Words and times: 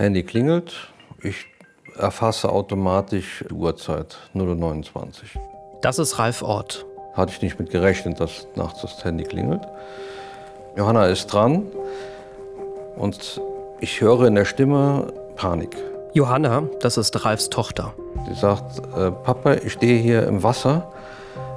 Handy 0.00 0.22
klingelt, 0.22 0.72
ich 1.22 1.44
erfasse 1.98 2.50
automatisch 2.50 3.44
die 3.46 3.52
Uhrzeit 3.52 4.16
0.29 4.34 4.94
Uhr. 4.94 5.42
Das 5.82 5.98
ist 5.98 6.18
Ralf 6.18 6.42
Ort. 6.42 6.86
Hatte 7.12 7.32
ich 7.32 7.42
nicht 7.42 7.58
mit 7.58 7.70
gerechnet, 7.70 8.18
dass 8.18 8.46
nachts 8.54 8.80
das 8.80 9.04
Handy 9.04 9.24
klingelt. 9.24 9.60
Johanna 10.74 11.04
ist 11.04 11.26
dran 11.26 11.66
und 12.96 13.42
ich 13.80 14.00
höre 14.00 14.26
in 14.26 14.36
der 14.36 14.46
Stimme 14.46 15.12
Panik. 15.36 15.76
Johanna, 16.14 16.62
das 16.80 16.96
ist 16.96 17.22
Ralfs 17.26 17.50
Tochter. 17.50 17.92
Sie 18.26 18.34
sagt, 18.34 18.78
äh, 18.96 19.10
Papa, 19.10 19.56
ich 19.56 19.74
stehe 19.74 20.00
hier 20.00 20.26
im 20.26 20.42
Wasser, 20.42 20.90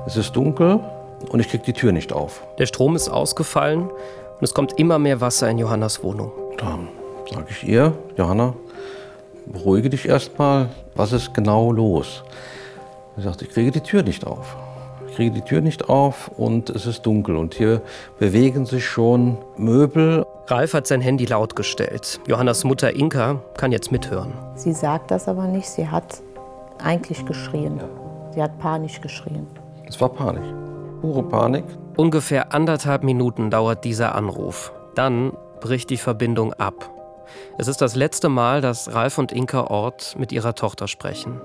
es 0.05 0.17
ist 0.17 0.35
dunkel 0.35 0.81
und 1.29 1.39
ich 1.39 1.47
kriege 1.47 1.63
die 1.63 1.73
Tür 1.73 1.93
nicht 1.93 2.11
auf. 2.11 2.43
Der 2.59 2.65
Strom 2.65 2.97
ist 2.97 3.07
ausgefallen 3.07 3.83
und 3.83 4.41
es 4.41 4.53
kommt 4.53 4.77
immer 4.79 4.99
mehr 4.99 5.21
Wasser 5.21 5.49
in 5.49 5.59
Johannas 5.59 6.03
Wohnung. 6.03 6.33
Dann 6.57 6.89
sage 7.33 7.47
ich 7.49 7.67
ihr, 7.67 7.93
Johanna, 8.17 8.53
beruhige 9.45 9.89
dich 9.89 10.07
erstmal, 10.07 10.69
was 10.95 11.11
ist 11.11 11.33
genau 11.33 11.71
los? 11.71 12.23
Sie 13.15 13.23
sagt, 13.23 13.41
ich 13.41 13.49
kriege 13.49 13.71
die 13.71 13.81
Tür 13.81 14.03
nicht 14.03 14.25
auf. 14.25 14.55
Ich 15.07 15.15
kriege 15.15 15.31
die 15.31 15.41
Tür 15.41 15.61
nicht 15.61 15.89
auf 15.89 16.29
und 16.37 16.69
es 16.71 16.85
ist 16.87 17.05
dunkel 17.05 17.35
und 17.35 17.53
hier 17.53 17.81
bewegen 18.17 18.65
sich 18.65 18.85
schon 18.85 19.37
Möbel. 19.57 20.25
Ralf 20.47 20.73
hat 20.73 20.87
sein 20.87 21.01
Handy 21.01 21.25
laut 21.25 21.55
gestellt. 21.55 22.19
Johannas 22.27 22.63
Mutter 22.63 22.95
Inka 22.95 23.39
kann 23.55 23.71
jetzt 23.71 23.91
mithören. 23.91 24.33
Sie 24.55 24.73
sagt 24.73 25.11
das 25.11 25.27
aber 25.27 25.45
nicht, 25.45 25.67
sie 25.67 25.87
hat 25.87 26.23
eigentlich 26.83 27.25
geschrien. 27.25 27.79
Sie 28.33 28.41
hat 28.41 28.57
panisch 28.57 29.01
geschrien. 29.01 29.45
Es 29.87 30.01
war 30.01 30.09
Panik, 30.09 30.43
pure 31.01 31.21
Panik. 31.23 31.65
Ungefähr 31.95 32.51
anderthalb 32.53 33.03
Minuten 33.03 33.51
dauert 33.51 33.83
dieser 33.83 34.15
Anruf. 34.15 34.71
Dann 34.95 35.33
bricht 35.61 35.91
die 35.91 35.97
Verbindung 35.97 36.53
ab. 36.53 36.89
Es 37.57 37.67
ist 37.67 37.81
das 37.81 37.95
letzte 37.95 38.29
Mal, 38.29 38.61
dass 38.61 38.93
Ralf 38.93 39.17
und 39.17 39.31
Inka 39.31 39.65
Ort 39.65 40.15
mit 40.17 40.31
ihrer 40.31 40.55
Tochter 40.55 40.87
sprechen. 40.87 41.39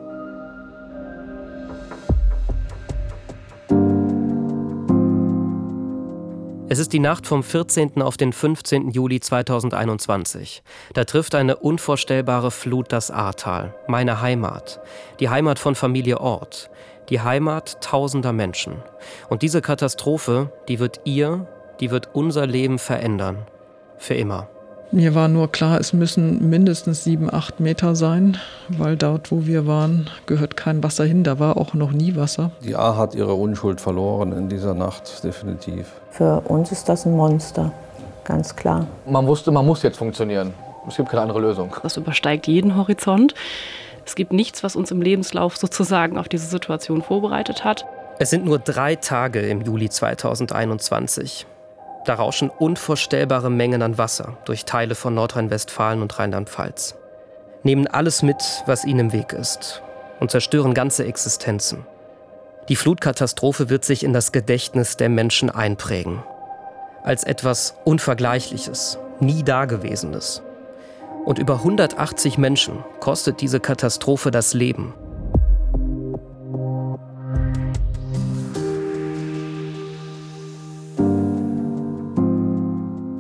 Es 6.71 6.79
ist 6.79 6.93
die 6.93 6.99
Nacht 6.99 7.27
vom 7.27 7.43
14. 7.43 8.03
auf 8.03 8.19
den 8.19 8.31
15. 8.31 8.91
Juli 8.91 9.21
2021. 9.21 10.63
Da 10.93 11.05
trifft 11.05 11.35
eine 11.35 11.57
unvorstellbare 11.57 12.51
Flut 12.51 12.93
das 12.93 13.11
Ahrtal, 13.11 13.75
meine 13.87 14.21
Heimat, 14.21 14.79
die 15.19 15.31
Heimat 15.31 15.59
von 15.59 15.75
Familie 15.75 16.21
Ort, 16.21 16.71
die 17.09 17.23
Heimat 17.23 17.81
tausender 17.81 18.35
Menschen. 18.35 18.83
Und 19.31 19.41
diese 19.41 19.63
Katastrophe, 19.63 20.53
die 20.69 20.79
wird 20.79 21.01
ihr, 21.05 21.47
die 21.81 21.91
wird 21.91 22.11
unser 22.13 22.47
Leben 22.47 22.79
verändern. 22.79 23.47
Für 23.97 24.15
immer. 24.15 24.51
Mir 24.91 25.15
war 25.15 25.29
nur 25.29 25.53
klar, 25.53 25.79
es 25.79 25.93
müssen 25.93 26.49
mindestens 26.49 27.05
sieben, 27.05 27.33
acht 27.33 27.61
Meter 27.61 27.95
sein, 27.95 28.39
weil 28.69 28.97
dort, 28.97 29.31
wo 29.31 29.45
wir 29.45 29.67
waren, 29.67 30.09
gehört 30.25 30.57
kein 30.57 30.83
Wasser 30.83 31.05
hin. 31.05 31.25
Da 31.25 31.39
war 31.39 31.59
auch 31.59 31.75
noch 31.75 31.93
nie 31.93 32.17
Wasser. 32.17 32.53
Die 32.65 32.75
A 32.75 32.97
hat 32.97 33.15
ihre 33.15 33.35
Unschuld 33.35 33.83
verloren 33.83 34.33
in 34.33 34.49
dieser 34.49 34.73
Nacht, 34.73 35.23
definitiv. 35.23 35.93
Für 36.11 36.41
uns 36.41 36.73
ist 36.73 36.89
das 36.89 37.05
ein 37.05 37.13
Monster, 37.13 37.71
ganz 38.25 38.57
klar. 38.57 38.87
Man 39.07 39.27
wusste, 39.27 39.51
man 39.51 39.67
muss 39.67 39.83
jetzt 39.83 39.99
funktionieren. 39.99 40.55
Es 40.89 40.97
gibt 40.97 41.11
keine 41.11 41.21
andere 41.21 41.41
Lösung. 41.41 41.71
Das 41.83 41.99
übersteigt 41.99 42.47
jeden 42.47 42.75
Horizont. 42.75 43.35
Es 44.07 44.15
gibt 44.15 44.33
nichts, 44.33 44.65
was 44.65 44.75
uns 44.75 44.91
im 44.91 45.03
Lebenslauf 45.03 45.59
sozusagen 45.59 46.17
auf 46.17 46.31
diese 46.31 46.47
Situation 46.47 47.03
vorbereitet 47.03 47.63
hat. 47.63 47.85
Es 48.19 48.31
sind 48.31 48.47
nur 48.47 48.59
drei 48.59 48.97
Tage 48.97 49.41
im 49.41 49.61
Juli 49.61 49.91
2021. 49.91 51.47
Da 52.09 52.15
rauschen 52.15 52.49
unvorstellbare 52.49 53.51
Mengen 53.51 53.83
an 53.83 53.99
Wasser 53.99 54.39
durch 54.47 54.65
Teile 54.65 54.95
von 54.95 55.15
Nordrhein-Westfalen 55.15 56.01
und 56.01 56.19
Rheinland-Pfalz. 56.19 56.95
Nehmen 57.65 57.87
alles 57.87 58.23
mit, 58.23 58.43
was 58.65 58.87
ihnen 58.87 59.01
im 59.01 59.13
Weg 59.13 59.35
ist 59.35 59.83
und 60.19 60.31
zerstören 60.31 60.73
ganze 60.73 61.05
Existenzen. 61.05 61.85
Die 62.71 62.77
Flutkatastrophe 62.77 63.69
wird 63.69 63.85
sich 63.85 64.05
in 64.05 64.15
das 64.15 64.33
Gedächtnis 64.33 64.97
der 64.97 65.11
Menschen 65.11 65.51
einprägen. 65.51 66.23
Als 67.03 67.25
etwas 67.25 67.75
Unvergleichliches, 67.85 68.99
nie 69.21 69.43
Dagewesenes. 69.43 70.41
Und 71.27 71.39
über 71.39 71.57
180 71.57 72.39
Menschen 72.39 72.83
kostet 73.01 73.43
diese 73.43 73.61
Katastrophe 73.61 74.31
das 74.31 74.55
Leben. 74.55 74.95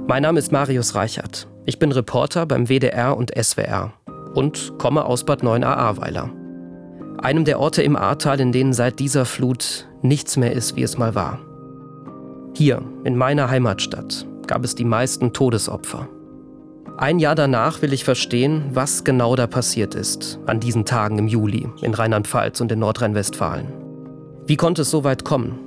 Mein 0.08 0.22
Name 0.22 0.38
ist 0.38 0.52
Marius 0.52 0.94
Reichert. 0.94 1.48
Ich 1.66 1.78
bin 1.78 1.92
Reporter 1.92 2.46
beim 2.46 2.70
WDR 2.70 3.14
und 3.14 3.30
SWR 3.38 3.92
und 4.32 4.78
komme 4.78 5.04
aus 5.04 5.24
Bad 5.24 5.42
9 5.42 5.62
Ahrweiler. 5.62 6.30
Einem 7.18 7.44
der 7.44 7.60
Orte 7.60 7.82
im 7.82 7.94
Ahrtal, 7.94 8.40
in 8.40 8.50
denen 8.50 8.72
seit 8.72 9.00
dieser 9.00 9.26
Flut 9.26 9.86
nichts 10.00 10.38
mehr 10.38 10.52
ist, 10.52 10.76
wie 10.76 10.82
es 10.82 10.96
mal 10.96 11.14
war. 11.14 11.40
Hier, 12.54 12.80
in 13.04 13.18
meiner 13.18 13.50
Heimatstadt, 13.50 14.26
gab 14.46 14.64
es 14.64 14.74
die 14.74 14.86
meisten 14.86 15.34
Todesopfer. 15.34 16.08
Ein 16.96 17.18
Jahr 17.18 17.34
danach 17.34 17.82
will 17.82 17.92
ich 17.92 18.04
verstehen, 18.04 18.70
was 18.72 19.04
genau 19.04 19.36
da 19.36 19.46
passiert 19.46 19.94
ist, 19.94 20.40
an 20.46 20.58
diesen 20.58 20.86
Tagen 20.86 21.18
im 21.18 21.28
Juli 21.28 21.68
in 21.82 21.92
Rheinland-Pfalz 21.92 22.62
und 22.62 22.72
in 22.72 22.78
Nordrhein-Westfalen. 22.78 23.74
Wie 24.46 24.56
konnte 24.56 24.80
es 24.82 24.90
so 24.90 25.04
weit 25.04 25.26
kommen? 25.26 25.58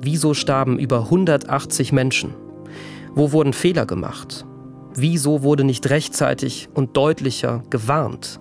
Wieso 0.00 0.34
starben 0.34 0.78
über 0.78 1.00
180 1.00 1.90
Menschen? 1.90 2.36
Wo 3.18 3.32
wurden 3.32 3.52
Fehler 3.52 3.84
gemacht? 3.84 4.46
Wieso 4.94 5.42
wurde 5.42 5.64
nicht 5.64 5.90
rechtzeitig 5.90 6.68
und 6.72 6.96
deutlicher 6.96 7.64
gewarnt? 7.68 8.38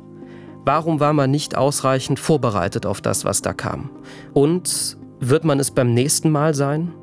Warum 0.66 1.00
war 1.00 1.14
man 1.14 1.32
nicht 1.32 1.58
ausreichend 1.58 2.20
vorbereitet 2.20 2.86
auf 2.86 3.02
das, 3.02 3.26
was 3.26 3.42
da 3.42 3.54
kam? 3.54 3.90
Und 4.36 4.96
wird 5.20 5.46
man 5.46 5.60
es 5.60 5.72
beim 5.72 5.96
nächsten 5.96 6.30
Mal 6.30 6.54
sein? 6.54 6.94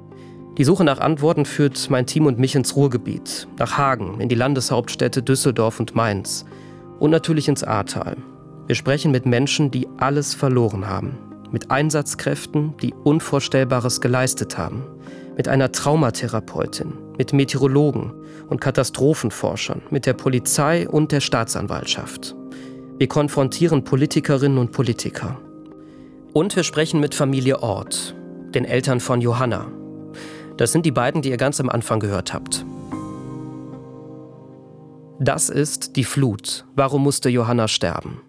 Die 0.56 0.62
Suche 0.62 0.84
nach 0.84 1.00
Antworten 1.00 1.44
führt 1.44 1.90
mein 1.90 2.06
Team 2.06 2.26
und 2.26 2.38
mich 2.38 2.54
ins 2.54 2.76
Ruhrgebiet, 2.76 3.48
nach 3.58 3.76
Hagen, 3.76 4.20
in 4.20 4.28
die 4.28 4.36
Landeshauptstädte 4.36 5.24
Düsseldorf 5.24 5.80
und 5.80 5.96
Mainz 5.96 6.44
und 7.00 7.10
natürlich 7.10 7.48
ins 7.48 7.64
Ahrtal. 7.64 8.16
Wir 8.68 8.76
sprechen 8.76 9.10
mit 9.10 9.26
Menschen, 9.26 9.72
die 9.72 9.88
alles 9.96 10.32
verloren 10.32 10.86
haben, 10.86 11.18
mit 11.50 11.72
Einsatzkräften, 11.72 12.76
die 12.80 12.94
Unvorstellbares 13.02 14.00
geleistet 14.00 14.56
haben, 14.58 14.84
mit 15.36 15.48
einer 15.48 15.72
Traumatherapeutin, 15.72 16.92
mit 17.16 17.32
Meteorologen 17.32 18.12
und 18.48 18.60
Katastrophenforschern, 18.60 19.82
mit 19.90 20.06
der 20.06 20.14
Polizei 20.14 20.88
und 20.88 21.12
der 21.12 21.20
Staatsanwaltschaft. 21.20 22.34
Wir 22.98 23.08
konfrontieren 23.08 23.84
Politikerinnen 23.84 24.58
und 24.58 24.72
Politiker. 24.72 25.38
Und 26.32 26.56
wir 26.56 26.62
sprechen 26.62 27.00
mit 27.00 27.14
Familie 27.14 27.62
Ort, 27.62 28.14
den 28.54 28.64
Eltern 28.64 29.00
von 29.00 29.20
Johanna. 29.20 29.66
Das 30.56 30.72
sind 30.72 30.86
die 30.86 30.92
beiden, 30.92 31.22
die 31.22 31.30
ihr 31.30 31.36
ganz 31.36 31.60
am 31.60 31.68
Anfang 31.68 32.00
gehört 32.00 32.32
habt. 32.32 32.64
Das 35.20 35.48
ist 35.48 35.96
Die 35.96 36.04
Flut. 36.04 36.64
Warum 36.74 37.02
musste 37.02 37.28
Johanna 37.28 37.68
sterben? 37.68 38.20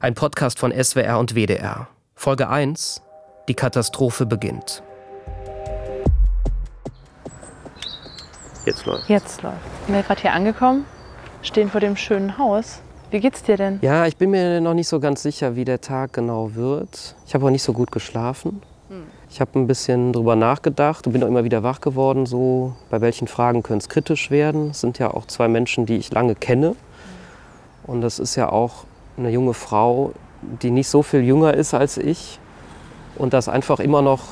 Ein 0.00 0.14
Podcast 0.14 0.58
von 0.58 0.72
SWR 0.72 1.18
und 1.18 1.34
WDR. 1.34 1.88
Folge 2.14 2.48
1. 2.48 3.02
Die 3.48 3.54
Katastrophe 3.54 4.26
beginnt. 4.26 4.82
Jetzt 8.64 8.86
läuft. 8.86 9.08
Jetzt 9.08 9.42
läuft. 9.42 9.56
Wir 9.86 9.96
sind 9.96 10.06
gerade 10.06 10.20
hier 10.20 10.32
angekommen, 10.32 10.84
stehen 11.42 11.70
vor 11.70 11.80
dem 11.80 11.96
schönen 11.96 12.38
Haus. 12.38 12.80
Wie 13.10 13.20
geht's 13.20 13.42
dir 13.42 13.56
denn? 13.56 13.78
Ja, 13.82 14.06
ich 14.06 14.16
bin 14.16 14.30
mir 14.30 14.60
noch 14.60 14.74
nicht 14.74 14.88
so 14.88 15.00
ganz 15.00 15.22
sicher, 15.22 15.56
wie 15.56 15.64
der 15.64 15.80
Tag 15.80 16.12
genau 16.12 16.54
wird. 16.54 17.16
Ich 17.26 17.34
habe 17.34 17.46
auch 17.46 17.50
nicht 17.50 17.62
so 17.62 17.72
gut 17.72 17.90
geschlafen. 17.90 18.62
Ich 19.30 19.40
habe 19.40 19.56
ein 19.56 19.68
bisschen 19.68 20.12
drüber 20.12 20.34
nachgedacht 20.34 21.06
und 21.06 21.12
bin 21.12 21.22
auch 21.22 21.28
immer 21.28 21.44
wieder 21.44 21.62
wach 21.62 21.80
geworden, 21.80 22.26
so 22.26 22.74
bei 22.90 23.00
welchen 23.00 23.28
Fragen 23.28 23.62
könnte 23.62 23.84
es 23.84 23.88
kritisch 23.88 24.32
werden. 24.32 24.70
Es 24.70 24.80
sind 24.80 24.98
ja 24.98 25.14
auch 25.14 25.26
zwei 25.26 25.46
Menschen, 25.46 25.86
die 25.86 25.96
ich 25.96 26.10
lange 26.10 26.34
kenne. 26.34 26.74
Und 27.84 28.00
das 28.00 28.18
ist 28.18 28.34
ja 28.34 28.50
auch 28.50 28.84
eine 29.16 29.30
junge 29.30 29.54
Frau, 29.54 30.12
die 30.42 30.72
nicht 30.72 30.88
so 30.88 31.04
viel 31.04 31.22
jünger 31.22 31.54
ist 31.54 31.72
als 31.72 31.98
ich 31.98 32.40
und 33.16 33.32
das 33.32 33.48
einfach 33.48 33.78
immer 33.78 34.02
noch 34.02 34.22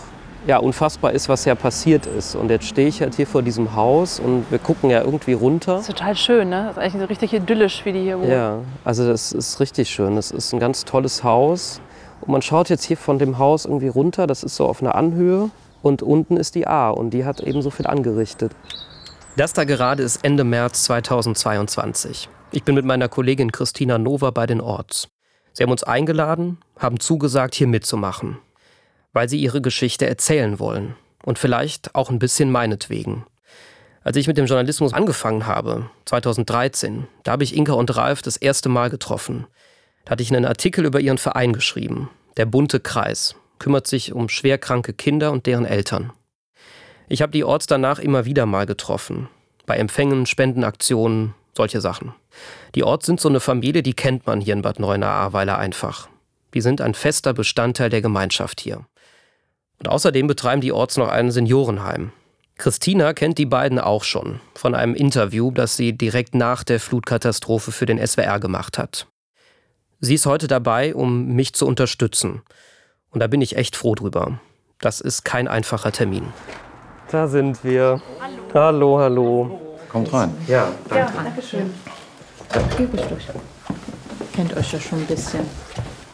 ja, 0.47 0.59
unfassbar 0.59 1.13
ist, 1.13 1.29
was 1.29 1.45
ja 1.45 1.55
passiert 1.55 2.07
ist. 2.07 2.35
Und 2.35 2.51
jetzt 2.51 2.67
stehe 2.67 2.89
ich 2.89 3.01
halt 3.01 3.15
hier 3.15 3.27
vor 3.27 3.43
diesem 3.43 3.75
Haus 3.75 4.21
und 4.21 4.51
wir 4.51 4.59
gucken 4.59 4.91
ja 4.91 5.03
irgendwie 5.03 5.33
runter. 5.33 5.75
Das 5.75 5.89
ist 5.89 5.99
total 5.99 6.17
schön, 6.17 6.49
ne? 6.49 6.65
Das 6.67 6.77
ist 6.77 6.79
eigentlich 6.79 7.03
so 7.03 7.07
richtig 7.07 7.33
idyllisch, 7.33 7.85
wie 7.85 7.93
die 7.93 8.03
hier 8.03 8.19
wohnen. 8.19 8.31
Ja, 8.31 8.61
also 8.85 9.07
das 9.07 9.33
ist 9.33 9.61
richtig 9.61 9.91
schön. 9.91 10.17
Das 10.17 10.31
ist 10.31 10.53
ein 10.53 10.61
ganz 10.61 10.85
tolles 10.85 11.25
Haus. 11.25 11.81
Und 12.21 12.33
man 12.33 12.43
schaut 12.43 12.69
jetzt 12.69 12.85
hier 12.85 12.97
von 12.97 13.19
dem 13.19 13.39
Haus 13.39 13.65
irgendwie 13.65 13.89
runter. 13.89 14.27
Das 14.27 14.43
ist 14.43 14.57
so 14.57 14.67
auf 14.67 14.81
einer 14.81 14.95
Anhöhe. 14.95 15.51
Und 15.83 16.03
unten 16.03 16.37
ist 16.37 16.55
die 16.55 16.67
A 16.67 16.91
und 16.91 17.11
die 17.11 17.25
hat 17.25 17.41
eben 17.41 17.63
so 17.63 17.71
viel 17.71 17.87
angerichtet. 17.87 18.53
Das 19.37 19.53
da 19.53 19.65
gerade 19.65 20.03
ist 20.03 20.25
Ende 20.25 20.45
März 20.45 20.85
2022. 20.85 22.29
Ich 22.51 22.65
bin 22.65 22.75
mit 22.75 22.85
meiner 22.85 23.09
Kollegin 23.09 23.53
Christina 23.53 23.99
Nova 23.99 24.31
bei 24.31 24.47
den 24.47 24.61
Orts. 24.61 25.09
Sie 25.53 25.63
haben 25.63 25.71
uns 25.71 25.85
eingeladen, 25.85 26.59
haben 26.79 26.99
zugesagt, 26.99 27.55
hier 27.55 27.69
mitzumachen 27.69 28.39
weil 29.13 29.29
sie 29.29 29.39
ihre 29.39 29.61
Geschichte 29.61 30.07
erzählen 30.07 30.59
wollen 30.59 30.95
und 31.25 31.39
vielleicht 31.39 31.95
auch 31.95 32.11
ein 32.11 32.19
bisschen 32.19 32.51
meinetwegen. 32.51 33.25
Als 34.03 34.17
ich 34.17 34.27
mit 34.27 34.39
dem 34.39 34.47
Journalismus 34.47 34.95
angefangen 34.95 35.47
habe, 35.47 35.91
2013, 36.07 37.07
da 37.25 37.33
habe 37.33 37.45
ich 37.45 37.55
Inka 37.55 37.75
und 37.75 37.95
Ralf 37.97 38.23
das 38.23 38.37
erste 38.37 38.69
Mal 38.69 38.91
getroffen. 38.91 39.47
Da 40.05 40.13
hatte 40.13 40.23
ich 40.23 40.35
einen 40.35 40.47
Artikel 40.47 40.87
über 40.87 41.01
ihren 41.01 41.19
Verein 41.19 41.53
geschrieben. 41.53 42.09
Der 42.37 42.47
bunte 42.47 42.81
Kreis 42.81 43.35
kümmert 43.59 43.87
sich 43.87 44.13
um 44.13 44.29
schwerkranke 44.29 44.93
Kinder 44.93 45.33
und 45.33 45.47
deren 45.47 45.67
Eltern. 45.67 46.13
Ich 47.09 47.23
habe 47.23 47.33
die 47.33 47.45
Orts 47.45 47.67
danach 47.67 47.99
immer 47.99 48.25
wieder 48.25 48.47
mal 48.47 48.67
getroffen. 48.67 49.29
Bei 49.67 49.77
Empfängen, 49.77 50.27
Spendenaktionen, 50.27 51.35
solche 51.55 51.81
Sachen. 51.81 52.15
Die 52.75 52.85
Orts 52.85 53.07
sind 53.07 53.21
so 53.21 53.29
eine 53.29 53.41
Familie, 53.41 53.83
die 53.83 53.95
kennt 53.95 54.27
man 54.27 54.41
hier 54.41 54.55
in 54.55 54.63
Bad 54.63 54.79
Neuenahr-Ahrweiler 54.79 55.59
einfach. 55.59 56.09
Die 56.55 56.61
sind 56.61 56.81
ein 56.81 56.95
fester 56.95 57.35
Bestandteil 57.35 57.91
der 57.91 58.01
Gemeinschaft 58.01 58.61
hier. 58.61 58.87
Und 59.79 59.89
außerdem 59.89 60.27
betreiben 60.27 60.61
die 60.61 60.73
Orts 60.73 60.97
noch 60.97 61.09
ein 61.09 61.31
Seniorenheim. 61.31 62.13
Christina 62.57 63.13
kennt 63.13 63.39
die 63.39 63.47
beiden 63.47 63.79
auch 63.79 64.03
schon 64.03 64.41
von 64.55 64.75
einem 64.75 64.95
Interview, 64.95 65.53
das 65.53 65.77
sie 65.77 65.97
direkt 65.97 66.35
nach 66.35 66.65
der 66.65 66.81
Flutkatastrophe 66.81 67.71
für 67.71 67.87
den 67.87 68.05
SWR 68.05 68.41
gemacht 68.41 68.79
hat. 68.79 69.07
Sie 70.01 70.15
ist 70.15 70.27
heute 70.27 70.49
dabei, 70.49 70.95
um 70.95 71.29
mich 71.35 71.55
zu 71.55 71.67
unterstützen. 71.67 72.43
Und 73.11 73.21
da 73.21 73.29
bin 73.29 73.41
ich 73.41 73.57
echt 73.57 73.77
froh 73.77 73.95
drüber. 73.95 74.41
Das 74.81 75.01
ist 75.01 75.25
kein 75.25 75.47
einfacher 75.47 75.93
Termin. 75.93 76.25
Da 77.11 77.27
sind 77.29 77.65
wir. 77.65 78.03
Hallo, 78.55 78.99
hallo. 78.99 78.99
hallo. 78.99 79.61
Kommt 79.89 80.13
rein. 80.13 80.35
Ja, 80.47 80.71
danke. 80.89 81.15
Ja, 81.15 81.23
danke 81.23 81.43
schön. 81.43 81.75
Durch. 83.09 83.27
Kennt 84.35 84.57
euch 84.57 84.73
ja 84.73 84.81
schon 84.81 85.01
ein 85.01 85.07
bisschen. 85.07 85.41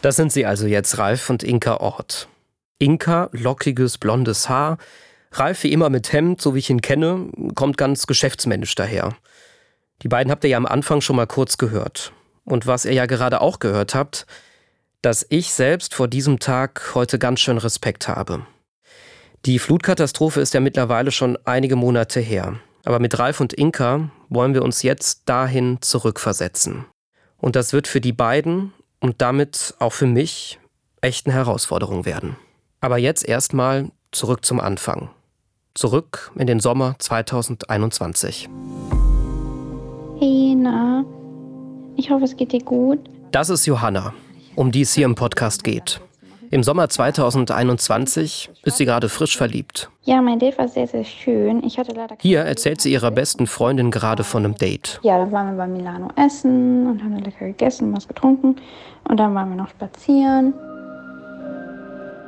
Das 0.01 0.15
sind 0.15 0.31
sie 0.31 0.45
also 0.45 0.67
jetzt, 0.67 0.97
Ralf 0.97 1.29
und 1.29 1.43
Inka 1.43 1.77
Ort. 1.77 2.27
Inka, 2.79 3.29
lockiges, 3.31 3.97
blondes 3.97 4.49
Haar, 4.49 4.77
Ralf 5.31 5.63
wie 5.63 5.71
immer 5.71 5.89
mit 5.89 6.13
Hemd, 6.13 6.41
so 6.41 6.55
wie 6.55 6.59
ich 6.59 6.69
ihn 6.69 6.81
kenne, 6.81 7.29
kommt 7.55 7.77
ganz 7.77 8.07
geschäftsmännisch 8.07 8.75
daher. 8.75 9.15
Die 10.01 10.07
beiden 10.07 10.31
habt 10.31 10.43
ihr 10.43 10.49
ja 10.49 10.57
am 10.57 10.65
Anfang 10.65 11.01
schon 11.01 11.15
mal 11.15 11.27
kurz 11.27 11.57
gehört. 11.57 12.13
Und 12.45 12.67
was 12.67 12.85
ihr 12.85 12.93
ja 12.93 13.05
gerade 13.05 13.41
auch 13.41 13.59
gehört 13.59 13.95
habt, 13.95 14.25
dass 15.01 15.25
ich 15.29 15.51
selbst 15.51 15.93
vor 15.93 16.07
diesem 16.07 16.39
Tag 16.39 16.91
heute 16.95 17.19
ganz 17.19 17.39
schön 17.39 17.57
Respekt 17.57 18.07
habe. 18.07 18.45
Die 19.45 19.59
Flutkatastrophe 19.59 20.41
ist 20.41 20.53
ja 20.53 20.59
mittlerweile 20.59 21.11
schon 21.11 21.37
einige 21.45 21.75
Monate 21.75 22.19
her. 22.19 22.59
Aber 22.83 22.99
mit 22.99 23.17
Ralf 23.19 23.39
und 23.39 23.53
Inka 23.53 24.09
wollen 24.29 24.53
wir 24.53 24.63
uns 24.63 24.83
jetzt 24.83 25.27
dahin 25.27 25.79
zurückversetzen. 25.81 26.85
Und 27.37 27.55
das 27.55 27.73
wird 27.73 27.87
für 27.87 28.01
die 28.01 28.13
beiden 28.13 28.73
und 28.99 29.21
damit 29.21 29.75
auch 29.79 29.93
für 29.93 30.07
mich 30.07 30.59
echt 31.01 31.27
eine 31.27 31.35
Herausforderung 31.35 32.05
werden. 32.05 32.37
Aber 32.85 32.99
jetzt 32.99 33.27
erstmal 33.27 33.89
zurück 34.11 34.45
zum 34.45 34.59
Anfang. 34.59 35.09
Zurück 35.73 36.31
in 36.35 36.45
den 36.45 36.59
Sommer 36.59 36.93
2021. 36.99 38.47
Hey, 40.19 40.53
na. 40.55 41.03
Ich 41.95 42.11
hoffe, 42.11 42.25
es 42.25 42.37
geht 42.37 42.51
dir 42.51 42.63
gut. 42.63 42.99
Das 43.31 43.49
ist 43.49 43.65
Johanna, 43.65 44.13
um 44.55 44.71
die 44.71 44.81
es 44.81 44.93
hier 44.93 45.05
im 45.05 45.15
Podcast 45.15 45.63
geht. 45.63 45.99
Im 46.51 46.61
Sommer 46.61 46.87
2021 46.87 48.51
ist 48.63 48.77
sie 48.77 48.85
gerade 48.85 49.09
frisch 49.09 49.35
verliebt. 49.35 49.89
Ja, 50.03 50.21
mein 50.21 50.37
Date 50.37 50.59
war 50.59 50.67
sehr, 50.67 50.85
sehr 50.85 51.05
schön. 51.05 51.63
Ich 51.63 51.79
hatte 51.79 51.91
leider 51.91 52.15
Hier 52.21 52.41
erzählt 52.41 52.81
sie 52.81 52.91
ihrer 52.91 53.09
besten 53.09 53.47
Freundin 53.47 53.89
gerade 53.89 54.23
von 54.23 54.45
einem 54.45 54.53
Date. 54.53 54.99
Ja, 55.01 55.17
dann 55.17 55.31
waren 55.31 55.57
wir 55.57 55.57
bei 55.57 55.67
Milano 55.67 56.09
essen 56.17 56.85
und 56.85 57.03
haben 57.03 57.17
lecker 57.17 57.47
gegessen 57.47 57.87
und 57.87 57.97
was 57.97 58.07
getrunken. 58.07 58.57
Und 59.09 59.17
dann 59.17 59.33
waren 59.33 59.49
wir 59.49 59.55
noch 59.55 59.69
spazieren. 59.69 60.53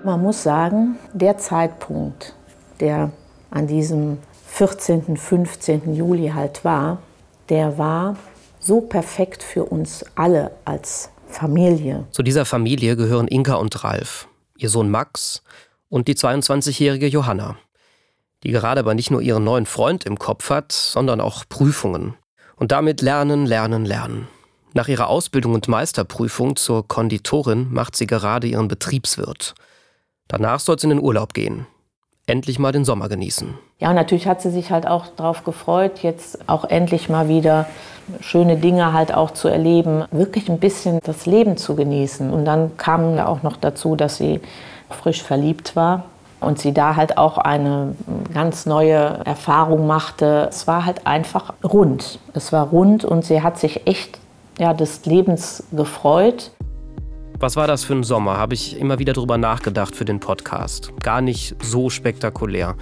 Man 0.03 0.21
muss 0.21 0.44
sagen, 0.44 0.97
der 1.13 1.38
Zeitpunkt, 1.38 2.33
der 2.79 3.11
an 3.49 3.67
diesem 3.67 4.19
14., 4.47 5.17
15. 5.17 5.95
Juli 5.95 6.29
halt 6.29 6.63
war, 6.63 6.99
der 7.49 7.77
war 7.77 8.15
so 8.59 8.81
perfekt 8.81 9.44
für 9.44 9.65
uns 9.65 10.05
alle 10.15 10.51
als 10.65 11.09
Familie. 11.27 12.05
Zu 12.11 12.23
dieser 12.23 12.45
Familie 12.45 12.95
gehören 12.95 13.27
Inka 13.27 13.55
und 13.55 13.83
Ralf, 13.83 14.27
ihr 14.57 14.69
Sohn 14.69 14.89
Max 14.89 15.41
und 15.89 16.07
die 16.07 16.15
22-jährige 16.15 17.07
Johanna, 17.07 17.57
die 18.44 18.51
gerade 18.51 18.79
aber 18.79 18.94
nicht 18.94 19.11
nur 19.11 19.21
ihren 19.21 19.44
neuen 19.44 19.65
Freund 19.65 20.05
im 20.05 20.19
Kopf 20.19 20.49
hat, 20.49 20.71
sondern 20.71 21.21
auch 21.21 21.45
Prüfungen. 21.49 22.15
Und 22.55 22.71
damit 22.71 23.01
lernen, 23.01 23.45
lernen, 23.45 23.85
lernen. 23.85 24.27
Nach 24.73 24.88
ihrer 24.88 25.07
Ausbildung 25.07 25.53
und 25.53 25.67
Meisterprüfung 25.67 26.55
zur 26.55 26.88
Konditorin 26.88 27.71
macht 27.71 27.95
sie 27.95 28.07
gerade 28.07 28.47
ihren 28.47 28.67
Betriebswirt. 28.67 29.55
Danach 30.27 30.59
soll 30.59 30.75
es 30.75 30.83
in 30.83 30.89
den 30.89 31.01
Urlaub 31.01 31.33
gehen 31.33 31.68
endlich 32.27 32.59
mal 32.59 32.74
den 32.74 32.85
Sommer 32.85 33.09
genießen. 33.09 33.57
Ja, 33.79 33.94
natürlich 33.94 34.27
hat 34.27 34.41
sie 34.41 34.51
sich 34.51 34.69
halt 34.69 34.85
auch 34.85 35.07
darauf 35.15 35.44
gefreut, 35.44 36.00
jetzt 36.01 36.47
auch 36.47 36.65
endlich 36.65 37.09
mal 37.09 37.29
wieder 37.29 37.65
schöne 38.19 38.57
Dinge 38.57 38.94
halt 38.94 39.13
auch 39.13 39.31
zu 39.31 39.47
erleben, 39.47 40.03
wirklich 40.12 40.50
ein 40.50 40.59
bisschen 40.59 41.00
das 41.03 41.25
Leben 41.25 41.57
zu 41.57 41.75
genießen. 41.75 42.31
Und 42.31 42.45
dann 42.45 42.77
kam 42.77 43.15
ja 43.15 43.27
auch 43.27 43.44
noch 43.44 43.57
dazu, 43.57 43.95
dass 43.95 44.18
sie 44.18 44.41
frisch 44.89 45.24
verliebt 45.24 45.75
war 45.75 46.06
und 46.39 46.59
sie 46.59 46.73
da 46.73 46.95
halt 46.95 47.18
auch 47.18 47.38
eine 47.38 47.95
ganz 48.33 48.65
neue 48.65 49.19
Erfahrung 49.25 49.88
machte. 49.88 50.47
Es 50.50 50.68
war 50.68 50.85
halt 50.85 51.07
einfach 51.07 51.53
rund. 51.63 52.19
Es 52.33 52.51
war 52.51 52.68
rund 52.68 53.06
und 53.06 53.25
sie 53.25 53.41
hat 53.41 53.57
sich 53.57 53.88
echt 53.88 54.19
ja, 54.59 54.73
des 54.73 55.06
Lebens 55.06 55.63
gefreut. 55.71 56.51
Was 57.39 57.56
war 57.56 57.68
das 57.68 57.84
für 57.84 57.94
ein 57.94 58.01
Sommer? 58.01 58.38
Habe 58.38 58.56
ich 58.56 58.80
immer 58.80 58.98
wieder 58.98 59.13
drüber 59.13 59.38
nachgedacht 59.38 59.95
für 59.95 60.06
den 60.06 60.19
Podcast. 60.19 60.92
Gar 61.04 61.22
nicht 61.22 61.56
so 61.62 61.92
spektakulär. 61.92 62.75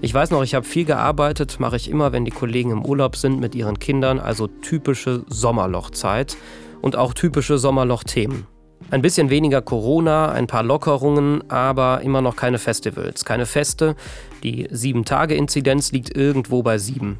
Ich 0.00 0.14
weiß 0.14 0.30
noch, 0.30 0.42
ich 0.42 0.54
habe 0.54 0.64
viel 0.64 0.86
gearbeitet, 0.86 1.60
mache 1.60 1.76
ich 1.76 1.90
immer, 1.90 2.10
wenn 2.10 2.24
die 2.24 2.30
Kollegen 2.30 2.70
im 2.70 2.86
Urlaub 2.86 3.16
sind 3.16 3.38
mit 3.38 3.54
ihren 3.54 3.78
Kindern, 3.78 4.18
also 4.18 4.46
typische 4.46 5.24
Sommerlochzeit 5.28 6.38
und 6.80 6.96
auch 6.96 7.12
typische 7.12 7.58
Sommerloch-Themen. 7.58 8.46
Ein 8.90 9.02
bisschen 9.02 9.28
weniger 9.28 9.60
Corona, 9.60 10.32
ein 10.32 10.46
paar 10.46 10.62
Lockerungen, 10.62 11.50
aber 11.50 12.00
immer 12.00 12.22
noch 12.22 12.36
keine 12.36 12.58
Festivals, 12.58 13.26
keine 13.26 13.44
Feste. 13.44 13.94
Die 14.42 14.68
7-Tage-Inzidenz 14.68 15.92
liegt 15.92 16.16
irgendwo 16.16 16.62
bei 16.62 16.78
7. 16.78 17.18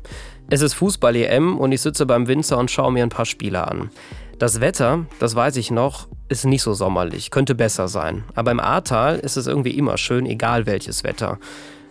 Es 0.49 0.63
ist 0.63 0.73
Fußball-EM 0.73 1.59
und 1.59 1.73
ich 1.73 1.83
sitze 1.83 2.07
beim 2.07 2.29
Winzer 2.29 2.57
und 2.57 2.71
schaue 2.71 2.93
mir 2.93 3.03
ein 3.03 3.11
paar 3.11 3.27
Spiele 3.27 3.69
an. 3.69 3.91
Das 4.39 4.61
Wetter, 4.61 5.07
das 5.19 5.35
weiß 5.35 5.57
ich 5.57 5.73
noch, 5.73 6.07
ist 6.29 6.45
nicht 6.45 6.63
so 6.63 6.73
sommerlich, 6.73 7.33
könnte 7.33 7.57
besser 7.57 7.89
sein. 7.89 8.23
Aber 8.37 8.53
im 8.53 8.61
Ahrtal 8.61 9.19
ist 9.19 9.37
es 9.37 9.49
irgendwie 9.49 9.77
immer 9.77 9.99
schön, 9.99 10.27
egal 10.27 10.65
welches 10.65 11.03
Wetter. 11.03 11.39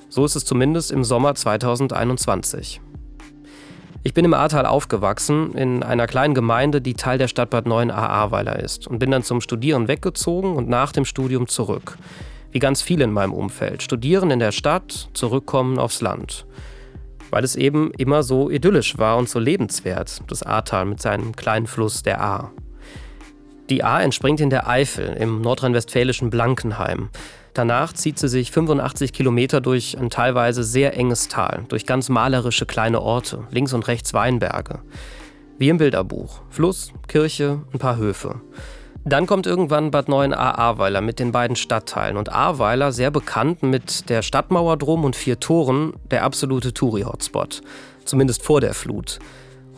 So 0.07 0.23
ist 0.23 0.37
es 0.37 0.45
zumindest 0.45 0.91
im 0.91 1.03
Sommer 1.03 1.35
2021. 1.35 2.79
Ich 4.03 4.13
bin 4.13 4.23
im 4.23 4.33
Ahrtal 4.33 4.65
aufgewachsen, 4.65 5.55
in 5.55 5.83
einer 5.83 6.07
kleinen 6.07 6.35
Gemeinde, 6.35 6.79
die 6.79 6.93
Teil 6.93 7.17
der 7.17 7.27
Stadt 7.27 7.49
Bad 7.49 7.65
9 7.65 7.91
Ahrweiler 7.91 8.57
ist 8.57 8.87
und 8.87 8.99
bin 8.99 9.11
dann 9.11 9.23
zum 9.23 9.41
Studieren 9.41 9.89
weggezogen 9.89 10.55
und 10.55 10.69
nach 10.69 10.93
dem 10.93 11.03
Studium 11.03 11.47
zurück. 11.47 11.97
Wie 12.51 12.59
ganz 12.59 12.81
viele 12.81 13.03
in 13.03 13.11
meinem 13.11 13.33
Umfeld. 13.33 13.83
Studieren 13.83 14.31
in 14.31 14.39
der 14.39 14.53
Stadt, 14.53 15.09
zurückkommen 15.13 15.79
aufs 15.79 15.99
Land 15.99 16.45
weil 17.29 17.43
es 17.43 17.55
eben 17.55 17.91
immer 17.97 18.23
so 18.23 18.49
idyllisch 18.49 18.97
war 18.97 19.17
und 19.17 19.29
so 19.29 19.39
lebenswert, 19.39 20.21
das 20.27 20.43
Ahrtal 20.43 20.85
mit 20.85 21.01
seinem 21.01 21.35
kleinen 21.35 21.67
Fluss 21.67 22.03
der 22.03 22.21
Ahr. 22.21 22.51
Die 23.69 23.83
Ahr 23.83 24.01
entspringt 24.01 24.39
in 24.39 24.49
der 24.49 24.67
Eifel 24.67 25.07
im 25.19 25.41
nordrhein-westfälischen 25.41 26.29
Blankenheim. 26.29 27.09
Danach 27.53 27.91
zieht 27.91 28.17
sie 28.17 28.29
sich 28.29 28.51
85 28.51 29.11
Kilometer 29.11 29.61
durch 29.61 29.97
ein 29.97 30.09
teilweise 30.09 30.63
sehr 30.63 30.95
enges 30.95 31.27
Tal, 31.27 31.65
durch 31.67 31.85
ganz 31.85 32.07
malerische 32.07 32.65
kleine 32.65 33.01
Orte, 33.01 33.45
links 33.51 33.73
und 33.73 33.87
rechts 33.87 34.13
Weinberge. 34.13 34.79
Wie 35.57 35.69
im 35.69 35.77
Bilderbuch. 35.77 36.41
Fluss, 36.49 36.93
Kirche, 37.07 37.61
ein 37.73 37.79
paar 37.79 37.97
Höfe. 37.97 38.41
Dann 39.07 39.25
kommt 39.25 39.47
irgendwann 39.47 39.89
Bad 39.89 40.09
9 40.09 40.33
A 40.33 40.51
Ahrweiler 40.51 40.99
mit 40.99 41.19
den 41.19 41.31
beiden 41.31 41.55
Stadtteilen. 41.55 42.17
Und 42.17 42.29
Ahrweiler, 42.29 42.91
sehr 42.91 43.09
bekannt 43.09 43.63
mit 43.63 44.09
der 44.09 44.21
Stadtmauer 44.21 44.75
drum 44.75 45.05
und 45.05 45.15
vier 45.15 45.39
Toren, 45.39 45.93
der 46.11 46.25
absolute 46.25 46.73
Touri-Hotspot. 46.73 47.61
Zumindest 48.03 48.43
vor 48.43 48.59
der 48.59 48.73
Flut. 48.73 49.19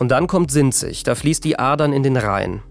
Und 0.00 0.08
dann 0.08 0.26
kommt 0.26 0.50
Sinzig, 0.50 1.04
da 1.04 1.14
fließt 1.14 1.44
die 1.44 1.60
Ahr 1.60 1.76
dann 1.76 1.92
in 1.92 2.02
den 2.02 2.16
Rhein. 2.16 2.64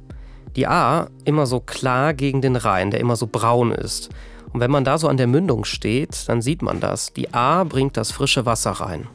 Die 0.57 0.67
Ahr 0.67 1.07
immer 1.23 1.45
so 1.45 1.61
klar 1.61 2.13
gegen 2.13 2.41
den 2.41 2.57
Rhein, 2.57 2.91
der 2.91 2.99
immer 2.99 3.15
so 3.15 3.27
braun 3.27 3.71
ist. 3.71 4.09
Und 4.51 4.59
wenn 4.59 4.71
man 4.71 4.83
da 4.83 4.97
so 4.97 5.07
an 5.07 5.15
der 5.15 5.27
Mündung 5.27 5.63
steht, 5.63 6.27
dann 6.27 6.41
sieht 6.41 6.61
man 6.61 6.81
das. 6.81 7.13
Die 7.13 7.33
Ahr 7.33 7.63
bringt 7.63 7.95
das 7.95 8.11
frische 8.11 8.45
Wasser 8.45 8.71
rein. 8.71 9.07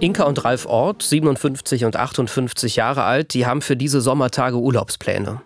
Inka 0.00 0.24
und 0.24 0.44
Ralf 0.44 0.66
Ort, 0.66 1.02
57 1.02 1.84
und 1.84 1.96
58 1.96 2.76
Jahre 2.76 3.04
alt, 3.04 3.32
die 3.32 3.46
haben 3.46 3.62
für 3.62 3.76
diese 3.76 4.00
Sommertage 4.00 4.56
Urlaubspläne. 4.56 5.42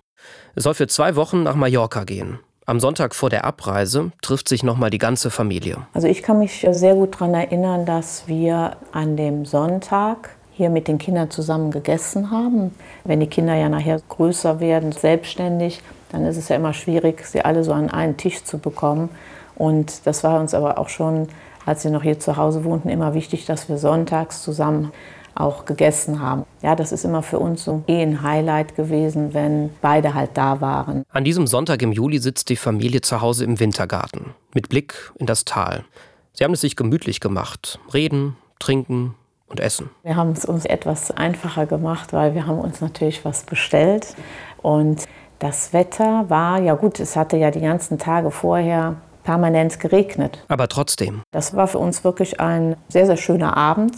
Es 0.55 0.65
soll 0.65 0.75
für 0.75 0.89
zwei 0.89 1.17
Wochen 1.17 1.43
nach 1.43 1.55
Mallorca 1.55 2.05
gehen. 2.05 2.41
Am 2.67 2.81
Sonntag 2.81 3.15
vor 3.15 3.31
der 3.31 3.45
Abreise 3.45 4.11
trifft 4.21 4.49
sich 4.49 4.63
nochmal 4.63 4.91
die 4.91 4.99
ganze 4.99 5.31
Familie. 5.31 5.87
Also 5.95 6.09
ich 6.09 6.23
kann 6.23 6.39
mich 6.39 6.67
sehr 6.71 6.95
gut 6.95 7.15
daran 7.15 7.35
erinnern, 7.35 7.87
dass 7.87 8.27
wir 8.27 8.77
an 8.93 9.17
dem 9.17 9.45
Sonntag 9.45 10.31
hier 10.53 10.71
mit 10.71 10.89
den 10.89 10.99
Kindern 10.99 11.31
zusammen 11.31 11.71
gegessen 11.71 12.31
haben. 12.31 12.75
Wenn 13.05 13.21
die 13.21 13.29
Kinder 13.29 13.55
ja 13.55 13.69
nachher 13.69 14.01
größer 14.09 14.61
werden, 14.61 14.93
selbstständig, 14.93 15.81
dann 16.11 16.27
ist 16.27 16.37
es 16.37 16.49
ja 16.49 16.57
immer 16.57 16.73
schwierig, 16.73 17.25
sie 17.25 17.43
alle 17.43 17.63
so 17.65 17.73
an 17.73 17.91
einen 17.91 18.17
Tisch 18.17 18.43
zu 18.43 18.59
bekommen. 18.59 19.09
Und 19.55 20.07
das 20.07 20.25
war 20.25 20.41
uns 20.41 20.55
aber 20.55 20.79
auch 20.79 20.89
schon 20.89 21.29
als 21.69 21.83
sie 21.83 21.91
noch 21.91 22.03
hier 22.03 22.19
zu 22.19 22.39
Hause 22.39 22.65
wohnten, 22.65 22.89
immer 22.89 23.13
wichtig, 23.13 23.45
dass 23.45 23.69
wir 23.69 23.77
sonntags 23.77 24.43
zusammen 24.43 24.91
auch 25.35 25.67
gegessen 25.67 26.21
haben. 26.21 26.45
Ja, 26.63 26.75
das 26.75 26.93
ist 26.93 27.05
immer 27.05 27.23
für 27.23 27.39
uns 27.39 27.63
so 27.63 27.85
eh 27.87 28.03
ein 28.03 28.23
Highlight 28.23 28.75
gewesen, 28.75 29.35
wenn 29.35 29.71
beide 29.83 30.15
halt 30.15 30.31
da 30.35 30.63
waren. 30.63 31.05
An 31.13 31.25
diesem 31.25 31.47
Sonntag 31.47 31.83
im 31.83 31.93
Juli 31.93 32.19
sitzt 32.19 32.49
die 32.49 32.57
Familie 32.57 33.03
zu 33.03 33.21
Hause 33.21 33.45
im 33.45 33.61
Wintergarten 33.61 34.35
mit 34.55 34.71
Blick 34.71 35.13
in 35.17 35.27
das 35.27 35.45
Tal. 35.45 35.85
Sie 36.33 36.43
haben 36.43 36.55
es 36.55 36.63
sich 36.63 36.75
gemütlich 36.75 37.21
gemacht. 37.21 37.79
Reden, 37.93 38.37
trinken 38.59 39.15
und 39.47 39.61
essen. 39.61 39.91
Wir 40.03 40.17
haben 40.17 40.33
es 40.33 40.47
uns 40.47 40.65
etwas 40.65 41.11
einfacher 41.11 41.67
gemacht, 41.67 42.15
weil 42.15 42.35
wir 42.35 42.47
haben 42.47 42.59
uns 42.59 42.81
natürlich 42.81 43.25
was 43.27 43.43
bestellt. 43.43 44.17
Und 44.63 45.05
das 45.39 45.75
Wetter 45.75 46.25
war, 46.29 46.61
ja 46.61 46.75
gut, 46.75 46.99
es 46.99 47.15
hatte 47.15 47.37
ja 47.37 47.51
die 47.51 47.61
ganzen 47.61 47.99
Tage 47.99 48.31
vorher 48.31 48.97
permanent 49.29 49.79
geregnet. 49.79 50.43
Aber 50.49 50.69
trotzdem. 50.69 51.21
Das 51.33 51.55
war 51.55 51.69
für 51.69 51.77
uns 51.77 52.03
wirklich 52.03 52.41
ein 52.41 52.77
sehr, 52.89 53.05
sehr 53.05 53.19
schöner 53.19 53.59
Abend. 53.59 53.93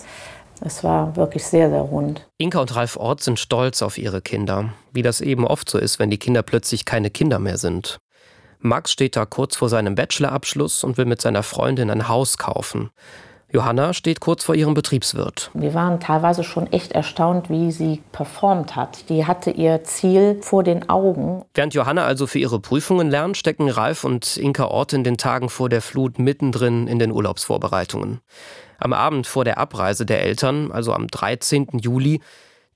Es 0.60 0.82
war 0.82 1.14
wirklich 1.14 1.44
sehr, 1.44 1.70
sehr 1.70 1.82
rund. 1.82 2.26
Inka 2.38 2.58
und 2.58 2.74
Ralf 2.74 2.96
Ort 2.96 3.22
sind 3.22 3.38
stolz 3.38 3.80
auf 3.80 3.96
ihre 3.96 4.22
Kinder, 4.22 4.72
wie 4.92 5.02
das 5.02 5.20
eben 5.20 5.46
oft 5.46 5.70
so 5.70 5.78
ist, 5.78 6.00
wenn 6.00 6.10
die 6.10 6.18
Kinder 6.18 6.42
plötzlich 6.42 6.84
keine 6.84 7.10
Kinder 7.10 7.38
mehr 7.38 7.58
sind. 7.58 7.98
Max 8.58 8.90
steht 8.90 9.14
da 9.14 9.24
kurz 9.24 9.54
vor 9.54 9.68
seinem 9.68 9.94
Bachelorabschluss 9.94 10.82
und 10.82 10.98
will 10.98 11.04
mit 11.04 11.20
seiner 11.22 11.44
Freundin 11.44 11.90
ein 11.90 12.08
Haus 12.08 12.36
kaufen. 12.36 12.90
Johanna 13.52 13.92
steht 13.92 14.20
kurz 14.20 14.44
vor 14.44 14.54
ihrem 14.54 14.74
Betriebswirt. 14.74 15.50
Wir 15.54 15.74
waren 15.74 15.98
teilweise 15.98 16.44
schon 16.44 16.72
echt 16.72 16.92
erstaunt, 16.92 17.50
wie 17.50 17.72
sie 17.72 18.00
performt 18.12 18.76
hat. 18.76 19.08
Die 19.08 19.26
hatte 19.26 19.50
ihr 19.50 19.82
Ziel 19.82 20.38
vor 20.40 20.62
den 20.62 20.88
Augen. 20.88 21.44
Während 21.54 21.74
Johanna 21.74 22.04
also 22.04 22.26
für 22.26 22.38
ihre 22.38 22.60
Prüfungen 22.60 23.10
lernt, 23.10 23.36
stecken 23.36 23.68
Ralf 23.68 24.04
und 24.04 24.36
Inka 24.36 24.66
Ort 24.66 24.92
in 24.92 25.02
den 25.02 25.16
Tagen 25.16 25.48
vor 25.48 25.68
der 25.68 25.82
Flut 25.82 26.18
mittendrin 26.18 26.86
in 26.86 26.98
den 26.98 27.10
Urlaubsvorbereitungen. 27.10 28.20
Am 28.78 28.92
Abend 28.92 29.26
vor 29.26 29.44
der 29.44 29.58
Abreise 29.58 30.06
der 30.06 30.22
Eltern, 30.22 30.70
also 30.70 30.92
am 30.94 31.08
13. 31.08 31.80
Juli, 31.80 32.20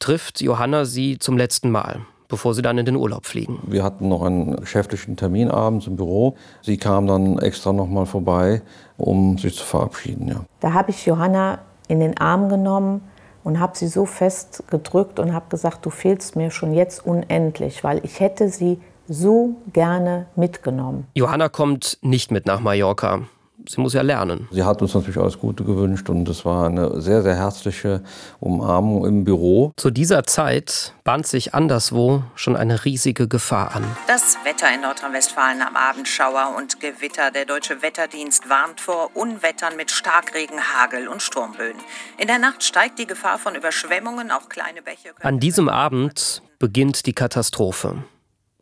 trifft 0.00 0.40
Johanna 0.40 0.84
sie 0.84 1.18
zum 1.18 1.38
letzten 1.38 1.70
Mal 1.70 2.04
bevor 2.28 2.54
sie 2.54 2.62
dann 2.62 2.78
in 2.78 2.86
den 2.86 2.96
Urlaub 2.96 3.26
fliegen. 3.26 3.60
Wir 3.66 3.82
hatten 3.82 4.08
noch 4.08 4.22
einen 4.22 4.56
geschäftlichen 4.56 5.16
Termin 5.16 5.50
abends 5.50 5.86
im 5.86 5.96
Büro. 5.96 6.36
Sie 6.62 6.76
kam 6.76 7.06
dann 7.06 7.38
extra 7.38 7.72
noch 7.72 7.88
mal 7.88 8.06
vorbei, 8.06 8.62
um 8.96 9.38
sich 9.38 9.56
zu 9.56 9.64
verabschieden. 9.64 10.28
Ja. 10.28 10.44
Da 10.60 10.72
habe 10.72 10.90
ich 10.90 11.06
Johanna 11.06 11.58
in 11.88 12.00
den 12.00 12.16
Arm 12.18 12.48
genommen 12.48 13.02
und 13.44 13.60
habe 13.60 13.76
sie 13.76 13.88
so 13.88 14.06
fest 14.06 14.64
gedrückt 14.70 15.18
und 15.18 15.32
habe 15.32 15.46
gesagt, 15.50 15.84
du 15.84 15.90
fehlst 15.90 16.34
mir 16.36 16.50
schon 16.50 16.72
jetzt 16.72 17.06
unendlich, 17.06 17.84
weil 17.84 18.00
ich 18.04 18.20
hätte 18.20 18.48
sie 18.48 18.78
so 19.06 19.56
gerne 19.72 20.26
mitgenommen. 20.34 21.06
Johanna 21.14 21.50
kommt 21.50 21.98
nicht 22.00 22.30
mit 22.30 22.46
nach 22.46 22.60
Mallorca 22.60 23.22
sie 23.68 23.80
muss 23.80 23.94
ja 23.94 24.02
lernen. 24.02 24.48
Sie 24.50 24.62
hat 24.62 24.82
uns 24.82 24.94
natürlich 24.94 25.18
alles 25.18 25.38
Gute 25.38 25.64
gewünscht 25.64 26.08
und 26.08 26.28
es 26.28 26.44
war 26.44 26.66
eine 26.66 27.00
sehr, 27.00 27.22
sehr 27.22 27.36
herzliche 27.36 28.02
Umarmung 28.40 29.06
im 29.06 29.24
Büro. 29.24 29.72
Zu 29.76 29.90
dieser 29.90 30.24
Zeit 30.24 30.94
bahnt 31.04 31.26
sich 31.26 31.54
anderswo 31.54 32.22
schon 32.34 32.56
eine 32.56 32.84
riesige 32.84 33.28
Gefahr 33.28 33.74
an. 33.74 33.84
Das 34.06 34.36
Wetter 34.44 34.72
in 34.74 34.82
Nordrhein-Westfalen 34.82 35.62
am 35.62 35.76
Abend 35.76 36.08
Schauer 36.08 36.54
und 36.56 36.80
Gewitter. 36.80 37.30
Der 37.30 37.44
Deutsche 37.44 37.82
Wetterdienst 37.82 38.48
warnt 38.48 38.80
vor 38.80 39.10
Unwettern 39.14 39.76
mit 39.76 39.90
Starkregen, 39.90 40.58
Hagel 40.58 41.08
und 41.08 41.22
Sturmböen. 41.22 41.76
In 42.18 42.26
der 42.26 42.38
Nacht 42.38 42.62
steigt 42.62 42.98
die 42.98 43.06
Gefahr 43.06 43.38
von 43.38 43.54
Überschwemmungen, 43.54 44.30
auch 44.30 44.48
kleine 44.48 44.82
Bäche. 44.82 45.10
An 45.20 45.40
diesem 45.40 45.68
Abend 45.68 46.42
beginnt 46.58 47.06
die 47.06 47.12
Katastrophe. 47.12 48.04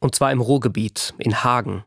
Und 0.01 0.15
zwar 0.15 0.33
im 0.33 0.41
Ruhrgebiet, 0.41 1.15
in 1.19 1.45
Hagen. 1.45 1.85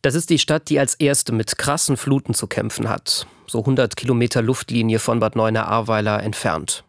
Das 0.00 0.14
ist 0.14 0.30
die 0.30 0.38
Stadt, 0.38 0.68
die 0.68 0.78
als 0.78 0.94
erste 0.94 1.32
mit 1.32 1.58
krassen 1.58 1.96
Fluten 1.96 2.32
zu 2.32 2.46
kämpfen 2.46 2.88
hat, 2.88 3.26
so 3.48 3.58
100 3.58 3.96
Kilometer 3.96 4.42
Luftlinie 4.42 5.00
von 5.00 5.18
Bad 5.18 5.34
Neuenahr-Ahrweiler 5.34 6.22
entfernt. 6.22 6.84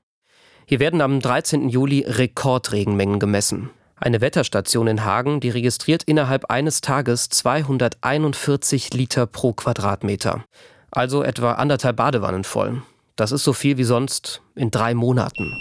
Hier 0.68 0.80
werden 0.80 1.02
am 1.02 1.20
13. 1.20 1.70
Juli 1.70 2.06
Rekordregenmengen 2.08 3.20
gemessen. 3.20 3.72
Eine 3.96 4.22
Wetterstation 4.22 4.88
in 4.88 5.04
Hagen, 5.04 5.40
die 5.40 5.50
registriert 5.50 6.04
innerhalb 6.04 6.52
eines 6.52 6.82
Tages 6.82 7.30
241 7.30 8.94
Liter 8.94 9.26
pro 9.26 9.54
Quadratmeter. 9.54 10.46
Also 10.92 11.24
etwa 11.24 11.54
anderthalb 11.54 11.96
Badewannen 11.96 12.44
voll. 12.44 12.84
Das 13.16 13.32
ist 13.32 13.44
so 13.44 13.54
viel 13.54 13.78
wie 13.78 13.84
sonst 13.86 14.44
in 14.54 14.70
drei 14.70 14.94
Monaten. 14.94 15.52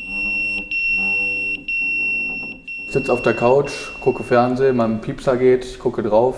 Ich 2.86 2.92
sitze 2.92 3.10
auf 3.10 3.22
der 3.22 3.34
Couch, 3.34 3.72
gucke 4.02 4.22
Fernsehen, 4.22 4.76
mein 4.76 5.00
Piepser 5.00 5.38
geht, 5.38 5.64
ich 5.64 5.78
gucke 5.78 6.02
drauf 6.02 6.36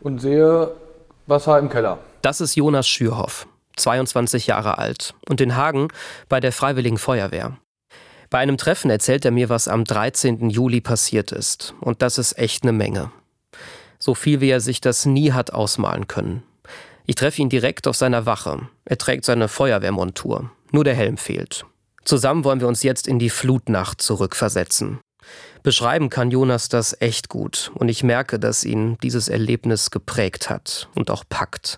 und 0.00 0.20
sehe 0.20 0.70
Wasser 1.26 1.58
im 1.58 1.68
Keller. 1.68 1.98
Das 2.22 2.40
ist 2.40 2.54
Jonas 2.54 2.88
Schürhoff, 2.88 3.46
22 3.76 4.46
Jahre 4.46 4.78
alt 4.78 5.14
und 5.28 5.40
in 5.40 5.56
Hagen 5.56 5.88
bei 6.28 6.40
der 6.40 6.52
Freiwilligen 6.52 6.98
Feuerwehr. 6.98 7.56
Bei 8.30 8.38
einem 8.38 8.56
Treffen 8.56 8.90
erzählt 8.90 9.24
er 9.24 9.32
mir, 9.32 9.48
was 9.48 9.66
am 9.66 9.84
13. 9.84 10.50
Juli 10.50 10.80
passiert 10.80 11.32
ist. 11.32 11.74
Und 11.80 12.00
das 12.00 12.16
ist 12.16 12.38
echt 12.38 12.62
eine 12.62 12.72
Menge. 12.72 13.10
So 13.98 14.14
viel, 14.14 14.40
wie 14.40 14.50
er 14.50 14.60
sich 14.60 14.80
das 14.80 15.04
nie 15.04 15.32
hat 15.32 15.52
ausmalen 15.52 16.06
können. 16.06 16.44
Ich 17.06 17.16
treffe 17.16 17.42
ihn 17.42 17.48
direkt 17.48 17.88
auf 17.88 17.96
seiner 17.96 18.26
Wache. 18.26 18.68
Er 18.84 18.98
trägt 18.98 19.24
seine 19.24 19.48
Feuerwehrmontur. 19.48 20.50
Nur 20.70 20.84
der 20.84 20.94
Helm 20.94 21.16
fehlt. 21.16 21.66
Zusammen 22.04 22.44
wollen 22.44 22.60
wir 22.60 22.68
uns 22.68 22.84
jetzt 22.84 23.08
in 23.08 23.18
die 23.18 23.30
Flutnacht 23.30 24.00
zurückversetzen. 24.00 25.00
Beschreiben 25.62 26.08
kann 26.08 26.30
Jonas 26.30 26.68
das 26.68 26.96
echt 27.00 27.28
gut 27.28 27.70
und 27.74 27.88
ich 27.88 28.02
merke, 28.02 28.38
dass 28.38 28.64
ihn 28.64 28.96
dieses 29.02 29.28
Erlebnis 29.28 29.90
geprägt 29.90 30.48
hat 30.48 30.88
und 30.94 31.10
auch 31.10 31.24
packt, 31.28 31.76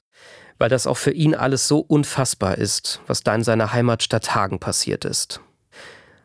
weil 0.59 0.69
das 0.69 0.87
auch 0.87 0.97
für 0.97 1.11
ihn 1.11 1.35
alles 1.35 1.67
so 1.67 1.81
unfassbar 1.81 2.59
ist, 2.59 3.01
was 3.07 3.23
da 3.23 3.35
in 3.35 3.43
seiner 3.43 3.73
Heimatstadt 3.73 4.35
Hagen 4.35 4.61
passiert 4.61 5.05
ist. 5.05 5.41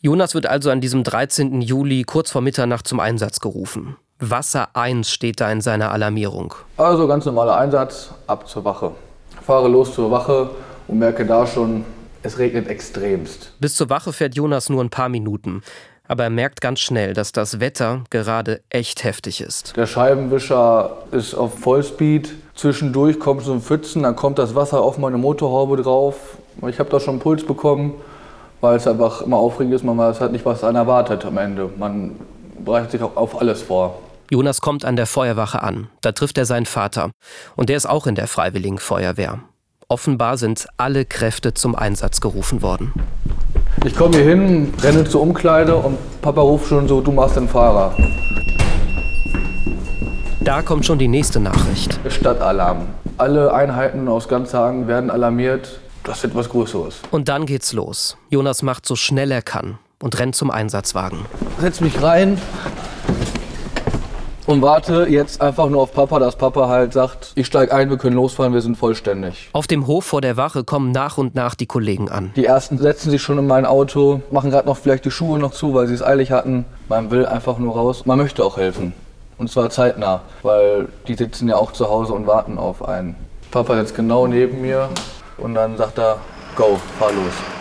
Jonas 0.01 0.36
wird 0.36 0.46
also 0.46 0.69
an 0.69 0.81
diesem 0.81 1.03
13. 1.03 1.62
Juli 1.62 2.03
kurz 2.03 2.29
vor 2.29 2.41
Mitternacht 2.41 2.88
zum 2.88 3.00
Einsatz 3.00 3.39
gerufen. 3.39 3.98
Wasser 4.19 4.75
1 4.75 5.12
steht 5.12 5.41
da 5.41 5.51
in 5.51 5.62
seiner 5.62 5.91
Alarmierung. 5.91 6.53
Also 6.77 7.07
ganz 7.07 7.25
normaler 7.25 7.57
Einsatz, 7.57 8.12
ab 8.27 8.48
zur 8.48 8.63
Wache. 8.63 8.91
Fahre 9.41 9.67
los 9.67 9.93
zur 9.93 10.12
Wache 10.12 10.51
und 10.88 11.00
merke 11.00 11.25
da 11.25 11.48
schon, 11.48 11.86
es 12.24 12.38
regnet 12.38 12.67
extremst. 12.67 13.53
Bis 13.60 13.75
zur 13.75 13.89
Wache 13.89 14.13
fährt 14.13 14.36
Jonas 14.36 14.69
nur 14.69 14.84
ein 14.84 14.89
paar 14.89 15.10
Minuten 15.10 15.62
aber 16.08 16.24
er 16.24 16.30
merkt 16.30 16.62
ganz 16.62 16.80
schnell, 16.80 17.14
dass 17.14 17.32
das 17.32 17.60
Wetter 17.60 18.04
gerade 18.10 18.62
echt 18.70 19.04
heftig 19.04 19.42
ist. 19.42 19.76
Der 19.76 19.86
Scheibenwischer 19.86 20.98
ist 21.12 21.36
auf 21.36 21.60
Vollspeed. 21.60 22.34
Zwischendurch 22.56 23.20
kommt 23.20 23.44
so 23.44 23.54
ein 23.54 23.62
Pfützen, 23.62 24.04
dann 24.04 24.16
kommt 24.16 24.40
das 24.40 24.56
Wasser 24.56 24.82
auf 24.82 24.98
meine 24.98 25.18
Motorhaube 25.18 25.78
drauf. 25.78 26.38
Ich 26.68 26.80
habe 26.80 26.90
da 26.90 27.00
schon 27.00 27.16
einen 27.16 27.20
Puls 27.20 27.46
bekommen, 27.46 27.94
weil 28.62 28.78
es 28.78 28.88
einfach 28.88 29.22
immer 29.22 29.38
aufregend 29.38 29.74
ist. 29.76 29.84
Man 29.84 29.98
weiß 29.98 30.22
halt 30.22 30.32
nicht, 30.32 30.46
was 30.46 30.64
einen 30.64 30.76
erwartet 30.76 31.24
am 31.26 31.38
Ende. 31.38 31.70
Man 31.78 32.16
bereitet 32.64 32.92
sich 32.92 33.04
auch 33.04 33.16
auf 33.16 33.40
alles 33.40 33.62
vor. 33.62 34.00
Jonas 34.30 34.60
kommt 34.60 34.84
an 34.84 34.96
der 34.96 35.06
Feuerwache 35.06 35.62
an. 35.62 35.88
Da 36.02 36.12
trifft 36.12 36.38
er 36.38 36.46
seinen 36.46 36.66
Vater. 36.66 37.12
Und 37.56 37.70
der 37.70 37.78
ist 37.78 37.88
auch 37.88 38.08
in 38.08 38.16
der 38.16 38.28
Freiwilligen 38.28 38.78
Feuerwehr. 38.78 39.40
Offenbar 39.89 40.36
sind 40.36 40.67
alle 40.75 41.06
Kräfte 41.06 41.53
zum 41.53 41.74
Einsatz 41.74 42.20
gerufen 42.20 42.62
worden. 42.62 42.91
Ich 43.86 43.96
komme 43.96 44.17
hier 44.17 44.25
hin, 44.25 44.74
renne 44.82 45.06
zur 45.06 45.22
Umkleide 45.22 45.77
und 45.77 45.98
Papa 46.22 46.41
ruft 46.41 46.67
schon 46.67 46.89
so, 46.89 47.00
du 47.00 47.13
machst 47.13 47.38
den 47.38 47.48
Fahrer. 47.48 47.96
Da 50.41 50.62
kommt 50.62 50.86
schon 50.86 51.00
die 51.00 51.08
nächste 51.08 51.39
Nachricht. 51.39 51.98
Stadtalarm. 52.10 52.88
Alle 53.17 53.53
Einheiten 53.53 54.10
aus 54.10 54.27
ganz 54.27 54.53
Hagen 54.53 54.89
werden 54.89 55.10
alarmiert. 55.10 55.79
Das 56.03 56.22
wird 56.22 56.36
was 56.36 56.50
Größeres. 56.50 57.00
Und 57.12 57.29
dann 57.29 57.46
geht's 57.46 57.72
los. 57.72 58.17
Jonas 58.29 58.63
macht 58.63 58.86
so 58.86 58.98
schnell 58.98 59.32
er 59.32 59.41
kann 59.41 59.77
und 60.01 60.20
rennt 60.20 60.36
zum 60.36 60.51
Einsatzwagen. 60.51 61.20
Setz 61.62 61.79
mich 61.79 62.01
rein, 62.01 62.38
und 64.48 64.62
warte 64.62 65.06
jetzt 65.10 65.42
einfach 65.42 65.70
nur 65.70 65.82
auf 65.84 65.94
Papa, 65.94 66.20
dass 66.20 66.36
Papa 66.36 66.68
halt 66.70 66.94
sagt, 66.94 67.34
ich 67.36 67.46
steig 67.46 67.72
ein, 67.72 67.89
wir 67.89 67.98
können 67.98 68.16
losfahren, 68.16 68.54
wir 68.54 68.62
sind 68.62 68.77
vollständig. 68.77 69.50
Auf 69.54 69.68
dem 69.68 69.86
Hof 69.86 70.06
vor 70.06 70.22
der 70.22 70.38
Wache 70.38 70.63
kommen 70.63 70.92
nach 70.92 71.18
und 71.18 71.36
nach 71.36 71.54
die 71.54 71.68
Kollegen 71.68 72.10
an. 72.10 72.32
Die 72.36 72.46
ersten 72.46 72.77
setzen 72.77 73.12
sich 73.12 73.22
schon 73.22 73.38
in 73.38 73.46
mein 73.46 73.66
Auto, 73.66 74.22
machen 74.32 74.50
gerade 74.50 74.68
noch 74.68 74.77
vielleicht 74.77 75.06
die 75.06 75.12
Schuhe 75.12 75.38
noch 75.38 75.51
zu, 75.51 75.74
weil 75.74 75.88
sie 75.88 75.94
es 75.94 76.01
eilig 76.01 76.32
hatten. 76.32 76.66
Man 76.88 77.12
will 77.12 77.25
einfach 77.25 77.58
nur 77.58 77.75
raus. 77.75 78.06
Man 78.06 78.18
möchte 78.18 78.44
auch 78.44 78.58
helfen. 78.58 78.94
Und 79.38 79.51
zwar 79.51 79.70
zeitnah, 79.70 80.22
weil 80.42 80.88
die 81.08 81.13
sitzen 81.13 81.50
ja 81.50 81.58
auch 81.58 81.74
zu 81.74 81.89
Hause 81.89 82.13
und 82.13 82.25
warten 82.25 82.58
auf 82.58 82.88
einen. 82.88 83.16
Papa 83.51 83.75
sitzt 83.77 83.96
genau 83.96 84.27
neben 84.27 84.62
mir 84.62 84.89
und 85.38 85.56
dann 85.56 85.77
sagt 85.77 86.00
er, 86.00 86.18
go, 86.56 86.80
fahr 86.98 87.12
los. 87.12 87.57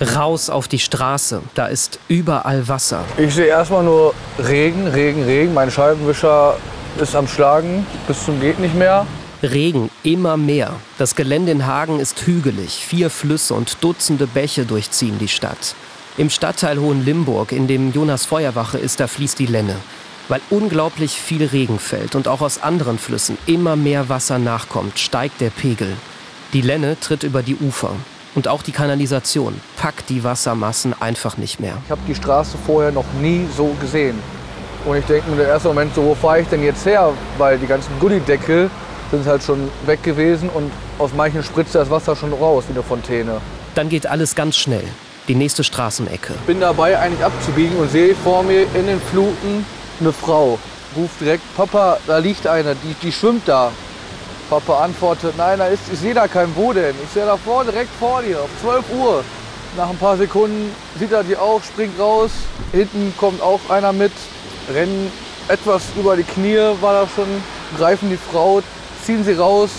Raus 0.00 0.48
auf 0.48 0.68
die 0.68 0.78
Straße, 0.78 1.42
da 1.54 1.66
ist 1.66 1.98
überall 2.06 2.68
Wasser. 2.68 3.04
Ich 3.16 3.34
sehe 3.34 3.46
erstmal 3.46 3.82
nur 3.82 4.14
Regen, 4.38 4.86
Regen, 4.86 5.24
Regen. 5.24 5.52
Mein 5.52 5.72
Scheibenwischer 5.72 6.56
ist 7.00 7.16
am 7.16 7.26
Schlagen 7.26 7.84
bis 8.06 8.24
zum 8.24 8.40
geht 8.40 8.60
nicht 8.60 8.76
mehr. 8.76 9.06
Regen, 9.42 9.90
immer 10.04 10.36
mehr. 10.36 10.72
Das 10.98 11.16
Gelände 11.16 11.50
in 11.50 11.66
Hagen 11.66 11.98
ist 11.98 12.26
hügelig. 12.26 12.84
Vier 12.86 13.10
Flüsse 13.10 13.54
und 13.54 13.76
Dutzende 13.82 14.28
Bäche 14.28 14.64
durchziehen 14.64 15.18
die 15.18 15.28
Stadt. 15.28 15.74
Im 16.16 16.30
Stadtteil 16.30 16.78
Hohenlimburg, 16.78 17.52
in 17.52 17.66
dem 17.66 17.92
Jonas 17.92 18.24
Feuerwache 18.24 18.78
ist, 18.78 19.00
da 19.00 19.08
fließt 19.08 19.38
die 19.38 19.46
Lenne. 19.46 19.76
Weil 20.28 20.40
unglaublich 20.50 21.12
viel 21.12 21.44
Regen 21.44 21.78
fällt 21.78 22.14
und 22.14 22.28
auch 22.28 22.40
aus 22.40 22.62
anderen 22.62 22.98
Flüssen 22.98 23.38
immer 23.46 23.76
mehr 23.76 24.08
Wasser 24.08 24.38
nachkommt, 24.38 24.98
steigt 24.98 25.40
der 25.40 25.50
Pegel. 25.50 25.96
Die 26.52 26.60
Lenne 26.60 26.98
tritt 27.00 27.22
über 27.24 27.42
die 27.42 27.56
Ufer. 27.56 27.92
Und 28.34 28.48
auch 28.48 28.62
die 28.62 28.72
Kanalisation 28.72 29.60
packt 29.76 30.10
die 30.10 30.22
Wassermassen 30.22 30.94
einfach 31.00 31.36
nicht 31.36 31.60
mehr. 31.60 31.74
Ich 31.84 31.90
habe 31.90 32.00
die 32.06 32.14
Straße 32.14 32.56
vorher 32.66 32.92
noch 32.92 33.06
nie 33.20 33.46
so 33.56 33.74
gesehen. 33.80 34.18
Und 34.84 34.96
ich 34.96 35.04
denke 35.06 35.30
mir 35.30 35.42
im 35.42 35.48
ersten 35.48 35.68
Moment 35.68 35.94
so, 35.94 36.02
wo 36.04 36.14
fahre 36.14 36.40
ich 36.40 36.48
denn 36.48 36.62
jetzt 36.62 36.86
her? 36.86 37.12
Weil 37.36 37.58
die 37.58 37.66
ganzen 37.66 37.90
Gullideckel 37.98 38.70
sind 39.10 39.26
halt 39.26 39.42
schon 39.42 39.70
weg 39.86 40.02
gewesen 40.02 40.48
und 40.50 40.70
aus 40.98 41.10
manchen 41.16 41.42
spritzt 41.42 41.74
das 41.74 41.90
Wasser 41.90 42.14
schon 42.14 42.32
raus 42.32 42.64
wie 42.68 42.74
eine 42.74 42.82
Fontäne. 42.82 43.40
Dann 43.74 43.88
geht 43.88 44.06
alles 44.06 44.34
ganz 44.34 44.56
schnell. 44.56 44.84
Die 45.28 45.34
nächste 45.34 45.62
Straßenecke. 45.62 46.34
Bin 46.46 46.60
dabei 46.60 46.98
eigentlich 46.98 47.24
abzubiegen 47.24 47.76
und 47.76 47.90
sehe 47.90 48.14
vor 48.14 48.42
mir 48.42 48.62
in 48.74 48.86
den 48.86 49.00
Fluten 49.00 49.64
eine 50.00 50.12
Frau. 50.12 50.58
Ruft 50.96 51.20
direkt, 51.20 51.42
Papa, 51.56 51.98
da 52.06 52.18
liegt 52.18 52.46
eine, 52.46 52.74
die, 52.76 52.94
die 53.02 53.12
schwimmt 53.12 53.46
da. 53.46 53.70
Papa 54.48 54.84
antwortet, 54.84 55.34
nein, 55.36 55.58
da 55.58 55.66
ist, 55.66 55.82
ich 55.92 55.98
sehe 55.98 56.14
da 56.14 56.26
kein 56.26 56.54
Wo 56.56 56.72
denn. 56.72 56.94
Ich 57.04 57.10
sehe 57.10 57.26
da 57.26 57.36
vorne, 57.36 57.70
direkt 57.70 57.90
vor 57.98 58.22
dir, 58.22 58.40
auf 58.40 58.48
12 58.62 58.84
Uhr. 58.98 59.24
Nach 59.76 59.90
ein 59.90 59.98
paar 59.98 60.16
Sekunden 60.16 60.74
sieht 60.98 61.12
er 61.12 61.22
die 61.22 61.36
auch, 61.36 61.62
springt 61.62 61.98
raus. 62.00 62.30
Hinten 62.72 63.12
kommt 63.18 63.42
auch 63.42 63.60
einer 63.68 63.92
mit, 63.92 64.12
rennen 64.72 65.12
etwas 65.48 65.82
über 65.96 66.16
die 66.16 66.22
Knie, 66.22 66.58
war 66.80 66.94
da 66.94 67.08
schon, 67.14 67.28
greifen 67.76 68.08
die 68.08 68.16
Frau, 68.16 68.62
ziehen 69.04 69.24
sie 69.24 69.34
raus 69.34 69.70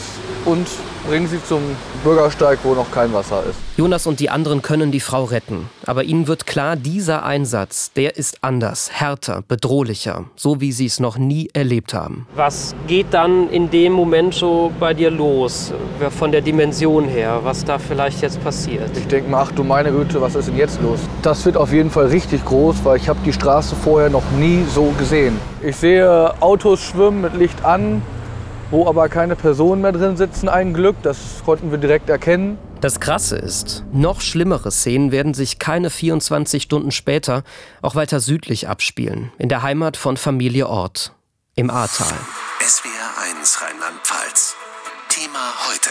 und 0.46 0.68
bringen 1.08 1.28
sie 1.28 1.44
zum 1.44 1.62
Bürgersteig, 2.04 2.60
wo 2.64 2.74
noch 2.74 2.92
kein 2.92 3.14
Wasser 3.14 3.44
ist. 3.50 3.58
Jonas 3.78 4.08
und 4.08 4.20
die 4.20 4.30
anderen 4.30 4.62
können 4.62 4.92
die 4.92 5.00
Frau 5.00 5.24
retten. 5.24 5.70
Aber 5.86 6.04
ihnen 6.04 6.28
wird 6.28 6.46
klar, 6.46 6.76
dieser 6.76 7.24
Einsatz, 7.24 7.92
der 7.94 8.18
ist 8.18 8.40
anders, 8.42 8.90
härter, 8.92 9.44
bedrohlicher, 9.48 10.26
so 10.36 10.62
wie 10.62 10.72
sie 10.72 10.86
es 10.86 11.00
noch 11.00 11.18
nie 11.18 11.50
erlebt 11.54 11.94
haben. 11.94 12.28
Was 12.36 12.76
geht 12.88 13.08
dann 13.12 13.50
in 13.50 13.70
dem 13.70 13.94
Moment 13.94 14.34
so 14.34 14.72
bei 14.80 14.94
dir 14.94 15.12
los, 15.12 15.74
von 16.18 16.32
der 16.32 16.42
Dimension 16.42 17.06
her, 17.06 17.40
was 17.44 17.64
da 17.64 17.80
vielleicht 17.80 18.22
jetzt 18.22 18.44
passiert? 18.44 18.96
Ich 18.98 19.08
denke 19.08 19.30
mal, 19.30 19.44
ach 19.44 19.52
du 19.52 19.64
meine 19.64 19.92
Güte, 19.92 20.22
was 20.22 20.36
ist 20.36 20.48
denn 20.48 20.58
jetzt 20.58 20.82
los? 20.82 21.00
Das 21.22 21.46
wird 21.46 21.58
auf 21.58 21.72
jeden 21.72 21.90
Fall 21.90 22.08
richtig 22.08 22.44
groß, 22.46 22.78
weil 22.84 22.98
ich 22.98 23.08
habe 23.08 23.20
die 23.26 23.34
Straße 23.34 23.76
vorher 23.76 24.10
noch 24.10 24.30
nie 24.38 24.64
so 24.74 24.94
gesehen. 24.98 25.40
Ich 25.62 25.76
sehe 25.76 26.34
Autos 26.42 26.82
schwimmen 26.82 27.22
mit 27.22 27.36
Licht 27.36 27.64
an, 27.66 28.02
wo 28.72 28.88
aber 28.88 29.10
keine 29.10 29.36
Personen 29.36 29.82
mehr 29.82 29.92
drin 29.92 30.18
sitzen, 30.18 30.50
ein 30.50 30.74
Glück. 30.74 30.96
Das 31.04 31.18
konnten 31.46 31.72
wir 31.72 31.78
direkt 31.78 32.10
erkennen. 32.10 32.58
Das 32.82 33.00
Krasse 33.00 33.36
ist, 33.36 33.84
noch 33.92 34.22
schlimmere 34.22 34.72
Szenen 34.72 35.12
werden 35.12 35.34
sich 35.34 35.60
keine 35.60 35.90
24 35.90 36.64
Stunden 36.64 36.92
später 36.92 37.44
auch 37.82 37.96
weiter 37.96 38.20
südlich 38.20 38.70
abspielen, 38.70 39.32
in 39.38 39.50
der 39.50 39.64
Heimat 39.64 39.98
von 39.98 40.16
Familie 40.16 40.68
Ort, 40.68 41.14
im 41.56 41.70
Ahrtal. 41.70 42.08
SWR 42.62 43.38
1 43.38 43.62
Rheinland-Pfalz. 43.62 44.56
Thema 45.10 45.54
heute. 45.68 45.90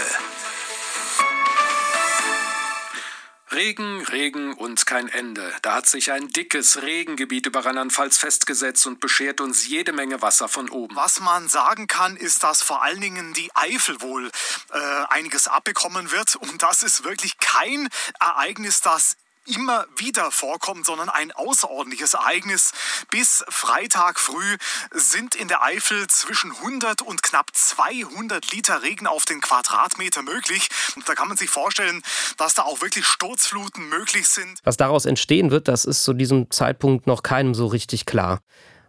Regen, 3.52 4.02
Regen 4.02 4.52
und 4.52 4.86
kein 4.86 5.08
Ende. 5.08 5.52
Da 5.62 5.74
hat 5.74 5.86
sich 5.86 6.12
ein 6.12 6.28
dickes 6.28 6.82
Regengebiet 6.82 7.46
über 7.46 7.64
Rheinland-Pfalz 7.64 8.18
festgesetzt 8.18 8.86
und 8.86 9.00
beschert 9.00 9.40
uns 9.40 9.66
jede 9.66 9.92
Menge 9.92 10.20
Wasser 10.20 10.48
von 10.48 10.68
oben. 10.68 10.96
Was 10.96 11.20
man 11.20 11.48
sagen 11.48 11.86
kann, 11.86 12.16
ist, 12.16 12.42
dass 12.42 12.62
vor 12.62 12.82
allen 12.82 13.00
Dingen 13.00 13.32
die 13.32 13.50
Eifel 13.54 14.00
wohl 14.02 14.30
äh, 14.72 14.78
einiges 15.08 15.48
abbekommen 15.48 16.10
wird. 16.10 16.36
Und 16.36 16.62
das 16.62 16.82
ist 16.82 17.04
wirklich 17.04 17.38
kein 17.38 17.88
Ereignis, 18.20 18.80
das 18.82 19.16
immer 19.48 19.86
wieder 19.96 20.30
vorkommt, 20.30 20.86
sondern 20.86 21.08
ein 21.08 21.32
außerordentliches 21.32 22.14
Ereignis. 22.14 22.72
Bis 23.10 23.44
Freitag 23.48 24.20
früh 24.20 24.56
sind 24.92 25.34
in 25.34 25.48
der 25.48 25.62
Eifel 25.62 26.06
zwischen 26.08 26.52
100 26.52 27.02
und 27.02 27.22
knapp 27.22 27.50
200 27.54 28.52
Liter 28.52 28.82
Regen 28.82 29.06
auf 29.06 29.24
den 29.24 29.40
Quadratmeter 29.40 30.22
möglich. 30.22 30.68
Und 30.96 31.08
da 31.08 31.14
kann 31.14 31.28
man 31.28 31.36
sich 31.36 31.50
vorstellen, 31.50 32.02
dass 32.36 32.54
da 32.54 32.62
auch 32.62 32.80
wirklich 32.80 33.06
Sturzfluten 33.06 33.88
möglich 33.88 34.28
sind. 34.28 34.60
Was 34.64 34.76
daraus 34.76 35.06
entstehen 35.06 35.50
wird, 35.50 35.68
das 35.68 35.84
ist 35.84 36.04
zu 36.04 36.12
diesem 36.12 36.50
Zeitpunkt 36.50 37.06
noch 37.06 37.22
keinem 37.22 37.54
so 37.54 37.66
richtig 37.66 38.06
klar. 38.06 38.40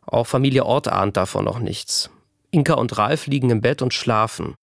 Auch 0.05 0.27
Familie 0.27 0.65
Ort 0.65 0.87
ahnt 0.87 1.17
davon 1.17 1.45
noch 1.45 1.59
nichts. 1.59 2.09
Inka 2.51 2.73
und 2.73 2.97
Ralf 2.97 3.27
liegen 3.27 3.49
im 3.49 3.61
Bett 3.61 3.81
und 3.81 3.93
schlafen. 3.93 4.55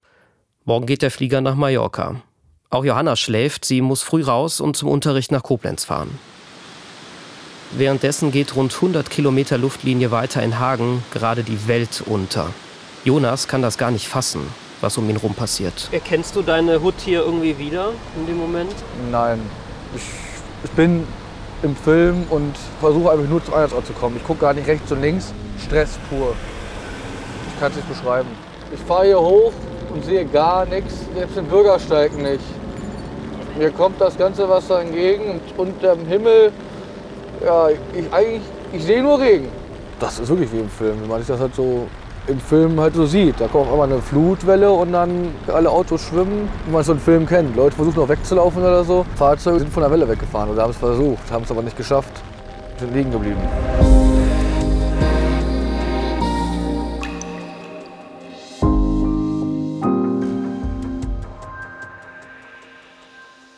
Morgen 0.64 0.86
geht 0.86 1.02
der 1.02 1.12
Flieger 1.12 1.40
nach 1.40 1.54
Mallorca. 1.54 2.20
Auch 2.68 2.84
Johanna 2.84 3.14
schläft, 3.14 3.64
sie 3.64 3.80
muss 3.80 4.02
früh 4.02 4.24
raus 4.24 4.60
und 4.60 4.76
zum 4.76 4.88
Unterricht 4.88 5.30
nach 5.30 5.44
Koblenz 5.44 5.84
fahren. 5.84 6.18
Währenddessen 7.72 8.32
geht 8.32 8.56
rund 8.56 8.74
100 8.74 9.08
Kilometer 9.08 9.56
Luftlinie 9.56 10.10
weiter 10.10 10.42
in 10.42 10.58
Hagen 10.58 11.04
gerade 11.12 11.44
die 11.44 11.68
Welt 11.68 12.02
unter. 12.06 12.50
Jonas 13.04 13.46
kann 13.46 13.62
das 13.62 13.78
gar 13.78 13.92
nicht 13.92 14.08
fassen, 14.08 14.40
was 14.80 14.98
um 14.98 15.08
ihn 15.08 15.16
rum 15.16 15.34
passiert. 15.34 15.88
Erkennst 15.92 16.34
du 16.34 16.42
deine 16.42 16.82
Hut 16.82 16.94
hier 17.04 17.20
irgendwie 17.20 17.56
wieder 17.56 17.92
in 18.16 18.26
dem 18.26 18.36
Moment? 18.36 18.74
Nein. 19.12 19.40
Ich, 19.94 20.02
ich 20.64 20.70
bin 20.72 21.06
im 21.62 21.76
Film 21.76 22.24
und 22.30 22.56
versuche 22.80 23.12
einfach 23.12 23.28
nur 23.28 23.44
zum 23.44 23.54
Einsatzort 23.54 23.86
zu 23.86 23.92
kommen. 23.92 24.16
Ich 24.16 24.24
gucke 24.24 24.40
gar 24.40 24.54
nicht 24.54 24.66
rechts 24.66 24.90
und 24.90 25.02
links. 25.02 25.32
Stress 25.64 25.98
pur. 26.10 26.34
Ich 27.48 27.60
kann 27.60 27.70
es 27.70 27.76
nicht 27.76 27.88
beschreiben. 27.88 28.28
Ich 28.74 28.80
fahre 28.80 29.06
hier 29.06 29.20
hoch 29.20 29.52
und 29.96 30.04
sehe 30.04 30.24
gar 30.26 30.66
nichts, 30.66 30.94
selbst 31.14 31.36
den 31.36 31.46
Bürgersteig 31.46 32.16
nicht. 32.16 32.44
Mir 33.58 33.70
kommt 33.70 34.00
das 34.00 34.16
ganze 34.18 34.48
Wasser 34.48 34.80
entgegen 34.82 35.24
und 35.30 35.40
unter 35.56 35.96
dem 35.96 36.06
Himmel, 36.06 36.52
ja, 37.44 37.68
ich, 37.70 38.12
eigentlich, 38.12 38.42
ich 38.72 38.84
sehe 38.84 39.02
nur 39.02 39.18
Regen. 39.18 39.48
Das 39.98 40.18
ist 40.18 40.28
wirklich 40.28 40.52
wie 40.52 40.58
im 40.58 40.68
Film, 40.68 41.00
wenn 41.00 41.08
man 41.08 41.18
sich 41.20 41.28
das 41.28 41.40
halt 41.40 41.54
so 41.54 41.86
im 42.26 42.38
Film 42.38 42.78
halt 42.78 42.94
so 42.94 43.06
sieht. 43.06 43.40
Da 43.40 43.46
kommt 43.46 43.68
auch 43.68 43.72
einmal 43.72 43.90
eine 43.90 44.02
Flutwelle 44.02 44.70
und 44.70 44.92
dann 44.92 45.30
alle 45.46 45.70
Autos 45.70 46.02
schwimmen, 46.02 46.50
wie 46.66 46.72
man 46.72 46.82
so 46.82 46.92
einen 46.92 47.00
Film 47.00 47.24
kennt. 47.24 47.56
Leute 47.56 47.76
versuchen 47.76 48.00
noch 48.00 48.08
wegzulaufen 48.08 48.62
oder 48.62 48.84
so. 48.84 49.06
Fahrzeuge 49.14 49.60
sind 49.60 49.72
von 49.72 49.82
der 49.82 49.90
Welle 49.90 50.06
weggefahren 50.06 50.50
oder 50.50 50.62
haben 50.62 50.72
es 50.72 50.76
versucht, 50.76 51.30
haben 51.30 51.44
es 51.44 51.50
aber 51.50 51.62
nicht 51.62 51.76
geschafft, 51.76 52.12
sind 52.78 52.92
liegen 52.94 53.10
geblieben. 53.10 53.40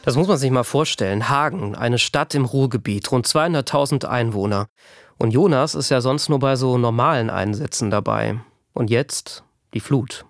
Das 0.08 0.16
muss 0.16 0.26
man 0.26 0.38
sich 0.38 0.50
mal 0.50 0.64
vorstellen. 0.64 1.28
Hagen, 1.28 1.74
eine 1.74 1.98
Stadt 1.98 2.34
im 2.34 2.46
Ruhrgebiet, 2.46 3.12
rund 3.12 3.26
200.000 3.26 4.06
Einwohner. 4.06 4.68
Und 5.18 5.32
Jonas 5.32 5.74
ist 5.74 5.90
ja 5.90 6.00
sonst 6.00 6.30
nur 6.30 6.38
bei 6.38 6.56
so 6.56 6.78
normalen 6.78 7.28
Einsätzen 7.28 7.90
dabei. 7.90 8.40
Und 8.72 8.88
jetzt 8.88 9.44
die 9.74 9.80
Flut. 9.80 10.24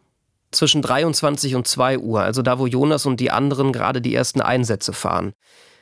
Zwischen 0.50 0.82
23 0.82 1.54
und 1.54 1.68
2 1.68 2.00
Uhr, 2.00 2.22
also 2.22 2.42
da, 2.42 2.58
wo 2.58 2.66
Jonas 2.66 3.06
und 3.06 3.20
die 3.20 3.30
anderen 3.30 3.72
gerade 3.72 4.00
die 4.02 4.16
ersten 4.16 4.40
Einsätze 4.40 4.92
fahren. 4.92 5.32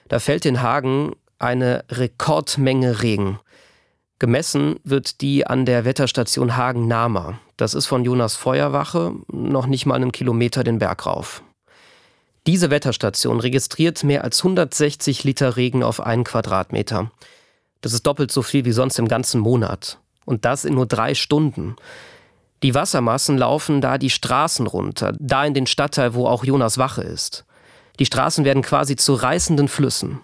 Da 0.08 0.18
fällt 0.18 0.44
in 0.44 0.60
Hagen 0.60 1.12
eine 1.38 1.82
Rekordmenge 1.88 3.00
Regen. 3.00 3.40
Gemessen 4.18 4.78
wird 4.84 5.22
die 5.22 5.46
an 5.46 5.64
der 5.64 5.86
Wetterstation 5.86 6.54
Hagen-Nama. 6.54 7.38
Das 7.56 7.72
ist 7.72 7.86
von 7.86 8.04
Jonas 8.04 8.36
Feuerwache 8.36 9.14
noch 9.32 9.66
nicht 9.66 9.86
mal 9.86 9.94
einen 9.94 10.12
Kilometer 10.12 10.64
den 10.64 10.80
Berg 10.80 11.06
rauf. 11.06 11.42
Diese 12.46 12.70
Wetterstation 12.70 13.40
registriert 13.40 14.04
mehr 14.04 14.22
als 14.22 14.38
160 14.38 15.24
Liter 15.24 15.56
Regen 15.56 15.82
auf 15.82 16.00
einen 16.00 16.22
Quadratmeter. 16.22 17.10
Das 17.80 17.92
ist 17.92 18.06
doppelt 18.06 18.30
so 18.30 18.42
viel 18.42 18.64
wie 18.64 18.72
sonst 18.72 19.00
im 19.00 19.08
ganzen 19.08 19.40
Monat. 19.40 19.98
Und 20.24 20.44
das 20.44 20.64
in 20.64 20.74
nur 20.74 20.86
drei 20.86 21.14
Stunden. 21.14 21.74
Die 22.62 22.74
Wassermassen 22.74 23.36
laufen 23.36 23.80
da 23.80 23.98
die 23.98 24.10
Straßen 24.10 24.66
runter, 24.68 25.12
da 25.18 25.44
in 25.44 25.54
den 25.54 25.66
Stadtteil, 25.66 26.14
wo 26.14 26.26
auch 26.26 26.44
Jonas 26.44 26.78
Wache 26.78 27.02
ist. 27.02 27.44
Die 27.98 28.06
Straßen 28.06 28.44
werden 28.44 28.62
quasi 28.62 28.94
zu 28.94 29.14
reißenden 29.14 29.66
Flüssen. 29.66 30.20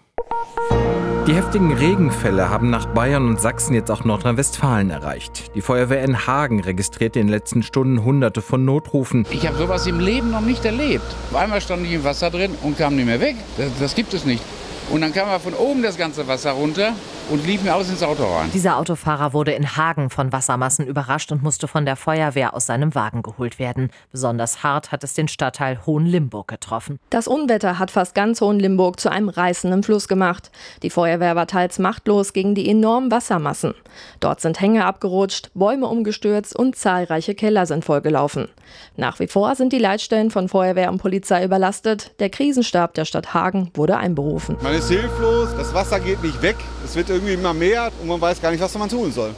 Die 1.29 1.35
heftigen 1.35 1.73
Regenfälle 1.73 2.51
haben 2.51 2.69
nach 2.69 2.87
Bayern 2.87 3.29
und 3.29 3.41
Sachsen 3.41 3.75
jetzt 3.75 3.93
auch 3.93 4.03
Nordrhein-Westfalen 4.03 4.91
erreicht. 4.91 5.55
Die 5.55 5.61
Feuerwehr 5.61 6.03
in 6.03 6.27
Hagen 6.27 6.59
registrierte 6.59 7.21
in 7.21 7.29
den 7.29 7.33
letzten 7.33 7.63
Stunden 7.63 8.03
hunderte 8.03 8.43
von 8.43 8.65
Notrufen. 8.65 9.25
Ich 9.31 9.47
habe 9.47 9.57
sowas 9.57 9.87
im 9.87 10.01
Leben 10.01 10.33
noch 10.33 10.41
nicht 10.41 10.65
erlebt. 10.65 11.05
Einmal 11.33 11.61
stand 11.61 11.87
ich 11.87 11.93
im 11.93 12.03
Wasser 12.03 12.29
drin 12.31 12.57
und 12.63 12.77
kam 12.77 12.97
nicht 12.97 13.07
mehr 13.07 13.21
weg. 13.21 13.37
Das, 13.57 13.69
das 13.79 13.95
gibt 13.95 14.13
es 14.15 14.25
nicht. 14.25 14.43
Und 14.91 15.01
dann 15.01 15.13
kam 15.13 15.29
er 15.29 15.39
von 15.39 15.55
oben 15.55 15.85
das 15.85 15.97
ganze 15.97 16.27
Wasser 16.27 16.51
runter 16.51 16.93
und 17.33 17.47
lief 17.47 17.63
mir 17.63 17.75
aus 17.75 17.89
ins 17.89 18.03
Auto 18.03 18.25
rein. 18.25 18.51
Dieser 18.53 18.77
Autofahrer 18.77 19.33
wurde 19.33 19.53
in 19.53 19.77
Hagen 19.77 20.11
von 20.11 20.33
Wassermassen 20.33 20.87
überrascht 20.87 21.33
und 21.33 21.43
musste 21.43 21.67
von 21.67 21.87
der 21.87 21.97
Feuerwehr 21.97 22.55
aus 22.55 22.67
seinem 22.67 22.95
Wagen 22.95 23.23
geholt 23.23 23.59
werden. 23.59 23.91
Besonders 24.11 24.63
hart 24.63 24.93
hat 24.93 25.03
es 25.03 25.15
den 25.15 25.29
Stadtteil 25.29 25.81
Hohenlimburg 25.87 26.49
getroffen. 26.49 26.99
Das 27.09 27.27
Unwetter 27.27 27.79
hat 27.79 27.91
fast 27.91 28.15
ganz 28.15 28.43
Hohenlimburg 28.43 29.01
zu 29.01 29.11
einem 29.11 29.31
reißenden 29.31 29.83
Fluss 29.83 30.09
gemacht. 30.09 30.51
Die 30.83 30.91
Feuerwehr 30.91 31.35
war 31.35 31.47
teils 31.47 31.79
machtlos 31.79 32.35
gegen 32.35 32.55
die 32.55 32.69
enormen 32.69 33.11
Wassermassen. 33.11 33.75
Dort 34.21 34.43
sind 34.43 34.61
Hänge 34.61 34.85
abgerutscht, 34.85 35.51
Bäume 35.55 35.87
umgestürzt 35.87 36.55
und 36.55 36.77
zahlreiche 36.77 37.35
Keller 37.35 37.65
sind 37.65 37.85
vollgelaufen. 37.85 38.49
Nach 38.97 39.21
wie 39.21 39.27
vor 39.27 39.55
sind 39.55 39.73
die 39.73 39.79
Leitstellen 39.79 40.31
von 40.31 40.49
Feuerwehr 40.49 40.91
und 40.91 40.99
Polizei 40.99 41.45
überlastet. 41.45 42.13
Der 42.21 42.29
Krisenstab 42.29 42.95
der 42.95 43.07
Stadt 43.07 43.33
Hagen 43.33 43.71
wurde 43.75 43.97
einberufen. 43.97 44.57
Man 44.63 44.75
ist 44.75 44.89
hilflos, 44.89 45.49
das 45.57 45.73
Wasser 45.73 45.99
geht 46.01 46.23
nicht 46.23 46.43
weg, 46.43 46.57
es 46.93 46.97
wird 46.97 47.09
irgendwie 47.09 47.33
immer 47.33 47.55
mehr 47.55 47.91
und 48.03 48.09
man 48.09 48.21
weiß 48.21 48.43
gar 48.43 48.51
nicht, 48.51 48.61
was 48.61 48.77
man 48.77 48.87
tun 48.87 49.11
soll. 49.11 49.35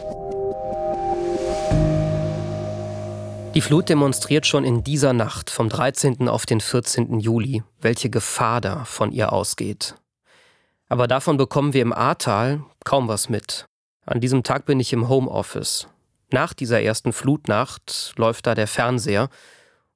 Die 3.54 3.60
Flut 3.60 3.88
demonstriert 3.88 4.44
schon 4.44 4.64
in 4.64 4.82
dieser 4.82 5.12
Nacht 5.12 5.50
vom 5.50 5.68
13. 5.68 6.28
auf 6.28 6.46
den 6.46 6.60
14. 6.60 7.20
Juli, 7.20 7.62
welche 7.80 8.10
Gefahr 8.10 8.60
da 8.60 8.84
von 8.84 9.12
ihr 9.12 9.32
ausgeht. 9.32 9.94
Aber 10.88 11.06
davon 11.06 11.36
bekommen 11.36 11.74
wir 11.74 11.82
im 11.82 11.92
Ahrtal 11.92 12.64
kaum 12.84 13.06
was 13.06 13.28
mit. 13.28 13.66
An 14.04 14.18
diesem 14.18 14.42
Tag 14.42 14.66
bin 14.66 14.80
ich 14.80 14.92
im 14.92 15.08
Homeoffice. 15.08 15.86
Nach 16.32 16.54
dieser 16.54 16.82
ersten 16.82 17.12
Flutnacht 17.12 18.14
läuft 18.16 18.48
da 18.48 18.56
der 18.56 18.66
Fernseher 18.66 19.28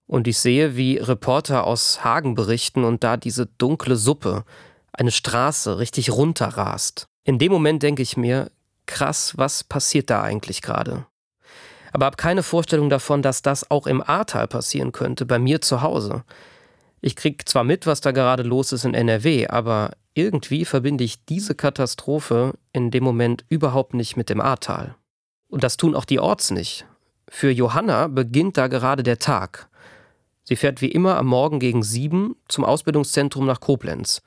und 0.06 0.28
ich 0.28 0.38
sehe, 0.38 0.76
wie 0.76 0.98
Reporter 0.98 1.64
aus 1.64 2.04
Hagen 2.04 2.36
berichten 2.36 2.84
und 2.84 3.02
da 3.02 3.16
diese 3.16 3.46
dunkle 3.46 3.96
Suppe, 3.96 4.44
eine 4.92 5.10
Straße 5.10 5.80
richtig 5.80 6.12
runterrast. 6.12 7.08
In 7.24 7.38
dem 7.38 7.52
Moment 7.52 7.82
denke 7.82 8.02
ich 8.02 8.16
mir, 8.16 8.50
krass, 8.86 9.34
was 9.36 9.64
passiert 9.64 10.10
da 10.10 10.22
eigentlich 10.22 10.62
gerade? 10.62 11.06
Aber 11.92 12.06
habe 12.06 12.16
keine 12.16 12.42
Vorstellung 12.42 12.90
davon, 12.90 13.22
dass 13.22 13.42
das 13.42 13.70
auch 13.70 13.86
im 13.86 14.02
Ahrtal 14.02 14.46
passieren 14.46 14.92
könnte, 14.92 15.26
bei 15.26 15.38
mir 15.38 15.60
zu 15.60 15.82
Hause. 15.82 16.24
Ich 17.00 17.16
kriege 17.16 17.44
zwar 17.44 17.64
mit, 17.64 17.86
was 17.86 18.00
da 18.00 18.10
gerade 18.10 18.42
los 18.42 18.72
ist 18.72 18.84
in 18.84 18.94
NRW, 18.94 19.46
aber 19.48 19.92
irgendwie 20.14 20.64
verbinde 20.64 21.04
ich 21.04 21.24
diese 21.24 21.54
Katastrophe 21.54 22.54
in 22.72 22.90
dem 22.90 23.04
Moment 23.04 23.44
überhaupt 23.48 23.94
nicht 23.94 24.16
mit 24.16 24.30
dem 24.30 24.40
Ahrtal. 24.40 24.96
Und 25.48 25.62
das 25.64 25.76
tun 25.76 25.94
auch 25.94 26.04
die 26.04 26.18
Orts 26.18 26.50
nicht. 26.50 26.86
Für 27.28 27.50
Johanna 27.50 28.08
beginnt 28.08 28.56
da 28.56 28.66
gerade 28.66 29.02
der 29.02 29.18
Tag. 29.18 29.68
Sie 30.42 30.56
fährt 30.56 30.80
wie 30.80 30.90
immer 30.90 31.16
am 31.16 31.26
Morgen 31.26 31.60
gegen 31.60 31.82
sieben 31.82 32.34
zum 32.48 32.64
Ausbildungszentrum 32.64 33.46
nach 33.46 33.60
Koblenz. 33.60 34.22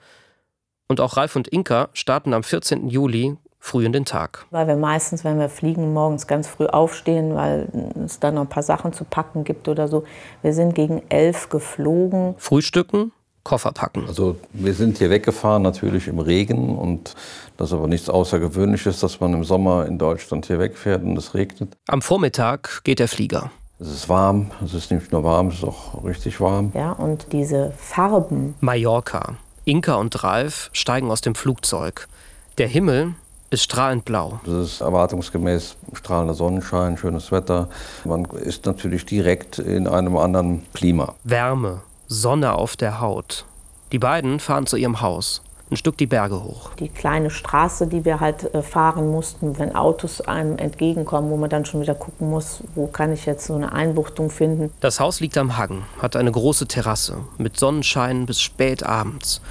Und 0.91 0.99
auch 0.99 1.15
Ralf 1.15 1.37
und 1.37 1.47
Inka 1.47 1.87
starten 1.93 2.33
am 2.33 2.43
14. 2.43 2.89
Juli 2.89 3.37
früh 3.59 3.85
in 3.85 3.93
den 3.93 4.03
Tag. 4.03 4.45
Weil 4.51 4.67
wir 4.67 4.75
meistens, 4.75 5.23
wenn 5.23 5.39
wir 5.39 5.47
fliegen, 5.47 5.93
morgens 5.93 6.27
ganz 6.27 6.49
früh 6.49 6.65
aufstehen, 6.65 7.33
weil 7.33 7.69
es 8.03 8.19
dann 8.19 8.35
noch 8.35 8.41
ein 8.41 8.49
paar 8.49 8.61
Sachen 8.61 8.91
zu 8.91 9.05
packen 9.05 9.45
gibt 9.45 9.69
oder 9.69 9.87
so. 9.87 10.03
Wir 10.41 10.53
sind 10.53 10.75
gegen 10.75 11.01
elf 11.07 11.47
geflogen. 11.47 12.35
Frühstücken, 12.37 13.13
Koffer 13.43 13.71
packen. 13.71 14.03
Also 14.05 14.35
wir 14.51 14.73
sind 14.73 14.97
hier 14.97 15.09
weggefahren, 15.09 15.61
natürlich 15.61 16.09
im 16.09 16.19
Regen. 16.19 16.77
Und 16.77 17.15
das 17.55 17.69
ist 17.69 17.73
aber 17.73 17.87
nichts 17.87 18.09
Außergewöhnliches, 18.09 18.99
dass 18.99 19.21
man 19.21 19.33
im 19.33 19.45
Sommer 19.45 19.85
in 19.85 19.97
Deutschland 19.97 20.45
hier 20.47 20.59
wegfährt 20.59 21.03
und 21.03 21.15
es 21.17 21.33
regnet. 21.33 21.77
Am 21.87 22.01
Vormittag 22.01 22.83
geht 22.83 22.99
der 22.99 23.07
Flieger. 23.07 23.49
Es 23.79 23.87
ist 23.87 24.09
warm, 24.09 24.51
es 24.61 24.73
ist 24.73 24.91
nicht 24.91 25.09
nur 25.13 25.23
warm, 25.23 25.47
es 25.47 25.59
ist 25.59 25.63
auch 25.63 26.03
richtig 26.03 26.41
warm. 26.41 26.73
Ja, 26.75 26.91
und 26.91 27.27
diese 27.31 27.71
Farben. 27.77 28.55
Mallorca. 28.59 29.37
Inka 29.71 29.95
und 29.95 30.21
Ralf 30.25 30.69
steigen 30.73 31.09
aus 31.09 31.21
dem 31.21 31.33
Flugzeug. 31.33 32.09
Der 32.57 32.67
Himmel 32.67 33.15
ist 33.51 33.63
strahlend 33.63 34.03
blau. 34.03 34.41
Das 34.43 34.53
ist 34.53 34.81
erwartungsgemäß 34.81 35.77
strahlender 35.93 36.33
Sonnenschein, 36.33 36.97
schönes 36.97 37.31
Wetter. 37.31 37.69
Man 38.03 38.25
ist 38.25 38.65
natürlich 38.65 39.05
direkt 39.05 39.59
in 39.59 39.87
einem 39.87 40.17
anderen 40.17 40.63
Klima. 40.73 41.15
Wärme, 41.23 41.79
Sonne 42.07 42.51
auf 42.51 42.75
der 42.75 42.99
Haut. 42.99 43.45
Die 43.93 43.99
beiden 43.99 44.41
fahren 44.41 44.67
zu 44.67 44.75
ihrem 44.75 44.99
Haus, 44.99 45.41
ein 45.71 45.77
Stück 45.77 45.97
die 45.97 46.05
Berge 46.05 46.43
hoch. 46.43 46.71
Die 46.79 46.89
kleine 46.89 47.29
Straße, 47.29 47.87
die 47.87 48.03
wir 48.03 48.19
halt 48.19 48.53
äh, 48.53 48.61
fahren 48.61 49.09
mussten, 49.09 49.57
wenn 49.57 49.73
Autos 49.73 50.19
einem 50.21 50.57
entgegenkommen, 50.57 51.31
wo 51.31 51.37
man 51.37 51.49
dann 51.49 51.65
schon 51.65 51.81
wieder 51.81 51.95
gucken 51.95 52.29
muss, 52.29 52.61
wo 52.75 52.87
kann 52.87 53.13
ich 53.13 53.25
jetzt 53.25 53.47
so 53.47 53.55
eine 53.55 53.71
Einbuchtung 53.71 54.29
finden. 54.29 54.71
Das 54.81 54.99
Haus 54.99 55.21
liegt 55.21 55.37
am 55.37 55.57
Hang, 55.57 55.83
hat 56.01 56.15
eine 56.15 56.31
große 56.31 56.67
Terrasse 56.67 57.17
mit 57.37 57.57
Sonnenschein 57.57 58.25
bis 58.25 58.41
spät 58.41 58.83
abends 58.83 59.41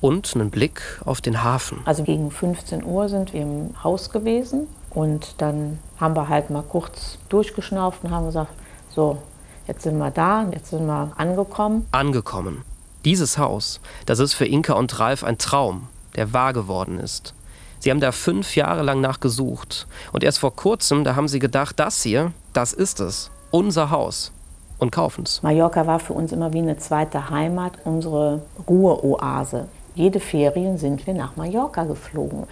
und 0.00 0.34
einen 0.34 0.50
Blick 0.50 0.80
auf 1.04 1.20
den 1.20 1.42
Hafen. 1.42 1.80
Also 1.84 2.04
gegen 2.04 2.30
15 2.30 2.84
Uhr 2.84 3.08
sind 3.08 3.32
wir 3.32 3.42
im 3.42 3.70
Haus 3.82 4.10
gewesen 4.10 4.68
und 4.90 5.34
dann 5.38 5.78
haben 5.98 6.14
wir 6.14 6.28
halt 6.28 6.50
mal 6.50 6.62
kurz 6.62 7.18
durchgeschnauft 7.28 8.04
und 8.04 8.12
haben 8.12 8.26
gesagt, 8.26 8.52
so, 8.94 9.18
jetzt 9.66 9.82
sind 9.82 9.98
wir 9.98 10.10
da, 10.10 10.46
jetzt 10.52 10.70
sind 10.70 10.86
wir 10.86 11.12
angekommen. 11.16 11.86
Angekommen. 11.90 12.62
Dieses 13.04 13.36
Haus, 13.36 13.80
das 14.06 14.18
ist 14.18 14.32
für 14.32 14.46
Inka 14.46 14.72
und 14.72 14.98
Ralf 14.98 15.24
ein 15.24 15.36
Traum, 15.36 15.88
der 16.16 16.32
wahr 16.32 16.54
geworden 16.54 16.98
ist. 16.98 17.34
Sie 17.78 17.90
haben 17.90 18.00
da 18.00 18.12
fünf 18.12 18.56
Jahre 18.56 18.82
lang 18.82 19.02
nachgesucht. 19.02 19.86
Und 20.12 20.24
erst 20.24 20.38
vor 20.38 20.56
kurzem, 20.56 21.04
da 21.04 21.14
haben 21.14 21.28
sie 21.28 21.38
gedacht, 21.38 21.78
das 21.78 22.02
hier, 22.02 22.32
das 22.54 22.72
ist 22.72 23.00
es. 23.00 23.30
Unser 23.50 23.90
Haus. 23.90 24.32
Und 24.78 24.90
kaufen 24.90 25.24
es. 25.24 25.42
Mallorca 25.42 25.86
war 25.86 26.00
für 26.00 26.14
uns 26.14 26.32
immer 26.32 26.54
wie 26.54 26.60
eine 26.60 26.78
zweite 26.78 27.28
Heimat, 27.28 27.72
unsere 27.84 28.40
Ruheoase. 28.66 29.68
Jede 29.94 30.18
Ferien 30.18 30.78
sind 30.78 31.06
wir 31.06 31.12
nach 31.12 31.36
Mallorca 31.36 31.84
geflogen. 31.84 32.44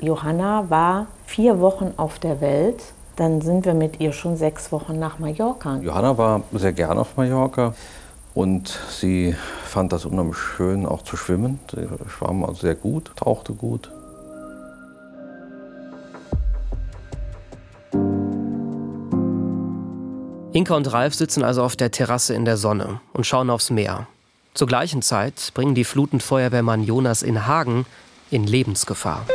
Johanna 0.00 0.68
war 0.68 1.06
vier 1.24 1.60
Wochen 1.60 1.92
auf 1.96 2.18
der 2.18 2.40
Welt. 2.40 2.82
Dann 3.14 3.40
sind 3.40 3.64
wir 3.64 3.74
mit 3.74 4.00
ihr 4.00 4.12
schon 4.12 4.36
sechs 4.36 4.72
Wochen 4.72 4.98
nach 4.98 5.20
Mallorca. 5.20 5.76
Johanna 5.76 6.18
war 6.18 6.42
sehr 6.52 6.72
gern 6.72 6.98
auf 6.98 7.16
Mallorca 7.16 7.74
und 8.34 8.68
sie 8.88 9.34
fand 9.64 9.92
das 9.92 10.04
unheimlich 10.04 10.36
schön, 10.36 10.86
auch 10.86 11.02
zu 11.02 11.16
schwimmen. 11.16 11.58
Sie 11.74 11.86
schwamm 12.08 12.44
also 12.44 12.60
sehr 12.60 12.74
gut, 12.74 13.12
tauchte 13.16 13.52
gut. 13.54 13.90
Inka 20.52 20.74
und 20.74 20.92
Ralf 20.92 21.14
sitzen 21.14 21.44
also 21.44 21.62
auf 21.62 21.76
der 21.76 21.92
Terrasse 21.92 22.34
in 22.34 22.44
der 22.44 22.56
Sonne 22.56 23.00
und 23.12 23.24
schauen 23.24 23.50
aufs 23.50 23.70
Meer. 23.70 24.08
Zur 24.52 24.66
gleichen 24.66 25.00
Zeit 25.00 25.52
bringen 25.54 25.76
die 25.76 25.84
Flutenfeuerwehrmann 25.84 26.82
Jonas 26.82 27.22
in 27.22 27.46
Hagen 27.46 27.86
in 28.32 28.46
Lebensgefahr. 28.46 29.26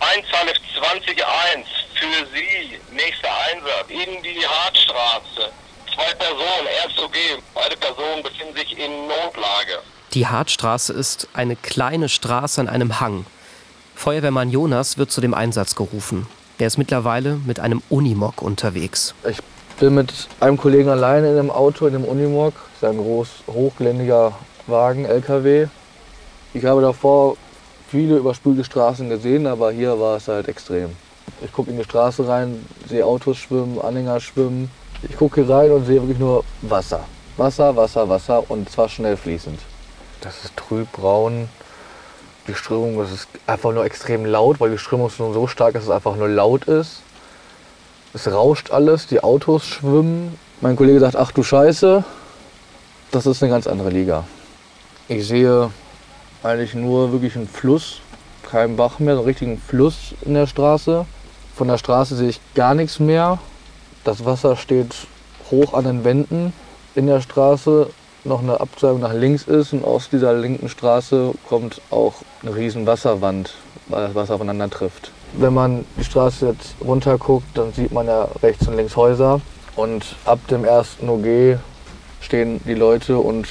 120 0.00 1.24
1 1.54 1.66
für 1.94 2.26
Sie, 2.34 2.78
nächster 2.94 3.28
Einsatz, 3.52 3.90
in 3.90 4.22
die 4.22 4.46
Hartstraße. 4.46 5.52
Zwei 5.94 6.12
Personen, 6.14 6.66
RSOG, 6.88 7.12
beide 7.54 7.76
Personen 7.76 8.22
befinden 8.22 8.56
sich 8.56 8.76
in 8.78 8.90
Notlage. 9.06 9.78
Die 10.12 10.26
Hartstraße 10.26 10.92
ist 10.92 11.28
eine 11.34 11.54
kleine 11.54 12.08
Straße 12.08 12.60
an 12.60 12.68
einem 12.68 13.00
Hang. 13.00 13.26
Feuerwehrmann 13.94 14.50
Jonas 14.50 14.98
wird 14.98 15.12
zu 15.12 15.20
dem 15.20 15.34
Einsatz 15.34 15.76
gerufen. 15.76 16.26
Der 16.58 16.66
ist 16.66 16.78
mittlerweile 16.78 17.38
mit 17.46 17.60
einem 17.60 17.80
Unimog 17.90 18.42
unterwegs. 18.42 19.14
Ich 19.28 19.38
bin 19.78 19.94
mit 19.94 20.12
einem 20.40 20.56
Kollegen 20.56 20.88
alleine 20.88 21.30
in 21.30 21.38
einem 21.38 21.50
Auto, 21.50 21.86
in 21.86 21.94
einem 21.94 22.04
Unimog. 22.04 22.54
Das 22.80 22.90
ist 22.90 22.96
ein 22.96 23.02
groß, 23.02 23.28
hochgeländiger 23.46 24.32
Wagen, 24.66 25.04
LKW. 25.04 25.68
Ich 26.54 26.64
habe 26.64 26.80
davor 26.80 27.36
viele 27.88 28.16
überspülte 28.16 28.64
Straßen 28.64 29.08
gesehen, 29.08 29.46
aber 29.46 29.70
hier 29.70 30.00
war 30.00 30.16
es 30.16 30.26
halt 30.26 30.48
extrem. 30.48 30.90
Ich 31.44 31.52
gucke 31.52 31.70
in 31.70 31.78
die 31.78 31.84
Straße 31.84 32.26
rein, 32.26 32.64
sehe 32.88 33.04
Autos 33.06 33.38
schwimmen, 33.38 33.80
Anhänger 33.80 34.18
schwimmen. 34.20 34.70
Ich 35.08 35.16
gucke 35.16 35.44
hier 35.44 35.54
rein 35.54 35.70
und 35.70 35.84
sehe 35.84 36.00
wirklich 36.00 36.18
nur 36.18 36.44
Wasser. 36.62 37.04
Wasser, 37.36 37.74
Wasser, 37.76 38.08
Wasser 38.08 38.48
und 38.48 38.70
zwar 38.70 38.88
schnell 38.88 39.16
fließend. 39.16 39.58
Das 40.20 40.44
ist 40.44 40.56
trübbraun. 40.56 41.48
Die 42.46 42.54
Strömung 42.54 42.98
das 42.98 43.12
ist 43.12 43.28
einfach 43.46 43.72
nur 43.72 43.84
extrem 43.84 44.24
laut, 44.24 44.60
weil 44.60 44.70
die 44.70 44.78
Strömung 44.78 45.08
ist 45.08 45.16
so 45.16 45.46
stark, 45.46 45.74
dass 45.74 45.84
es 45.84 45.90
einfach 45.90 46.16
nur 46.16 46.28
laut 46.28 46.66
ist. 46.66 47.02
Es 48.12 48.30
rauscht 48.30 48.70
alles, 48.70 49.06
die 49.06 49.22
Autos 49.22 49.64
schwimmen. 49.66 50.38
Mein 50.60 50.76
Kollege 50.76 51.00
sagt, 51.00 51.16
ach 51.16 51.32
du 51.32 51.42
Scheiße, 51.42 52.04
das 53.10 53.26
ist 53.26 53.42
eine 53.42 53.50
ganz 53.50 53.66
andere 53.66 53.90
Liga. 53.90 54.24
Ich 55.08 55.26
sehe 55.26 55.70
eigentlich 56.42 56.74
nur 56.74 57.12
wirklich 57.12 57.36
einen 57.36 57.48
Fluss, 57.48 58.00
keinen 58.48 58.76
Bach 58.76 58.98
mehr, 58.98 59.14
so 59.14 59.20
einen 59.20 59.28
richtigen 59.28 59.58
Fluss 59.58 60.14
in 60.22 60.34
der 60.34 60.46
Straße. 60.46 61.06
Von 61.56 61.68
der 61.68 61.78
Straße 61.78 62.16
sehe 62.16 62.28
ich 62.28 62.40
gar 62.54 62.74
nichts 62.74 63.00
mehr. 63.00 63.38
Das 64.04 64.24
Wasser 64.26 64.56
steht 64.56 64.94
hoch 65.50 65.72
an 65.72 65.84
den 65.84 66.04
Wänden 66.04 66.52
in 66.94 67.06
der 67.06 67.22
Straße. 67.22 67.88
Noch 68.24 68.42
eine 68.42 68.60
Abzweigung 68.60 69.00
nach 69.00 69.12
links 69.12 69.44
ist 69.44 69.72
und 69.72 69.84
aus 69.84 70.08
dieser 70.10 70.34
linken 70.34 70.68
Straße 70.68 71.32
kommt 71.48 71.80
auch 71.90 72.14
eine 72.42 72.54
riesen 72.54 72.86
Wasserwand, 72.86 73.54
weil 73.88 74.06
das 74.06 74.14
Wasser 74.14 74.34
aufeinander 74.34 74.70
trifft. 74.70 75.10
Wenn 75.34 75.52
man 75.52 75.84
die 75.98 76.04
Straße 76.04 76.48
jetzt 76.48 76.74
runter 76.82 77.18
guckt, 77.18 77.46
dann 77.54 77.72
sieht 77.72 77.92
man 77.92 78.06
ja 78.06 78.28
rechts 78.42 78.68
und 78.68 78.76
links 78.76 78.96
Häuser. 78.96 79.40
Und 79.76 80.16
ab 80.24 80.38
dem 80.48 80.64
ersten 80.64 81.08
OG 81.08 81.58
stehen 82.20 82.60
die 82.64 82.74
Leute 82.74 83.18
und 83.18 83.48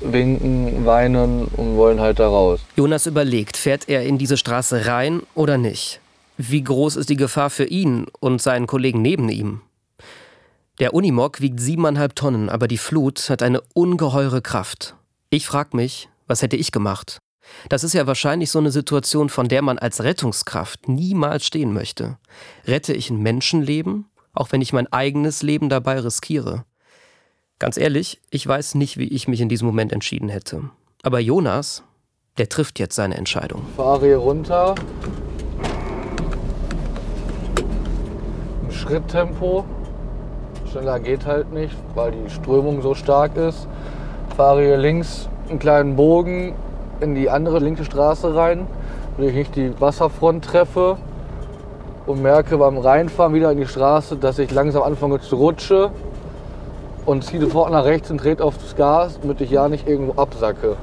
winken, 0.00 0.84
weinen 0.84 1.46
und 1.56 1.76
wollen 1.76 2.00
halt 2.00 2.18
da 2.18 2.28
raus. 2.28 2.60
Jonas 2.76 3.06
überlegt, 3.06 3.56
fährt 3.56 3.88
er 3.88 4.02
in 4.02 4.18
diese 4.18 4.36
Straße 4.36 4.86
rein 4.86 5.22
oder 5.34 5.56
nicht? 5.56 6.00
Wie 6.36 6.62
groß 6.62 6.96
ist 6.96 7.10
die 7.10 7.16
Gefahr 7.16 7.48
für 7.48 7.64
ihn 7.64 8.06
und 8.20 8.42
seinen 8.42 8.66
Kollegen 8.66 9.02
neben 9.02 9.28
ihm? 9.28 9.60
Der 10.80 10.92
Unimog 10.92 11.40
wiegt 11.40 11.60
siebeneinhalb 11.60 12.16
Tonnen, 12.16 12.48
aber 12.48 12.66
die 12.66 12.78
Flut 12.78 13.30
hat 13.30 13.42
eine 13.44 13.60
ungeheure 13.74 14.42
Kraft. 14.42 14.96
Ich 15.30 15.46
frage 15.46 15.76
mich, 15.76 16.08
was 16.26 16.42
hätte 16.42 16.56
ich 16.56 16.72
gemacht? 16.72 17.18
Das 17.68 17.84
ist 17.84 17.92
ja 17.92 18.08
wahrscheinlich 18.08 18.50
so 18.50 18.58
eine 18.58 18.72
Situation, 18.72 19.28
von 19.28 19.46
der 19.46 19.62
man 19.62 19.78
als 19.78 20.02
Rettungskraft 20.02 20.88
niemals 20.88 21.46
stehen 21.46 21.72
möchte. 21.72 22.18
Rette 22.66 22.92
ich 22.92 23.08
ein 23.08 23.22
Menschenleben, 23.22 24.06
auch 24.32 24.50
wenn 24.50 24.62
ich 24.62 24.72
mein 24.72 24.92
eigenes 24.92 25.42
Leben 25.42 25.68
dabei 25.68 26.00
riskiere? 26.00 26.64
Ganz 27.60 27.76
ehrlich, 27.76 28.20
ich 28.30 28.44
weiß 28.44 28.74
nicht, 28.74 28.96
wie 28.96 29.06
ich 29.06 29.28
mich 29.28 29.40
in 29.40 29.48
diesem 29.48 29.66
Moment 29.66 29.92
entschieden 29.92 30.28
hätte. 30.28 30.70
Aber 31.04 31.20
Jonas, 31.20 31.84
der 32.36 32.48
trifft 32.48 32.80
jetzt 32.80 32.96
seine 32.96 33.16
Entscheidung. 33.16 33.64
Ich 33.70 33.76
fahre 33.76 34.06
hier 34.06 34.16
runter. 34.16 34.74
Im 38.62 38.72
Schritttempo. 38.72 39.64
Schneller 40.74 40.98
geht 40.98 41.24
halt 41.24 41.52
nicht, 41.52 41.76
weil 41.94 42.10
die 42.10 42.28
Strömung 42.28 42.82
so 42.82 42.96
stark 42.96 43.36
ist. 43.36 43.68
Fahre 44.36 44.64
hier 44.64 44.76
links 44.76 45.28
einen 45.48 45.60
kleinen 45.60 45.94
Bogen 45.94 46.56
in 46.98 47.14
die 47.14 47.30
andere 47.30 47.60
linke 47.60 47.84
Straße 47.84 48.34
rein, 48.34 48.66
damit 49.16 49.30
ich 49.30 49.36
nicht 49.36 49.54
die 49.54 49.80
Wasserfront 49.80 50.44
treffe 50.44 50.96
und 52.06 52.20
merke 52.20 52.58
beim 52.58 52.76
Reinfahren 52.76 53.34
wieder 53.34 53.52
in 53.52 53.58
die 53.58 53.68
Straße, 53.68 54.16
dass 54.16 54.40
ich 54.40 54.50
langsam 54.50 54.82
anfange 54.82 55.20
zu 55.20 55.36
rutschen 55.36 55.90
und 57.06 57.22
ziehe 57.22 57.40
sofort 57.40 57.70
nach 57.70 57.84
rechts 57.84 58.10
und 58.10 58.24
dreht 58.24 58.42
auf 58.42 58.58
das 58.58 58.74
Gas, 58.74 59.20
damit 59.22 59.40
ich 59.42 59.52
ja 59.52 59.68
nicht 59.68 59.86
irgendwo 59.86 60.20
absacke. 60.20 60.74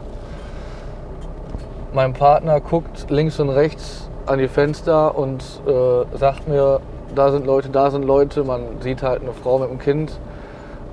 Mein 1.92 2.14
Partner 2.14 2.62
guckt 2.62 3.08
links 3.10 3.42
und 3.42 3.50
rechts 3.50 4.10
an 4.26 4.40
die 4.40 4.48
Fenster 4.48 5.18
und 5.18 5.44
äh, 5.68 6.18
sagt 6.18 6.48
mir, 6.48 6.80
da 7.15 7.32
sind 7.32 7.45
Leute, 7.45 7.69
da 7.69 7.91
sind 7.91 8.04
Leute. 8.04 8.43
Man 8.43 8.82
sieht 8.82 9.04
halt 9.04 9.21
eine 9.21 9.34
Frau 9.34 9.60
mit 9.60 9.69
einem 9.69 9.80
Kind 9.80 10.19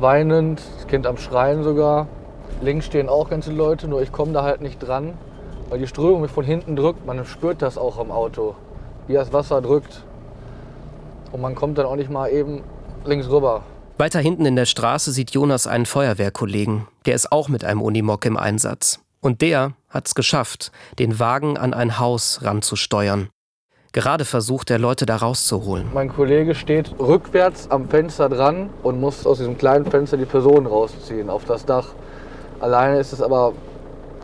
weinend, 0.01 0.61
das 0.77 0.87
Kind 0.87 1.07
am 1.07 1.17
Schreien 1.17 1.63
sogar. 1.63 2.07
Links 2.61 2.87
stehen 2.87 3.09
auch 3.09 3.31
ganze 3.31 3.53
Leute, 3.53 3.89
nur 3.89 4.03
ich 4.03 4.13
komme 4.13 4.33
da 4.33 4.43
halt 4.43 4.61
nicht 4.61 4.79
dran, 4.79 5.15
weil 5.69 5.79
die 5.79 5.87
Strömung 5.87 6.23
mich 6.23 6.31
von 6.31 6.45
hinten 6.45 6.77
drückt. 6.77 7.07
Man 7.07 7.25
spürt 7.25 7.63
das 7.63 7.79
auch 7.79 7.99
am 7.99 8.11
Auto, 8.11 8.55
wie 9.07 9.15
das 9.15 9.33
Wasser 9.33 9.61
drückt. 9.61 10.05
Und 11.31 11.41
man 11.41 11.55
kommt 11.55 11.79
dann 11.79 11.87
auch 11.87 11.97
nicht 11.97 12.11
mal 12.11 12.31
eben 12.31 12.63
links 13.05 13.29
rüber. 13.29 13.63
Weiter 13.99 14.21
hinten 14.21 14.47
in 14.47 14.57
der 14.57 14.67
Straße 14.67 15.13
sieht 15.13 15.33
Jonas 15.33 15.67
einen 15.67 15.87
Feuerwehrkollegen. 15.87 16.87
Der 17.05 17.15
ist 17.15 17.33
auch 17.33 17.49
mit 17.49 17.65
einem 17.65 17.83
Unimog 17.83 18.25
im 18.25 18.37
Einsatz. 18.37 19.01
Und 19.21 19.43
der 19.43 19.73
hat 19.89 20.07
es 20.07 20.15
geschafft, 20.15 20.71
den 20.99 21.19
Wagen 21.19 21.59
an 21.59 21.75
ein 21.75 21.99
Haus 21.99 22.41
ranzusteuern. 22.43 23.29
Gerade 23.93 24.25
versucht 24.25 24.71
er, 24.71 24.79
Leute 24.79 25.07
da 25.07 25.17
rauszuholen. 25.17 25.89
Mein 25.95 26.13
Kollege 26.13 26.55
steht 26.55 26.95
rückwärts 26.99 27.71
am 27.71 27.89
Fenster 27.89 28.29
dran 28.29 28.71
und 28.83 29.01
muss 29.01 29.27
aus 29.27 29.39
diesem 29.39 29.57
kleinen 29.57 29.87
Fenster 29.87 30.17
die 30.17 30.27
Person 30.27 30.67
rausziehen 30.67 31.31
auf 31.31 31.45
das 31.45 31.65
Dach. 31.65 31.89
Alleine 32.61 32.99
ist 32.99 33.13
es 33.13 33.23
aber 33.23 33.53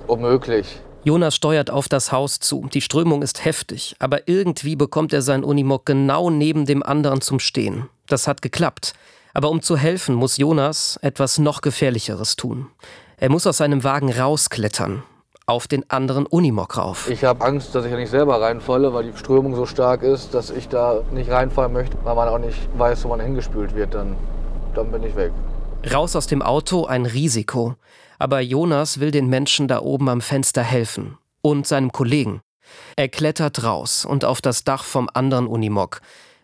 unmöglich. 0.07 0.81
Jonas 1.05 1.35
steuert 1.35 1.71
auf 1.71 1.89
das 1.89 2.13
Haus 2.13 2.41
zu. 2.41 2.67
Die 2.73 2.81
Strömung 2.81 3.23
ist 3.23 3.45
heftig, 3.45 3.95
aber 3.99 4.27
irgendwie 4.27 4.75
bekommt 4.75 5.13
er 5.13 5.23
sein 5.23 5.45
Unimog 5.45 5.85
genau 5.85 6.31
neben 6.31 6.67
dem 6.67 6.83
anderen 6.83 7.21
zum 7.21 7.41
Stehen. 7.41 7.89
Das 8.07 8.27
hat 8.27 8.43
geklappt. 8.43 8.95
Aber 9.35 9.51
um 9.51 9.63
zu 9.63 9.77
helfen, 9.77 10.15
muss 10.15 10.37
Jonas 10.37 10.99
etwas 11.03 11.39
noch 11.39 11.61
Gefährlicheres 11.61 12.37
tun. 12.37 12.69
Er 13.17 13.31
muss 13.31 13.47
aus 13.47 13.59
seinem 13.59 13.85
Wagen 13.85 14.11
rausklettern, 14.11 15.03
auf 15.47 15.69
den 15.69 15.89
anderen 15.91 16.27
Unimog 16.27 16.77
rauf. 16.77 17.11
Ich 17.11 17.25
habe 17.25 17.45
Angst, 17.45 17.75
dass 17.75 17.85
ich 17.85 17.91
ja 17.91 17.99
nicht 17.99 18.11
selber 18.11 18.41
reinfalle, 18.41 18.95
weil 18.95 19.11
die 19.11 19.17
Strömung 19.17 19.55
so 19.55 19.67
stark 19.67 20.03
ist, 20.03 20.35
dass 20.35 20.51
ich 20.51 20.69
da 20.69 21.03
nicht 21.13 21.31
reinfallen 21.31 21.73
möchte, 21.73 21.97
weil 22.03 22.15
man 22.15 22.29
auch 22.29 22.39
nicht 22.39 22.59
weiß, 22.79 23.05
wo 23.05 23.09
man 23.09 23.21
hingespült 23.21 23.75
wird. 23.75 23.95
Dann, 23.95 24.17
dann 24.75 24.91
bin 24.91 25.03
ich 25.03 25.15
weg. 25.17 25.33
Raus 25.93 26.17
aus 26.17 26.27
dem 26.27 26.41
Auto 26.41 26.87
ein 26.87 27.05
Risiko. 27.05 27.75
Aber 28.19 28.41
Jonas 28.41 29.01
will 29.01 29.11
den 29.11 29.29
Menschen 29.29 29.69
da 29.69 29.81
oben 29.81 30.09
am 30.09 30.21
Fenster 30.21 30.63
helfen. 30.63 31.19
Und 31.43 31.67
seinem 31.67 31.93
Kollegen. 31.93 32.41
Er 32.97 33.09
klettert 33.09 33.65
raus 33.65 34.07
und 34.07 34.25
auf 34.25 34.41
das 34.41 34.65
Dach 34.65 34.83
vom 34.83 35.11
anderen 35.13 35.47
Unimog. 35.47 36.01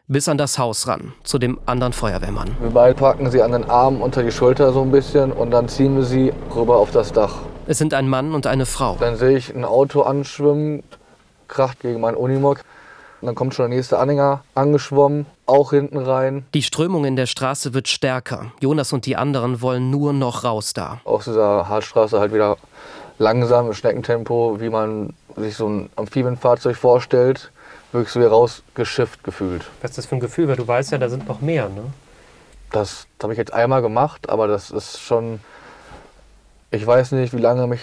Bis 0.08 0.28
an 0.28 0.36
das 0.36 0.58
Haus 0.58 0.88
ran, 0.88 1.14
zu 1.22 1.38
dem 1.38 1.58
anderen 1.66 1.92
Feuerwehrmann. 1.92 2.56
Wir 2.60 2.70
beide 2.70 2.94
packen 2.94 3.30
sie 3.30 3.40
an 3.42 3.52
den 3.52 3.70
Arm 3.70 4.02
unter 4.02 4.22
die 4.22 4.32
Schulter 4.32 4.72
so 4.72 4.82
ein 4.82 4.90
bisschen 4.90 5.32
und 5.32 5.52
dann 5.52 5.68
ziehen 5.68 5.96
wir 5.96 6.02
sie 6.02 6.32
rüber 6.54 6.78
auf 6.78 6.90
das 6.90 7.12
Dach. 7.12 7.36
Es 7.70 7.78
sind 7.78 7.94
ein 7.94 8.08
Mann 8.08 8.34
und 8.34 8.48
eine 8.48 8.66
Frau. 8.66 8.96
Dann 8.98 9.14
sehe 9.14 9.36
ich 9.36 9.54
ein 9.54 9.64
Auto 9.64 10.02
anschwimmen, 10.02 10.82
kracht 11.46 11.78
gegen 11.78 12.00
meinen 12.00 12.16
Unimog. 12.16 12.64
Und 13.20 13.26
dann 13.26 13.36
kommt 13.36 13.54
schon 13.54 13.70
der 13.70 13.76
nächste 13.76 13.96
Anhänger 13.96 14.42
angeschwommen, 14.56 15.24
auch 15.46 15.70
hinten 15.70 15.98
rein. 15.98 16.44
Die 16.52 16.64
Strömung 16.64 17.04
in 17.04 17.14
der 17.14 17.26
Straße 17.26 17.72
wird 17.72 17.86
stärker. 17.86 18.50
Jonas 18.60 18.92
und 18.92 19.06
die 19.06 19.14
anderen 19.14 19.62
wollen 19.62 19.88
nur 19.88 20.12
noch 20.12 20.42
raus 20.42 20.72
da. 20.72 21.00
Aus 21.04 21.26
dieser 21.26 21.68
Hartstraße 21.68 22.18
halt 22.18 22.34
wieder 22.34 22.56
langsam 23.18 23.68
im 23.68 23.72
Schneckentempo, 23.72 24.56
wie 24.58 24.68
man 24.68 25.14
sich 25.36 25.54
so 25.54 25.68
ein 25.68 25.90
Amphibienfahrzeug 25.94 26.74
vorstellt, 26.74 27.52
wirklich 27.92 28.12
so 28.12 28.18
wie 28.18 28.24
rausgeschifft 28.24 29.22
gefühlt. 29.22 29.64
Was 29.80 29.92
ist 29.92 29.98
das 29.98 30.06
für 30.06 30.16
ein 30.16 30.20
Gefühl? 30.20 30.48
Weil 30.48 30.56
du 30.56 30.66
weißt 30.66 30.90
ja, 30.90 30.98
da 30.98 31.08
sind 31.08 31.28
noch 31.28 31.40
mehr, 31.40 31.68
ne? 31.68 31.84
Das, 32.72 33.06
das 33.18 33.26
habe 33.26 33.34
ich 33.34 33.38
jetzt 33.38 33.54
einmal 33.54 33.80
gemacht, 33.80 34.28
aber 34.28 34.48
das 34.48 34.72
ist 34.72 34.98
schon. 34.98 35.38
Ich 36.72 36.86
weiß 36.86 37.12
nicht, 37.12 37.34
wie 37.34 37.40
lange 37.40 37.66
mich 37.66 37.80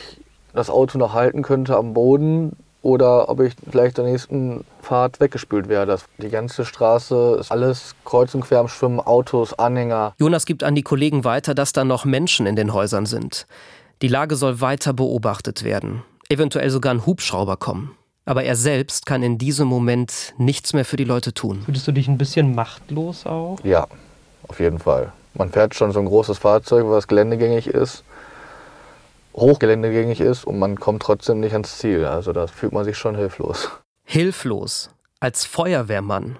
das 0.53 0.69
Auto 0.69 0.97
noch 0.97 1.13
halten 1.13 1.41
könnte 1.41 1.75
am 1.75 1.93
Boden 1.93 2.55
oder 2.81 3.27
ob 3.27 3.41
ich 3.41 3.53
vielleicht 3.69 3.97
der 3.97 4.05
nächsten 4.05 4.63
Fahrt 4.81 5.19
weggespült 5.19 5.67
werde. 5.67 5.97
Die 6.19 6.29
ganze 6.29 6.63
Straße 6.63 7.37
ist 7.39 7.51
alles 7.51 7.95
kreuz 8.05 8.33
und 8.33 8.41
quer 8.41 8.59
am 8.59 8.69
Schwimmen, 8.69 9.01
Autos, 9.01 9.53
Anhänger. 9.59 10.13
Jonas 10.17 10.45
gibt 10.45 10.63
an 10.63 10.73
die 10.73 10.83
Kollegen 10.83 11.25
weiter, 11.25 11.53
dass 11.53 11.73
da 11.73 11.83
noch 11.83 12.05
Menschen 12.05 12.45
in 12.45 12.55
den 12.55 12.73
Häusern 12.73 13.05
sind. 13.05 13.45
Die 14.01 14.07
Lage 14.07 14.37
soll 14.37 14.61
weiter 14.61 14.93
beobachtet 14.93 15.65
werden. 15.65 16.03
Eventuell 16.29 16.69
sogar 16.69 16.93
ein 16.93 17.05
Hubschrauber 17.05 17.57
kommen. 17.57 17.91
Aber 18.23 18.43
er 18.43 18.55
selbst 18.55 19.05
kann 19.05 19.21
in 19.21 19.37
diesem 19.37 19.67
Moment 19.67 20.33
nichts 20.37 20.73
mehr 20.73 20.85
für 20.85 20.97
die 20.97 21.03
Leute 21.03 21.33
tun. 21.33 21.63
Fühlst 21.65 21.87
du 21.87 21.91
dich 21.91 22.07
ein 22.07 22.17
bisschen 22.17 22.55
machtlos 22.55 23.25
auch? 23.25 23.57
Ja, 23.63 23.87
auf 24.47 24.59
jeden 24.61 24.79
Fall. 24.79 25.11
Man 25.33 25.51
fährt 25.51 25.75
schon 25.75 25.91
so 25.91 25.99
ein 25.99 26.05
großes 26.05 26.37
Fahrzeug, 26.37 26.85
was 26.87 27.07
geländegängig 27.07 27.67
ist, 27.67 28.03
hochgeländegängig 29.37 30.19
ist 30.19 30.45
und 30.45 30.59
man 30.59 30.79
kommt 30.79 31.03
trotzdem 31.03 31.39
nicht 31.39 31.53
ans 31.53 31.77
Ziel. 31.77 32.05
Also 32.05 32.33
da 32.33 32.47
fühlt 32.47 32.73
man 32.73 32.83
sich 32.83 32.97
schon 32.97 33.15
hilflos. 33.15 33.69
Hilflos. 34.03 34.89
Als 35.19 35.45
Feuerwehrmann. 35.45 36.37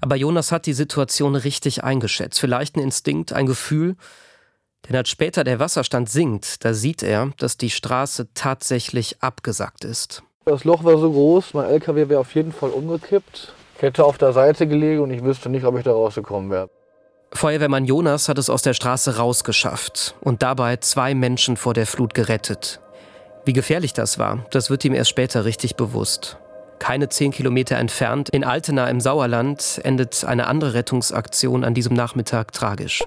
Aber 0.00 0.16
Jonas 0.16 0.52
hat 0.52 0.66
die 0.66 0.72
Situation 0.72 1.34
richtig 1.34 1.84
eingeschätzt. 1.84 2.40
Vielleicht 2.40 2.76
ein 2.76 2.80
Instinkt, 2.80 3.32
ein 3.32 3.46
Gefühl. 3.46 3.96
Denn 4.88 4.96
als 4.96 5.08
später 5.08 5.44
der 5.44 5.60
Wasserstand 5.60 6.10
sinkt, 6.10 6.64
da 6.64 6.74
sieht 6.74 7.02
er, 7.02 7.30
dass 7.38 7.56
die 7.56 7.70
Straße 7.70 8.28
tatsächlich 8.34 9.22
abgesackt 9.22 9.84
ist. 9.84 10.22
Das 10.44 10.64
Loch 10.64 10.84
war 10.84 10.98
so 10.98 11.10
groß, 11.10 11.54
mein 11.54 11.70
LKW 11.70 12.10
wäre 12.10 12.20
auf 12.20 12.34
jeden 12.34 12.52
Fall 12.52 12.70
umgekippt. 12.70 13.54
Ich 13.76 13.82
hätte 13.82 14.04
auf 14.04 14.18
der 14.18 14.34
Seite 14.34 14.66
gelegen 14.66 15.02
und 15.02 15.10
ich 15.10 15.24
wüsste 15.24 15.48
nicht, 15.48 15.64
ob 15.64 15.78
ich 15.78 15.84
da 15.84 15.92
rausgekommen 15.92 16.50
wäre. 16.50 16.68
Feuerwehrmann 17.34 17.84
Jonas 17.84 18.28
hat 18.28 18.38
es 18.38 18.48
aus 18.48 18.62
der 18.62 18.74
Straße 18.74 19.16
rausgeschafft 19.16 20.14
und 20.20 20.42
dabei 20.42 20.76
zwei 20.76 21.14
Menschen 21.14 21.56
vor 21.56 21.74
der 21.74 21.86
Flut 21.86 22.14
gerettet. 22.14 22.80
Wie 23.44 23.52
gefährlich 23.52 23.92
das 23.92 24.18
war, 24.18 24.46
das 24.50 24.70
wird 24.70 24.84
ihm 24.84 24.94
erst 24.94 25.10
später 25.10 25.44
richtig 25.44 25.76
bewusst. 25.76 26.38
Keine 26.78 27.08
zehn 27.08 27.30
Kilometer 27.30 27.76
entfernt, 27.76 28.28
in 28.30 28.44
Altena 28.44 28.88
im 28.88 29.00
Sauerland, 29.00 29.80
endet 29.84 30.24
eine 30.24 30.46
andere 30.46 30.74
Rettungsaktion 30.74 31.64
an 31.64 31.74
diesem 31.74 31.94
Nachmittag 31.94 32.52
tragisch. 32.52 33.02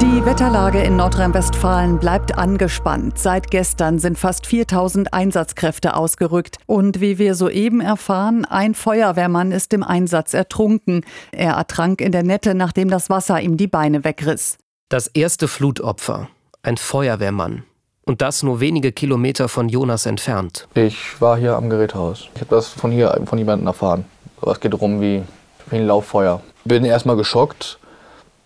Die 0.00 0.24
Wetterlage 0.24 0.82
in 0.82 0.96
Nordrhein-Westfalen 0.96 1.98
bleibt 1.98 2.36
angespannt. 2.36 3.18
Seit 3.18 3.50
gestern 3.50 3.98
sind 3.98 4.18
fast 4.18 4.46
4000 4.46 5.14
Einsatzkräfte 5.14 5.94
ausgerückt. 5.94 6.58
Und 6.66 7.00
wie 7.00 7.18
wir 7.18 7.34
soeben 7.34 7.80
erfahren, 7.80 8.44
ein 8.44 8.74
Feuerwehrmann 8.74 9.52
ist 9.52 9.72
im 9.72 9.82
Einsatz 9.82 10.34
ertrunken. 10.34 11.02
Er 11.32 11.52
ertrank 11.52 12.00
in 12.00 12.12
der 12.12 12.24
Nette, 12.24 12.54
nachdem 12.54 12.90
das 12.90 13.08
Wasser 13.08 13.40
ihm 13.40 13.56
die 13.56 13.68
Beine 13.68 14.04
wegriss. 14.04 14.58
Das 14.88 15.06
erste 15.06 15.48
Flutopfer, 15.48 16.28
ein 16.62 16.76
Feuerwehrmann. 16.76 17.64
Und 18.08 18.22
das 18.22 18.44
nur 18.44 18.60
wenige 18.60 18.92
Kilometer 18.92 19.48
von 19.48 19.68
Jonas 19.68 20.06
entfernt. 20.06 20.68
Ich 20.74 21.20
war 21.20 21.36
hier 21.36 21.56
am 21.56 21.68
Geräthaus. 21.68 22.28
Ich 22.36 22.40
habe 22.40 22.54
das 22.54 22.68
von 22.68 22.92
hier, 22.92 23.20
von 23.26 23.36
jemandem 23.36 23.66
erfahren. 23.66 24.04
Es 24.42 24.60
geht 24.60 24.72
darum 24.72 25.00
wie, 25.00 25.24
wie 25.70 25.76
ein 25.76 25.88
Lauffeuer. 25.88 26.40
Bin 26.64 26.84
erstmal 26.84 27.16
geschockt 27.16 27.80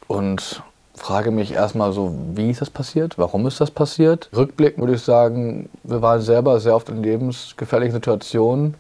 und 0.07 0.63
frage 0.95 1.31
mich 1.31 1.53
erstmal 1.53 1.93
so, 1.93 2.15
wie 2.35 2.49
ist 2.49 2.63
das 2.63 2.71
passiert? 2.71 3.19
Warum 3.19 3.47
ist 3.47 3.61
das 3.61 3.71
passiert? 3.71 4.31
Rückblickend 4.35 4.81
würde 4.81 4.95
ich 4.95 5.03
sagen, 5.03 5.69
wir 5.83 6.01
waren 6.01 6.23
selber 6.23 6.59
sehr 6.59 6.75
oft 6.75 6.89
in 6.89 7.03
lebensgefährlichen 7.03 7.93
Situationen, 7.93 8.77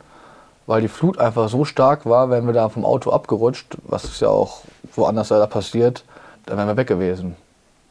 weil 0.67 0.81
die 0.81 0.89
Flut 0.89 1.19
einfach 1.19 1.51
so 1.51 1.67
stark 1.67 2.07
war, 2.07 2.31
wenn 2.31 2.47
wir 2.47 2.55
da 2.55 2.71
vom 2.71 2.87
Auto 2.87 3.11
abgerutscht, 3.11 3.77
was 3.83 4.05
ist 4.05 4.23
ja 4.23 4.29
auch 4.29 4.63
woanders 4.97 5.29
leider 5.29 5.47
passiert, 5.47 6.05
dann 6.47 6.57
wären 6.57 6.69
wir 6.69 6.79
weg 6.79 6.89
gewesen. 6.89 7.37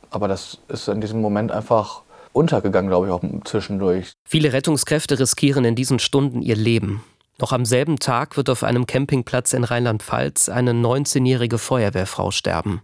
Aber 0.09 0.27
das 0.27 0.57
ist 0.69 0.87
in 0.87 1.01
diesem 1.01 1.21
Moment 1.21 1.51
einfach 1.51 2.01
untergegangen, 2.39 2.89
glaube 2.89 3.07
ich, 3.07 3.13
auch 3.13 3.21
zwischendurch. 3.43 4.13
Viele 4.25 4.53
Rettungskräfte 4.53 5.19
riskieren 5.19 5.65
in 5.65 5.75
diesen 5.75 5.99
Stunden 5.99 6.41
ihr 6.41 6.55
Leben. 6.55 7.03
Noch 7.39 7.53
am 7.53 7.65
selben 7.65 7.99
Tag 7.99 8.37
wird 8.37 8.49
auf 8.49 8.63
einem 8.63 8.85
Campingplatz 8.87 9.53
in 9.53 9.63
Rheinland-Pfalz 9.63 10.49
eine 10.49 10.71
19-jährige 10.71 11.57
Feuerwehrfrau 11.57 12.31
sterben 12.31 12.81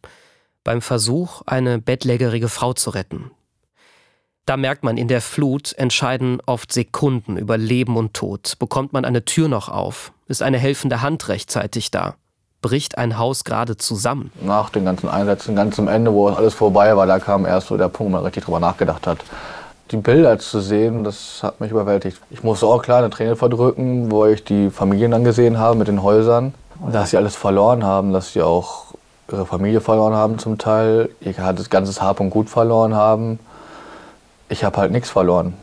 beim 0.65 0.81
Versuch, 0.81 1.43
eine 1.45 1.79
bettlägerige 1.79 2.49
Frau 2.49 2.73
zu 2.73 2.89
retten. 2.89 3.31
Da 4.45 4.57
merkt 4.57 4.83
man, 4.83 4.97
in 4.97 5.07
der 5.07 5.21
Flut 5.21 5.71
entscheiden 5.73 6.41
oft 6.45 6.73
Sekunden 6.73 7.37
über 7.37 7.57
Leben 7.57 7.95
und 7.95 8.13
Tod. 8.13 8.55
Bekommt 8.59 8.91
man 8.91 9.05
eine 9.05 9.23
Tür 9.23 9.47
noch 9.47 9.69
auf? 9.69 10.11
Ist 10.27 10.43
eine 10.43 10.57
helfende 10.57 11.01
Hand 11.01 11.29
rechtzeitig 11.29 11.91
da? 11.91 12.15
Bricht 12.65 12.97
ein 12.97 13.19
Haus 13.19 13.43
gerade 13.43 13.77
zusammen? 13.77 14.31
Nach 14.41 14.71
den 14.71 14.85
ganzen 14.85 15.07
Einsätzen, 15.07 15.55
ganz 15.55 15.77
am 15.77 15.87
Ende, 15.87 16.11
wo 16.11 16.29
alles 16.29 16.55
vorbei 16.55 16.97
war, 16.97 17.05
da 17.05 17.19
kam 17.19 17.45
erst 17.45 17.67
so 17.67 17.77
der 17.77 17.89
Punkt, 17.89 18.11
wo 18.11 18.17
man 18.17 18.23
richtig 18.23 18.45
drüber 18.45 18.59
nachgedacht 18.59 19.05
hat. 19.05 19.19
Die 19.91 19.97
Bilder 19.97 20.39
zu 20.39 20.61
sehen, 20.61 21.03
das 21.03 21.41
hat 21.43 21.61
mich 21.61 21.69
überwältigt. 21.69 22.19
Ich 22.31 22.41
musste 22.41 22.65
auch 22.65 22.81
klar 22.81 22.97
eine 22.97 23.11
Träne 23.11 23.35
verdrücken, 23.35 24.09
wo 24.09 24.25
ich 24.25 24.43
die 24.43 24.71
Familien 24.71 25.11
dann 25.11 25.23
gesehen 25.23 25.59
habe 25.59 25.77
mit 25.77 25.87
den 25.87 26.01
Häusern. 26.01 26.55
Dass 26.91 27.11
sie 27.11 27.17
alles 27.17 27.35
verloren 27.35 27.83
haben, 27.83 28.13
dass 28.13 28.33
sie 28.33 28.41
auch 28.41 28.85
ihre 29.31 29.45
Familie 29.45 29.79
verloren 29.79 30.15
haben 30.15 30.39
zum 30.39 30.57
Teil, 30.57 31.09
ihr 31.21 31.33
das 31.33 31.69
ganze 31.69 32.01
Hab 32.01 32.19
und 32.19 32.31
Gut 32.31 32.49
verloren 32.49 32.95
haben. 32.95 33.37
Ich 34.49 34.63
habe 34.63 34.77
halt 34.77 34.91
nichts 34.91 35.11
verloren. 35.11 35.53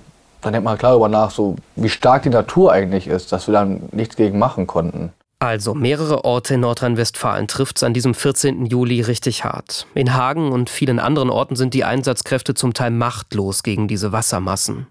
Dann 0.41 0.53
denkt 0.53 0.65
man 0.65 0.79
klar 0.79 0.93
darüber 0.93 1.09
nach, 1.09 1.33
so 1.33 1.57
wie 1.75 1.89
stark 1.89 2.23
die 2.23 2.31
Natur 2.31 2.71
eigentlich 2.71 3.09
ist, 3.09 3.33
dass 3.33 3.49
wir 3.49 3.55
dann 3.55 3.89
nichts 3.91 4.15
gegen 4.15 4.39
machen 4.39 4.69
konnten. 4.69 5.13
Also 5.43 5.75
mehrere 5.75 6.25
Orte 6.25 6.55
in 6.55 6.61
Nordrhein-Westfalen 6.61 7.49
trifft 7.49 7.79
es 7.79 7.83
an 7.83 7.93
diesem 7.93 8.15
14. 8.15 8.65
Juli 8.67 9.01
richtig 9.01 9.43
hart. 9.43 9.89
In 9.93 10.15
Hagen 10.15 10.53
und 10.53 10.71
vielen 10.71 11.01
anderen 11.01 11.31
Orten 11.31 11.57
sind 11.57 11.75
die 11.75 11.83
Einsatzkräfte 11.83 12.55
zum 12.55 12.75
Teil 12.75 12.93
machtlos 12.93 13.65
gegen 13.65 13.89
diese 13.89 14.13
Wassermassen. 14.13 14.87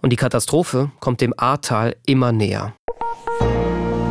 Und 0.00 0.10
die 0.10 0.16
Katastrophe 0.16 0.92
kommt 1.00 1.20
dem 1.20 1.34
Ahrtal 1.36 1.96
immer 2.06 2.30
näher. 2.30 2.74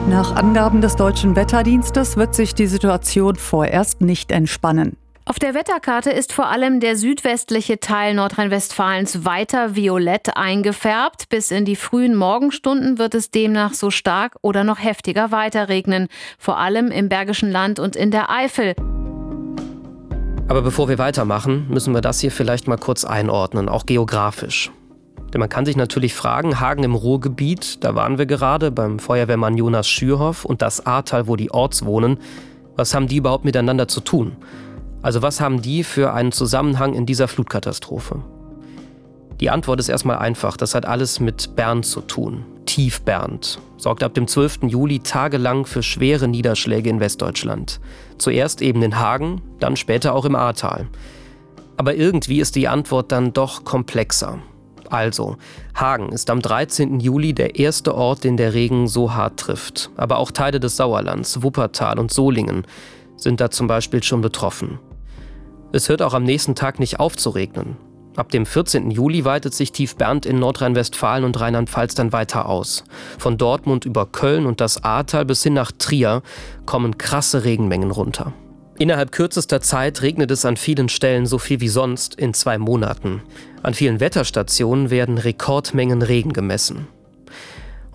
Nach 0.09 0.35
Angaben 0.35 0.81
des 0.81 0.97
deutschen 0.97 1.37
Wetterdienstes 1.37 2.17
wird 2.17 2.35
sich 2.35 2.53
die 2.53 2.67
Situation 2.67 3.37
vorerst 3.37 4.01
nicht 4.01 4.33
entspannen. 4.33 4.97
Auf 5.27 5.39
der 5.39 5.55
Wetterkarte 5.55 6.11
ist 6.11 6.33
vor 6.33 6.49
allem 6.49 6.79
der 6.79 6.95
südwestliche 6.95 7.79
Teil 7.79 8.13
Nordrhein-Westfalens 8.13 9.25
weiter 9.25 9.75
violett 9.75 10.37
eingefärbt. 10.37 11.29
Bis 11.29 11.49
in 11.49 11.65
die 11.65 11.75
frühen 11.75 12.13
Morgenstunden 12.13 12.99
wird 12.99 13.15
es 13.15 13.31
demnach 13.31 13.73
so 13.73 13.89
stark 13.89 14.35
oder 14.43 14.63
noch 14.63 14.77
heftiger 14.77 15.31
weiterregnen, 15.31 16.09
vor 16.37 16.59
allem 16.59 16.91
im 16.91 17.09
Bergischen 17.09 17.49
Land 17.49 17.79
und 17.79 17.95
in 17.95 18.11
der 18.11 18.29
Eifel. 18.29 18.75
Aber 20.47 20.61
bevor 20.61 20.89
wir 20.89 20.99
weitermachen, 20.99 21.65
müssen 21.69 21.95
wir 21.95 22.01
das 22.01 22.19
hier 22.19 22.31
vielleicht 22.31 22.67
mal 22.67 22.77
kurz 22.77 23.03
einordnen, 23.03 23.67
auch 23.67 23.87
geografisch. 23.87 24.69
Denn 25.33 25.39
man 25.39 25.49
kann 25.49 25.65
sich 25.65 25.75
natürlich 25.75 26.13
fragen, 26.13 26.59
Hagen 26.59 26.83
im 26.83 26.93
Ruhrgebiet, 26.93 27.83
da 27.83 27.95
waren 27.95 28.19
wir 28.19 28.27
gerade 28.27 28.69
beim 28.69 28.99
Feuerwehrmann 28.99 29.57
Jonas 29.57 29.89
Schürhoff 29.89 30.45
und 30.45 30.61
das 30.61 30.85
Ahrtal, 30.85 31.25
wo 31.25 31.35
die 31.35 31.49
Orts 31.49 31.83
wohnen, 31.83 32.19
was 32.75 32.93
haben 32.93 33.07
die 33.07 33.17
überhaupt 33.17 33.43
miteinander 33.43 33.87
zu 33.87 34.01
tun? 34.01 34.35
Also 35.05 35.21
was 35.21 35.39
haben 35.39 35.61
die 35.61 35.83
für 35.83 36.13
einen 36.13 36.31
Zusammenhang 36.31 36.95
in 36.95 37.05
dieser 37.05 37.27
Flutkatastrophe? 37.27 38.23
Die 39.39 39.51
Antwort 39.51 39.79
ist 39.79 39.87
erstmal 39.87 40.17
einfach. 40.17 40.57
Das 40.57 40.73
hat 40.73 40.87
alles 40.87 41.19
mit 41.19 41.55
Bernd 41.55 41.85
zu 41.85 42.01
tun. 42.01 42.43
Tief 42.65 43.03
Bernd 43.03 43.59
sorgt 43.77 44.01
ab 44.01 44.15
dem 44.15 44.27
12. 44.27 44.63
Juli 44.63 44.97
tagelang 44.97 45.67
für 45.67 45.83
schwere 45.83 46.27
Niederschläge 46.27 46.89
in 46.89 46.99
Westdeutschland. 46.99 47.79
Zuerst 48.17 48.63
eben 48.63 48.81
in 48.81 48.97
Hagen, 48.97 49.43
dann 49.59 49.75
später 49.75 50.11
auch 50.11 50.25
im 50.25 50.35
Ahrtal. 50.35 50.87
Aber 51.77 51.93
irgendwie 51.93 52.39
ist 52.39 52.55
die 52.55 52.67
Antwort 52.67 53.11
dann 53.11 53.31
doch 53.31 53.63
komplexer. 53.63 54.39
Also, 54.89 55.37
Hagen 55.75 56.13
ist 56.13 56.31
am 56.31 56.41
13. 56.41 56.99
Juli 56.99 57.33
der 57.33 57.59
erste 57.59 57.93
Ort, 57.93 58.23
den 58.23 58.37
der 58.37 58.55
Regen 58.55 58.87
so 58.87 59.13
hart 59.13 59.39
trifft. 59.39 59.91
Aber 59.97 60.17
auch 60.17 60.31
Teile 60.31 60.59
des 60.59 60.77
Sauerlands, 60.77 61.43
Wuppertal 61.43 61.99
und 61.99 62.11
Solingen 62.11 62.65
sind 63.17 63.39
da 63.39 63.51
zum 63.51 63.67
Beispiel 63.67 64.01
schon 64.01 64.21
betroffen. 64.21 64.79
Es 65.75 65.89
hört 65.89 66.01
auch 66.01 66.13
am 66.13 66.23
nächsten 66.23 66.55
Tag 66.55 66.79
nicht 66.79 67.01
auf 67.01 67.17
zu 67.17 67.31
regnen. 67.31 67.75
Ab 68.15 68.29
dem 68.29 68.45
14. 68.45 68.91
Juli 68.91 69.25
weitet 69.25 69.53
sich 69.53 69.73
Tief 69.73 69.97
Bernd 69.97 70.25
in 70.25 70.39
Nordrhein-Westfalen 70.39 71.25
und 71.25 71.37
Rheinland-Pfalz 71.37 71.95
dann 71.95 72.13
weiter 72.13 72.47
aus. 72.47 72.85
Von 73.19 73.37
Dortmund 73.37 73.83
über 73.83 74.05
Köln 74.05 74.45
und 74.45 74.61
das 74.61 74.85
Ahrtal 74.85 75.25
bis 75.25 75.43
hin 75.43 75.53
nach 75.53 75.73
Trier 75.73 76.23
kommen 76.65 76.97
krasse 76.97 77.43
Regenmengen 77.43 77.91
runter. 77.91 78.31
Innerhalb 78.79 79.11
kürzester 79.11 79.59
Zeit 79.59 80.01
regnet 80.01 80.31
es 80.31 80.45
an 80.45 80.55
vielen 80.55 80.87
Stellen 80.87 81.25
so 81.25 81.39
viel 81.39 81.59
wie 81.59 81.67
sonst 81.67 82.15
in 82.15 82.33
zwei 82.33 82.57
Monaten. 82.57 83.21
An 83.61 83.73
vielen 83.73 83.99
Wetterstationen 83.99 84.89
werden 84.89 85.17
Rekordmengen 85.17 86.01
Regen 86.01 86.31
gemessen. 86.31 86.87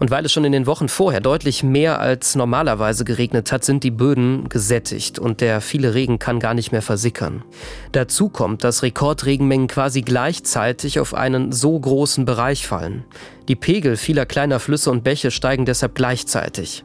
Und 0.00 0.10
weil 0.10 0.24
es 0.24 0.32
schon 0.32 0.44
in 0.44 0.52
den 0.52 0.66
Wochen 0.66 0.88
vorher 0.88 1.20
deutlich 1.20 1.62
mehr 1.62 2.00
als 2.00 2.34
normalerweise 2.34 3.04
geregnet 3.04 3.52
hat, 3.52 3.64
sind 3.64 3.84
die 3.84 3.90
Böden 3.90 4.48
gesättigt 4.48 5.18
und 5.18 5.42
der 5.42 5.60
viele 5.60 5.94
Regen 5.94 6.18
kann 6.18 6.40
gar 6.40 6.54
nicht 6.54 6.72
mehr 6.72 6.80
versickern. 6.80 7.44
Dazu 7.92 8.30
kommt, 8.30 8.64
dass 8.64 8.82
Rekordregenmengen 8.82 9.68
quasi 9.68 10.00
gleichzeitig 10.00 11.00
auf 11.00 11.12
einen 11.12 11.52
so 11.52 11.78
großen 11.78 12.24
Bereich 12.24 12.66
fallen. 12.66 13.04
Die 13.46 13.56
Pegel 13.56 13.98
vieler 13.98 14.24
kleiner 14.24 14.58
Flüsse 14.58 14.90
und 14.90 15.04
Bäche 15.04 15.30
steigen 15.30 15.66
deshalb 15.66 15.94
gleichzeitig. 15.94 16.82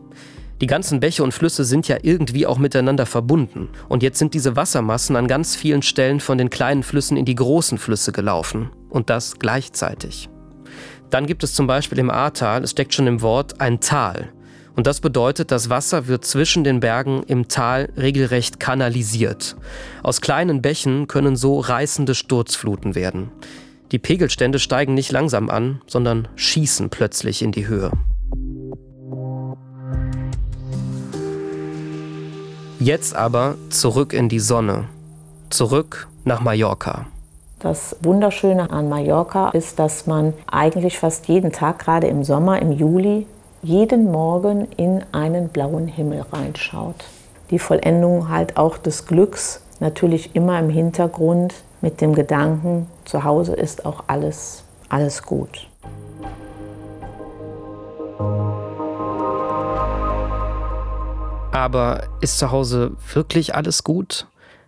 Die 0.60 0.68
ganzen 0.68 1.00
Bäche 1.00 1.24
und 1.24 1.34
Flüsse 1.34 1.64
sind 1.64 1.88
ja 1.88 1.98
irgendwie 2.02 2.46
auch 2.46 2.58
miteinander 2.58 3.06
verbunden. 3.06 3.70
Und 3.88 4.04
jetzt 4.04 4.20
sind 4.20 4.34
diese 4.34 4.58
Wassermassen 4.58 5.16
an 5.16 5.28
ganz 5.28 5.56
vielen 5.56 5.84
Stellen 5.84 6.20
von 6.20 6.38
den 6.38 6.50
kleinen 6.50 6.84
Flüssen 6.84 7.16
in 7.16 7.26
die 7.26 7.36
großen 7.36 7.78
Flüsse 7.78 8.12
gelaufen. 8.12 8.72
Und 8.90 9.10
das 9.10 9.40
gleichzeitig. 9.40 10.30
Dann 11.10 11.26
gibt 11.28 11.44
es 11.44 11.54
zum 11.54 11.68
Beispiel 11.68 12.00
im 12.00 12.10
Ahrtal, 12.10 12.64
es 12.64 12.72
steckt 12.72 12.94
schon 12.94 13.08
im 13.08 13.22
Wort, 13.22 13.62
ein 13.62 13.80
Tal. 13.80 14.30
Und 14.76 14.88
das 14.88 15.00
bedeutet, 15.00 15.52
das 15.52 15.70
Wasser 15.70 16.08
wird 16.08 16.26
zwischen 16.26 16.64
den 16.64 16.82
Bergen 16.82 17.24
im 17.24 17.48
Tal 17.48 17.90
regelrecht 17.96 18.60
kanalisiert. 18.60 19.56
Aus 20.04 20.20
kleinen 20.20 20.62
Bächen 20.62 21.08
können 21.08 21.38
so 21.38 21.60
reißende 21.60 22.14
Sturzfluten 22.14 22.94
werden. 22.94 23.32
Die 23.92 24.00
Pegelstände 24.00 24.60
steigen 24.60 24.94
nicht 24.94 25.12
langsam 25.12 25.50
an, 25.50 25.82
sondern 25.88 26.28
schießen 26.36 26.90
plötzlich 26.90 27.42
in 27.42 27.52
die 27.52 27.68
Höhe. 27.68 27.92
Jetzt 32.80 33.16
aber 33.16 33.56
zurück 33.70 34.12
in 34.12 34.28
die 34.28 34.40
Sonne. 34.40 34.90
Zurück 35.50 36.08
nach 36.26 36.42
Mallorca. 36.42 37.08
Das 37.60 37.96
Wunderschöne 38.02 38.70
an 38.70 38.90
Mallorca 38.90 39.50
ist, 39.50 39.80
dass 39.80 40.08
man 40.08 40.34
eigentlich 40.46 41.00
fast 41.00 41.28
jeden 41.28 41.54
Tag, 41.54 41.80
gerade 41.80 42.08
im 42.08 42.24
Sommer, 42.24 42.62
im 42.62 42.74
Juli, 42.74 43.26
jeden 43.64 44.12
Morgen 44.12 44.68
in 44.76 45.04
einen 45.14 45.48
blauen 45.48 45.88
Himmel 45.88 46.26
reinschaut. 46.32 47.06
Die 47.52 47.60
Vollendung 47.60 48.30
halt 48.30 48.58
auch 48.58 48.78
des 48.78 49.06
Glücks, 49.06 49.62
natürlich 49.80 50.36
immer 50.36 50.60
im 50.60 50.70
Hintergrund 50.70 51.54
mit 51.82 52.02
dem 52.02 52.14
Gedanken, 52.14 52.88
zu 53.06 53.24
Hause 53.24 53.54
ist 53.54 53.86
auch 53.86 54.04
alles, 54.08 54.64
alles 54.90 55.24
gut. 55.24 55.68
Aber 61.54 62.04
ist 62.20 62.38
zu 62.38 62.52
Hause 62.52 62.92
wirklich 63.14 63.56
alles 63.56 63.84
gut? 63.86 64.28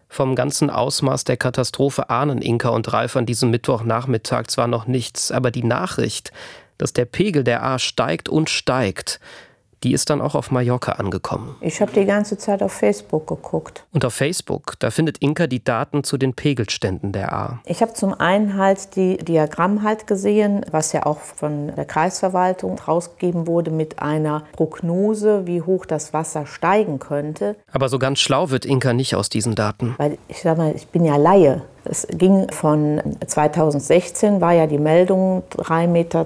Vom 0.10 0.36
ganzen 0.36 0.70
Ausmaß 0.70 1.26
der 1.26 1.38
Katastrophe 1.38 2.10
ahnen 2.10 2.42
Inka 2.42 2.70
und 2.70 2.92
Ralf 2.94 3.16
an 3.16 3.26
diesem 3.26 3.52
Mittwochnachmittag 3.52 4.48
zwar 4.48 4.68
noch 4.68 4.88
nichts, 4.88 5.32
aber 5.32 5.52
die 5.52 5.64
Nachricht, 5.64 6.32
dass 6.78 6.94
der 6.94 7.06
Pegel 7.06 7.44
der 7.44 7.64
A 7.64 7.80
steigt 7.80 8.30
und 8.30 8.50
steigt, 8.50 9.20
die 9.84 9.94
ist 9.94 10.10
dann 10.10 10.22
auch 10.22 10.36
auf 10.36 10.52
Mallorca 10.52 10.94
angekommen. 10.94 11.56
Ich 11.62 11.82
habe 11.82 11.92
die 11.92 12.06
ganze 12.06 12.38
Zeit 12.38 12.64
auf 12.64 12.74
Facebook 12.74 13.28
geguckt. 13.28 13.84
Und 13.94 14.06
auf 14.06 14.14
Facebook, 14.14 14.74
da 14.80 14.92
findet 14.92 15.20
Inka 15.20 15.48
die 15.48 15.64
Daten 15.64 16.04
zu 16.04 16.18
den 16.18 16.34
Pegelständen 16.34 17.12
der 17.12 17.34
A. 17.34 17.60
Ich 17.66 17.82
habe 17.82 17.94
zum 17.94 18.14
einen 18.14 18.58
halt 18.58 18.96
die 18.96 19.18
Diagramm 19.18 19.84
halt 19.84 20.08
gesehen, 20.08 20.66
was 20.72 20.94
ja 20.94 21.06
auch 21.06 21.20
von 21.20 21.76
der 21.76 21.86
Kreisverwaltung 21.86 22.80
rausgegeben 22.80 23.48
wurde 23.48 23.72
mit 23.72 24.00
einer 24.00 24.44
Prognose, 24.54 25.46
wie 25.46 25.62
hoch 25.62 25.86
das 25.86 26.14
Wasser 26.14 26.46
steigen 26.46 27.00
könnte. 27.00 27.56
Aber 27.72 27.90
so 27.90 28.00
ganz 28.00 28.20
schlau 28.20 28.50
wird 28.50 28.66
Inka 28.66 28.94
nicht 28.94 29.16
aus 29.16 29.30
diesen 29.30 29.56
Daten. 29.56 29.96
Weil 29.98 30.18
ich 30.28 30.42
sag 30.42 30.58
mal, 30.58 30.74
ich 30.76 30.88
bin 30.88 31.06
ja 31.06 31.18
Laie. 31.18 31.62
Es 31.90 32.08
ging 32.10 32.52
von 32.52 33.02
2016 33.26 34.42
war 34.42 34.54
ja 34.54 34.68
die 34.68 34.78
Meldung 34.78 35.44
3,42 35.52 35.88
Meter 35.88 36.26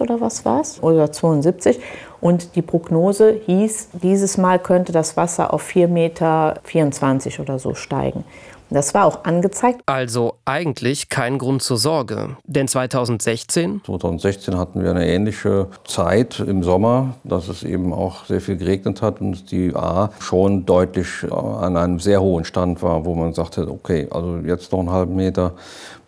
oder 0.00 0.20
was 0.20 0.44
war 0.44 0.60
es? 0.60 0.82
Oder 0.82 1.10
72. 1.12 1.80
Und 2.20 2.56
die 2.56 2.62
Prognose 2.62 3.40
hieß, 3.46 3.88
dieses 3.92 4.38
Mal 4.38 4.58
könnte 4.58 4.92
das 4.92 5.16
Wasser 5.16 5.52
auf 5.52 5.68
4,24 5.68 5.88
Meter 5.88 7.40
oder 7.40 7.58
so 7.58 7.74
steigen. 7.74 8.24
Das 8.74 8.92
war 8.92 9.06
auch 9.06 9.22
angezeigt. 9.22 9.82
Also 9.86 10.34
eigentlich 10.44 11.08
kein 11.08 11.38
Grund 11.38 11.62
zur 11.62 11.76
Sorge. 11.76 12.36
Denn 12.42 12.66
2016? 12.66 13.82
2016 13.86 14.58
hatten 14.58 14.82
wir 14.82 14.90
eine 14.90 15.06
ähnliche 15.06 15.68
Zeit 15.84 16.40
im 16.40 16.64
Sommer, 16.64 17.14
dass 17.22 17.46
es 17.46 17.62
eben 17.62 17.92
auch 17.92 18.24
sehr 18.24 18.40
viel 18.40 18.56
geregnet 18.56 19.00
hat 19.00 19.20
und 19.20 19.52
die 19.52 19.76
A 19.76 20.10
schon 20.18 20.66
deutlich 20.66 21.06
an 21.30 21.76
einem 21.76 22.00
sehr 22.00 22.20
hohen 22.20 22.44
Stand 22.44 22.82
war, 22.82 23.04
wo 23.04 23.14
man 23.14 23.32
sagte, 23.32 23.70
okay, 23.70 24.08
also 24.10 24.38
jetzt 24.38 24.72
noch 24.72 24.80
einen 24.80 24.90
halben 24.90 25.14
Meter, 25.14 25.52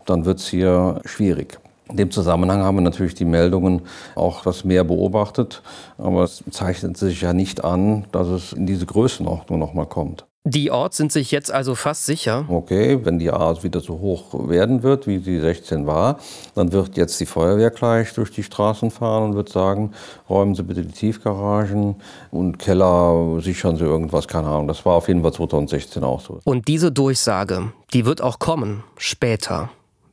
dann 0.04 0.24
wird 0.24 0.40
es 0.40 0.48
hier 0.48 1.00
schwierig. 1.04 1.60
In 1.88 1.98
dem 1.98 2.10
Zusammenhang 2.10 2.64
haben 2.64 2.78
wir 2.78 2.82
natürlich 2.82 3.14
die 3.14 3.24
Meldungen 3.24 3.82
auch 4.16 4.42
das 4.42 4.64
Meer 4.64 4.82
beobachtet, 4.82 5.62
aber 5.98 6.24
es 6.24 6.42
zeichnet 6.50 6.96
sich 6.96 7.20
ja 7.20 7.32
nicht 7.32 7.62
an, 7.62 8.06
dass 8.10 8.26
es 8.26 8.52
in 8.52 8.66
diese 8.66 8.86
Größenordnung 8.86 9.60
nochmal 9.60 9.86
kommt. 9.86 10.26
Die 10.48 10.70
Orts 10.70 10.96
sind 10.96 11.10
sich 11.10 11.32
jetzt 11.32 11.50
also 11.50 11.74
fast 11.74 12.06
sicher. 12.06 12.44
Okay, 12.46 13.00
wenn 13.02 13.18
die 13.18 13.32
A 13.32 13.60
wieder 13.64 13.80
so 13.80 13.98
hoch 13.98 14.48
werden 14.48 14.84
wird, 14.84 15.08
wie 15.08 15.18
sie 15.18 15.40
16 15.40 15.88
war, 15.88 16.20
dann 16.54 16.70
wird 16.70 16.96
jetzt 16.96 17.18
die 17.18 17.26
Feuerwehr 17.26 17.70
gleich 17.70 18.14
durch 18.14 18.30
die 18.30 18.44
Straßen 18.44 18.92
fahren 18.92 19.24
und 19.24 19.34
wird 19.34 19.48
sagen, 19.48 19.90
räumen 20.30 20.54
Sie 20.54 20.62
bitte 20.62 20.82
die 20.82 20.92
Tiefgaragen 20.92 21.96
und 22.30 22.60
Keller, 22.60 23.40
sichern 23.40 23.76
Sie 23.76 23.82
irgendwas, 23.82 24.28
keine 24.28 24.46
Ahnung. 24.46 24.68
Das 24.68 24.86
war 24.86 24.94
auf 24.94 25.08
jeden 25.08 25.22
Fall 25.22 25.32
2016 25.32 26.04
auch 26.04 26.20
so. 26.20 26.38
Und 26.44 26.68
diese 26.68 26.92
Durchsage, 26.92 27.72
die 27.92 28.06
wird 28.06 28.22
auch 28.22 28.38
kommen, 28.38 28.84
später, 28.98 29.70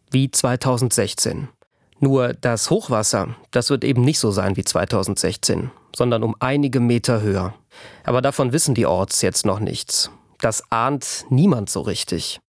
wie 0.10 0.32
2016. 0.32 1.48
Nur 2.00 2.34
das 2.34 2.72
Hochwasser, 2.72 3.36
das 3.52 3.70
wird 3.70 3.84
eben 3.84 4.02
nicht 4.02 4.18
so 4.18 4.32
sein 4.32 4.58
wie 4.58 4.64
2016, 4.64 5.70
sondern 5.96 6.24
um 6.24 6.36
einige 6.40 6.80
Meter 6.80 7.22
höher. 7.22 7.54
Aber 8.04 8.24
davon 8.24 8.52
wissen 8.52 8.74
die 8.74 8.88
Orts 8.88 9.22
jetzt 9.22 9.46
noch 9.46 9.60
nichts. 9.60 10.10
Das 10.44 10.64
ahnt 10.72 11.26
niemand 11.30 11.70
so 11.70 11.82
richtig. 11.82 12.40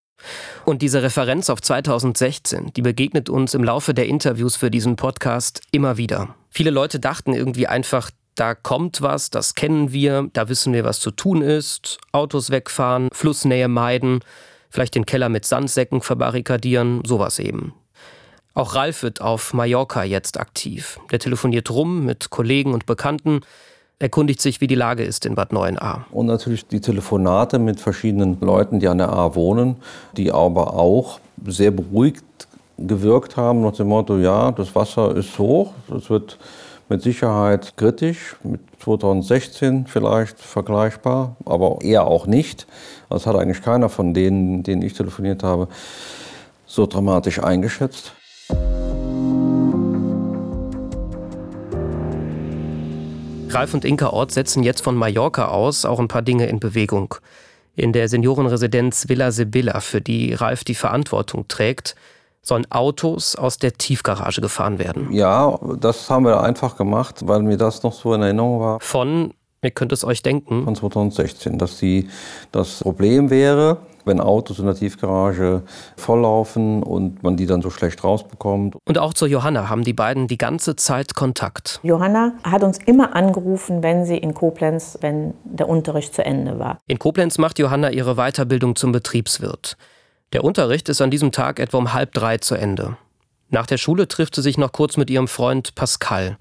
Und 0.64 0.82
diese 0.82 1.02
Referenz 1.02 1.50
auf 1.50 1.60
2016, 1.60 2.72
die 2.74 2.82
begegnet 2.82 3.28
uns 3.28 3.54
im 3.54 3.62
Laufe 3.62 3.94
der 3.94 4.06
Interviews 4.06 4.56
für 4.56 4.70
diesen 4.70 4.96
Podcast 4.96 5.60
immer 5.70 5.96
wieder. 5.96 6.34
Viele 6.50 6.70
Leute 6.70 6.98
dachten 6.98 7.34
irgendwie 7.34 7.66
einfach, 7.66 8.10
da 8.34 8.54
kommt 8.54 9.02
was, 9.02 9.30
das 9.30 9.54
kennen 9.54 9.92
wir, 9.92 10.28
da 10.32 10.48
wissen 10.48 10.72
wir, 10.72 10.84
was 10.84 10.98
zu 10.98 11.10
tun 11.10 11.42
ist. 11.42 11.98
Autos 12.12 12.50
wegfahren, 12.50 13.08
Flussnähe 13.12 13.68
meiden, 13.68 14.20
vielleicht 14.70 14.94
den 14.94 15.06
Keller 15.06 15.28
mit 15.28 15.44
Sandsäcken 15.44 16.00
verbarrikadieren, 16.00 17.02
sowas 17.04 17.38
eben. 17.38 17.74
Auch 18.54 18.74
Ralf 18.74 19.02
wird 19.02 19.20
auf 19.20 19.52
Mallorca 19.52 20.04
jetzt 20.04 20.38
aktiv. 20.38 20.98
Der 21.10 21.18
telefoniert 21.18 21.70
rum 21.70 22.04
mit 22.04 22.30
Kollegen 22.30 22.72
und 22.72 22.86
Bekannten, 22.86 23.40
erkundigt 24.04 24.42
sich, 24.42 24.60
wie 24.60 24.66
die 24.66 24.74
Lage 24.74 25.02
ist 25.02 25.24
in 25.24 25.34
Bad 25.34 25.50
9a. 25.50 26.00
Und 26.12 26.26
natürlich 26.26 26.66
die 26.66 26.80
Telefonate 26.80 27.58
mit 27.58 27.80
verschiedenen 27.80 28.38
Leuten, 28.40 28.78
die 28.78 28.86
an 28.86 28.98
der 28.98 29.10
A 29.10 29.34
wohnen, 29.34 29.76
die 30.14 30.30
aber 30.30 30.74
auch 30.74 31.20
sehr 31.46 31.70
beruhigt 31.70 32.22
gewirkt 32.76 33.38
haben, 33.38 33.62
nach 33.62 33.72
dem 33.72 33.88
Motto, 33.88 34.18
ja, 34.18 34.52
das 34.52 34.74
Wasser 34.74 35.16
ist 35.16 35.38
hoch, 35.38 35.72
es 35.96 36.10
wird 36.10 36.38
mit 36.90 37.02
Sicherheit 37.02 37.78
kritisch, 37.78 38.36
mit 38.42 38.60
2016 38.80 39.86
vielleicht 39.86 40.38
vergleichbar, 40.38 41.36
aber 41.46 41.78
eher 41.80 42.06
auch 42.06 42.26
nicht. 42.26 42.66
Das 43.08 43.26
hat 43.26 43.36
eigentlich 43.36 43.62
keiner 43.62 43.88
von 43.88 44.12
denen, 44.12 44.64
denen 44.64 44.82
ich 44.82 44.92
telefoniert 44.92 45.42
habe, 45.42 45.68
so 46.66 46.84
dramatisch 46.86 47.42
eingeschätzt. 47.42 48.12
Ralf 53.54 53.72
und 53.72 53.84
Inka 53.84 54.08
Ort 54.10 54.32
setzen 54.32 54.64
jetzt 54.64 54.80
von 54.80 54.96
Mallorca 54.96 55.46
aus 55.46 55.84
auch 55.84 56.00
ein 56.00 56.08
paar 56.08 56.22
Dinge 56.22 56.46
in 56.46 56.58
Bewegung. 56.58 57.14
In 57.76 57.92
der 57.92 58.08
Seniorenresidenz 58.08 59.08
Villa 59.08 59.30
Sibylla, 59.30 59.80
für 59.80 60.00
die 60.00 60.34
Ralf 60.34 60.64
die 60.64 60.74
Verantwortung 60.74 61.46
trägt, 61.46 61.94
sollen 62.42 62.70
Autos 62.70 63.36
aus 63.36 63.58
der 63.58 63.72
Tiefgarage 63.72 64.40
gefahren 64.40 64.78
werden. 64.78 65.12
Ja, 65.12 65.58
das 65.80 66.10
haben 66.10 66.24
wir 66.24 66.42
einfach 66.42 66.76
gemacht, 66.76 67.26
weil 67.26 67.42
mir 67.42 67.56
das 67.56 67.82
noch 67.82 67.92
so 67.92 68.12
in 68.14 68.22
Erinnerung 68.22 68.60
war. 68.60 68.80
Von, 68.80 69.32
ihr 69.62 69.70
könnt 69.70 69.92
es 69.92 70.04
euch 70.04 70.22
denken. 70.22 70.64
Von 70.64 70.74
2016, 70.74 71.56
dass 71.56 71.78
die, 71.78 72.08
das 72.52 72.80
Problem 72.80 73.30
wäre, 73.30 73.78
wenn 74.04 74.20
Autos 74.20 74.58
in 74.58 74.66
der 74.66 74.74
Tiefgarage 74.74 75.62
volllaufen 75.96 76.82
und 76.82 77.22
man 77.22 77.36
die 77.36 77.46
dann 77.46 77.62
so 77.62 77.70
schlecht 77.70 78.04
rausbekommt. 78.04 78.76
Und 78.86 78.98
auch 78.98 79.14
zu 79.14 79.26
Johanna 79.26 79.68
haben 79.68 79.84
die 79.84 79.92
beiden 79.92 80.28
die 80.28 80.38
ganze 80.38 80.76
Zeit 80.76 81.14
Kontakt. 81.14 81.80
Johanna 81.82 82.32
hat 82.42 82.62
uns 82.62 82.78
immer 82.86 83.14
angerufen, 83.14 83.82
wenn 83.82 84.04
sie 84.04 84.16
in 84.16 84.34
Koblenz, 84.34 84.98
wenn 85.00 85.34
der 85.44 85.68
Unterricht 85.68 86.14
zu 86.14 86.24
Ende 86.24 86.58
war. 86.58 86.78
In 86.86 86.98
Koblenz 86.98 87.38
macht 87.38 87.58
Johanna 87.58 87.90
ihre 87.90 88.16
Weiterbildung 88.16 88.76
zum 88.76 88.92
Betriebswirt. 88.92 89.76
Der 90.32 90.44
Unterricht 90.44 90.88
ist 90.88 91.00
an 91.00 91.10
diesem 91.10 91.32
Tag 91.32 91.60
etwa 91.60 91.78
um 91.78 91.92
halb 91.92 92.12
drei 92.12 92.38
zu 92.38 92.54
Ende. 92.54 92.96
Nach 93.50 93.66
der 93.66 93.78
Schule 93.78 94.08
trifft 94.08 94.34
sie 94.34 94.42
sich 94.42 94.58
noch 94.58 94.72
kurz 94.72 94.96
mit 94.96 95.10
ihrem 95.10 95.28
Freund 95.28 95.74
Pascal. 95.76 96.38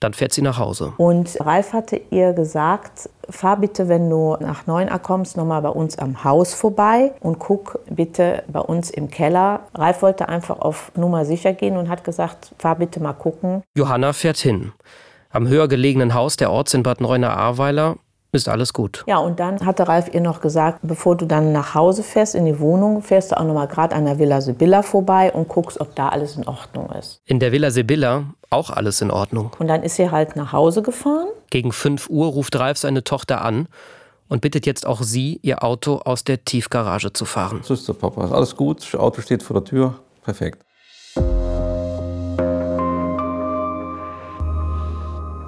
Dann 0.00 0.14
fährt 0.14 0.32
sie 0.32 0.40
nach 0.40 0.58
Hause. 0.58 0.94
Und 0.96 1.38
Ralf 1.40 1.74
hatte 1.74 2.00
ihr 2.10 2.32
gesagt, 2.32 3.10
fahr 3.28 3.58
bitte, 3.58 3.88
wenn 3.88 4.08
du 4.08 4.36
nach 4.40 4.66
9 4.66 4.90
Uhr 4.90 4.98
kommst, 4.98 5.36
nochmal 5.36 5.60
bei 5.60 5.68
uns 5.68 5.98
am 5.98 6.24
Haus 6.24 6.54
vorbei 6.54 7.12
und 7.20 7.38
guck 7.38 7.78
bitte 7.90 8.42
bei 8.48 8.60
uns 8.60 8.90
im 8.90 9.10
Keller. 9.10 9.60
Ralf 9.74 10.00
wollte 10.00 10.28
einfach 10.28 10.58
auf 10.58 10.90
Nummer 10.96 11.26
sicher 11.26 11.52
gehen 11.52 11.76
und 11.76 11.90
hat 11.90 12.02
gesagt, 12.02 12.54
fahr 12.58 12.76
bitte 12.76 12.98
mal 13.00 13.12
gucken. 13.12 13.62
Johanna 13.76 14.14
fährt 14.14 14.38
hin. 14.38 14.72
Am 15.28 15.46
höher 15.46 15.68
gelegenen 15.68 16.14
Haus 16.14 16.36
der 16.36 16.50
Orts 16.50 16.72
in 16.74 16.82
Bad 16.82 17.00
Neuenahr-Ahrweiler 17.00 17.96
ist 18.32 18.48
alles 18.48 18.72
gut. 18.72 19.04
Ja, 19.06 19.18
und 19.18 19.40
dann 19.40 19.64
hatte 19.66 19.88
Ralf 19.88 20.12
ihr 20.12 20.20
noch 20.20 20.40
gesagt, 20.40 20.80
bevor 20.82 21.16
du 21.16 21.26
dann 21.26 21.52
nach 21.52 21.74
Hause 21.74 22.02
fährst, 22.02 22.34
in 22.34 22.46
die 22.46 22.60
Wohnung, 22.60 23.02
fährst 23.02 23.32
du 23.32 23.38
auch 23.38 23.44
noch 23.44 23.54
mal 23.54 23.66
gerade 23.66 23.94
an 23.94 24.04
der 24.04 24.18
Villa 24.18 24.40
Sibylla 24.40 24.82
vorbei 24.82 25.32
und 25.32 25.48
guckst, 25.48 25.80
ob 25.80 25.94
da 25.96 26.08
alles 26.08 26.36
in 26.36 26.46
Ordnung 26.46 26.90
ist. 26.92 27.20
In 27.24 27.40
der 27.40 27.52
Villa 27.52 27.70
Sibylla 27.70 28.24
auch 28.50 28.70
alles 28.70 29.00
in 29.00 29.10
Ordnung. 29.10 29.50
Und 29.58 29.68
dann 29.68 29.82
ist 29.82 29.96
sie 29.96 30.10
halt 30.10 30.36
nach 30.36 30.52
Hause 30.52 30.82
gefahren. 30.82 31.28
Gegen 31.50 31.72
5 31.72 32.08
Uhr 32.08 32.28
ruft 32.28 32.58
Ralf 32.58 32.78
seine 32.78 33.04
Tochter 33.04 33.42
an 33.44 33.68
und 34.28 34.40
bittet 34.40 34.66
jetzt 34.66 34.86
auch 34.86 35.02
sie, 35.02 35.40
ihr 35.42 35.62
Auto 35.64 35.96
aus 36.04 36.24
der 36.24 36.44
Tiefgarage 36.44 37.12
zu 37.12 37.24
fahren. 37.24 37.60
So 37.62 37.74
ist 37.74 37.88
der 37.88 37.94
Papa. 37.94 38.30
Alles 38.30 38.56
gut, 38.56 38.80
das 38.80 38.94
Auto 38.94 39.20
steht 39.20 39.42
vor 39.42 39.54
der 39.54 39.64
Tür. 39.64 39.94
Perfekt. 40.22 40.64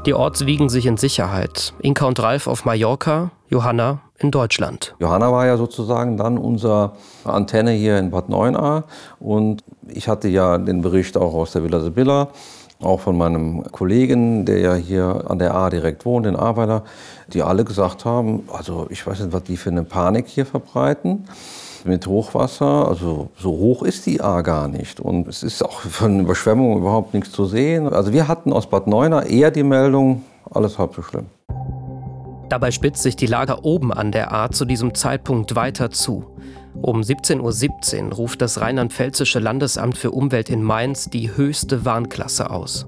Die 0.04 0.14
Orts 0.14 0.46
wiegen 0.46 0.68
sich 0.68 0.86
in 0.86 0.96
Sicherheit. 0.96 1.74
Inka 1.80 2.06
und 2.06 2.18
Ralf 2.20 2.48
auf 2.48 2.64
Mallorca, 2.64 3.30
Johanna 3.48 4.00
in 4.18 4.32
Deutschland. 4.32 4.96
Johanna 4.98 5.30
war 5.30 5.46
ja 5.46 5.56
sozusagen 5.56 6.16
dann 6.16 6.38
unsere 6.38 6.94
Antenne 7.22 7.70
hier 7.70 7.98
in 7.98 8.10
Bad 8.10 8.28
Neuenahr. 8.28 8.82
Und 9.20 9.62
ich 9.86 10.08
hatte 10.08 10.26
ja 10.26 10.58
den 10.58 10.82
Bericht 10.82 11.16
auch 11.16 11.34
aus 11.34 11.52
der 11.52 11.62
Villa 11.62 11.78
Sibylla, 11.78 12.30
auch 12.80 12.98
von 12.98 13.16
meinem 13.16 13.62
Kollegen, 13.70 14.44
der 14.44 14.58
ja 14.58 14.74
hier 14.74 15.22
an 15.28 15.38
der 15.38 15.54
A 15.54 15.70
direkt 15.70 16.04
wohnt, 16.04 16.26
den 16.26 16.34
Arbeiter, 16.34 16.82
die 17.28 17.44
alle 17.44 17.64
gesagt 17.64 18.04
haben, 18.04 18.42
also 18.52 18.88
ich 18.90 19.06
weiß 19.06 19.20
nicht, 19.20 19.32
was 19.32 19.44
die 19.44 19.56
für 19.56 19.70
eine 19.70 19.84
Panik 19.84 20.26
hier 20.26 20.46
verbreiten 20.46 21.28
mit 21.84 22.06
Hochwasser. 22.06 22.88
Also 22.88 23.28
so 23.36 23.50
hoch 23.50 23.82
ist 23.82 24.06
die 24.06 24.20
A 24.20 24.42
gar 24.42 24.68
nicht. 24.68 25.00
Und 25.00 25.28
es 25.28 25.42
ist 25.42 25.64
auch 25.64 25.80
von 25.80 26.20
Überschwemmungen 26.20 26.78
überhaupt 26.78 27.14
nichts 27.14 27.32
zu 27.32 27.44
sehen. 27.44 27.88
Also 27.88 28.12
wir 28.12 28.28
hatten 28.28 28.52
aus 28.52 28.66
Bad 28.66 28.86
Neuner 28.86 29.26
eher 29.26 29.50
die 29.50 29.62
Meldung, 29.62 30.22
alles 30.50 30.78
halb 30.78 30.94
so 30.94 31.02
schlimm. 31.02 31.26
Dabei 32.48 32.70
spitzt 32.70 33.02
sich 33.02 33.16
die 33.16 33.26
Lage 33.26 33.64
oben 33.64 33.92
an 33.92 34.12
der 34.12 34.32
A 34.32 34.50
zu 34.50 34.66
diesem 34.66 34.94
Zeitpunkt 34.94 35.54
weiter 35.54 35.90
zu. 35.90 36.26
Um 36.74 37.00
17.17 37.00 38.08
Uhr 38.08 38.12
ruft 38.14 38.42
das 38.42 38.60
Rheinland-Pfälzische 38.60 39.38
Landesamt 39.38 39.96
für 39.96 40.10
Umwelt 40.10 40.50
in 40.50 40.62
Mainz 40.62 41.08
die 41.08 41.34
höchste 41.34 41.84
Warnklasse 41.84 42.50
aus. 42.50 42.86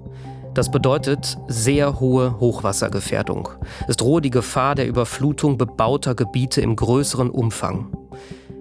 Das 0.55 0.71
bedeutet 0.71 1.37
sehr 1.49 1.99
hohe 1.99 2.39
Hochwassergefährdung. 2.39 3.49
Es 3.89 3.97
drohe 3.97 4.21
die 4.21 4.31
Gefahr 4.31 4.75
der 4.75 4.87
Überflutung 4.87 5.59
bebauter 5.59 6.15
Gebiete 6.15 6.61
im 6.61 6.77
größeren 6.77 7.29
Umfang. 7.29 7.89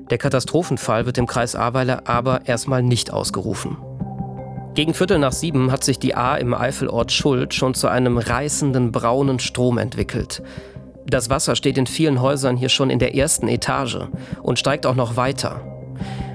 Der 0.10 0.18
Katastrophenfall 0.18 1.06
wird 1.06 1.18
im 1.18 1.28
Kreis 1.28 1.56
Ahrweiler 1.56 2.04
aber 2.06 2.46
erstmal 2.46 2.84
nicht 2.84 3.12
ausgerufen. 3.12 3.78
Gegen 4.76 4.94
Viertel 4.94 5.20
nach 5.20 5.32
sieben 5.32 5.72
hat 5.72 5.84
sich 5.84 6.00
die 6.00 6.16
A 6.16 6.36
im 6.36 6.54
Eifelort 6.54 7.12
Schuld 7.12 7.54
schon 7.54 7.76
zu 7.76 7.88
einem 7.88 8.18
reißenden 8.18 8.92
braunen 8.92 9.40
Strom 9.40 9.78
entwickelt. 9.78 10.42
Das 11.06 11.30
Wasser 11.30 11.56
steht 11.56 11.78
in 11.78 11.86
vielen 11.86 12.22
Häusern 12.22 12.58
hier 12.58 12.70
schon 12.70 12.90
in 12.90 13.00
der 13.00 13.16
ersten 13.16 13.48
Etage 13.48 14.00
und 14.42 14.58
steigt 14.58 14.86
auch 14.86 14.96
noch 14.96 15.16
weiter. 15.16 15.62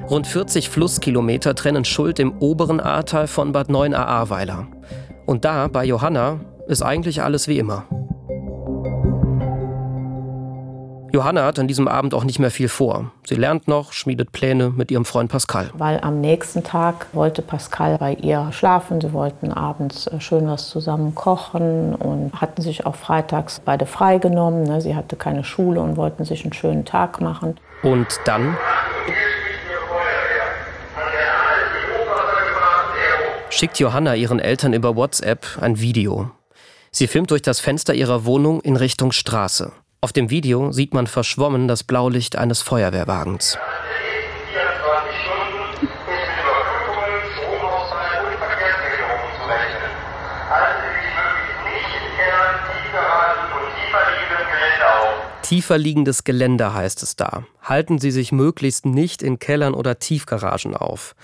Rund 0.09 0.27
40 0.27 0.69
Flusskilometer 0.69 1.55
trennen 1.55 1.85
Schuld 1.85 2.19
im 2.19 2.39
oberen 2.39 2.81
Ahrtal 2.81 3.27
von 3.27 3.53
Bad 3.53 3.71
9 3.71 3.93
Ahrweiler. 3.93 4.69
Und 5.27 5.45
da, 5.45 5.69
bei 5.69 5.85
Johanna, 5.85 6.41
ist 6.67 6.83
eigentlich 6.83 7.23
alles 7.23 7.49
wie 7.49 7.59
immer. 7.59 7.85
Johanna 11.11 11.45
hat 11.45 11.59
an 11.59 11.69
diesem 11.69 11.89
Abend 11.89 12.13
auch 12.13 12.25
nicht 12.25 12.39
mehr 12.39 12.51
viel 12.51 12.69
vor. 12.69 13.11
Sie 13.25 13.35
lernt 13.35 13.67
noch, 13.67 13.93
schmiedet 13.93 14.33
Pläne 14.33 14.71
mit 14.71 14.91
ihrem 14.91 15.05
Freund 15.05 15.31
Pascal. 15.31 15.71
Weil 15.75 16.01
am 16.01 16.21
nächsten 16.21 16.63
Tag 16.63 17.07
wollte 17.13 17.41
Pascal 17.41 17.97
bei 17.99 18.15
ihr 18.15 18.51
schlafen. 18.53 19.01
Sie 19.01 19.13
wollten 19.13 19.53
abends 19.53 20.07
äh, 20.07 20.21
schön 20.21 20.47
was 20.49 20.69
zusammen 20.69 21.15
kochen 21.15 21.95
und 21.95 22.33
hatten 22.41 22.61
sich 22.61 22.85
auch 22.85 22.95
freitags 22.95 23.61
beide 23.65 23.87
freigenommen. 23.87 24.65
Ne? 24.65 24.81
Sie 24.81 24.95
hatte 24.95 25.17
keine 25.17 25.45
Schule 25.45 25.81
und 25.81 25.97
wollten 25.97 26.25
sich 26.25 26.45
einen 26.45 26.53
schönen 26.53 26.85
Tag 26.85 27.21
machen. 27.21 27.57
Und 27.83 28.09
dann 28.25 28.57
schickt 33.51 33.79
Johanna 33.79 34.15
ihren 34.15 34.41
Eltern 34.41 34.73
über 34.75 34.95
WhatsApp 34.95 35.47
ein 35.61 35.81
Video. 35.81 36.31
Sie 36.91 37.07
filmt 37.07 37.31
durch 37.31 37.43
das 37.43 37.61
Fenster 37.61 37.95
ihrer 37.95 38.25
Wohnung 38.25 38.61
in 38.61 38.77
Richtung 38.77 39.13
Straße. 39.13 39.73
Auf 40.01 40.13
dem 40.13 40.31
Video 40.31 40.71
sieht 40.71 40.95
man 40.95 41.09
verschwommen 41.09 41.67
das 41.67 41.83
Blaulicht 41.83 42.37
eines 42.37 42.63
Feuerwehrwagens. 42.63 43.59
Tiefer 55.43 55.79
liegendes 55.79 56.23
Gelände 56.23 56.75
heißt 56.75 57.03
es 57.03 57.17
da. 57.17 57.45
Halten 57.63 57.99
Sie 57.99 58.13
sich 58.13 58.31
möglichst 58.31 58.87
nicht 58.87 59.21
in 59.21 59.41
Kellern 59.41 59.75
oder 59.75 59.99
Tiefgaragen 59.99 60.77
auf. 60.77 61.17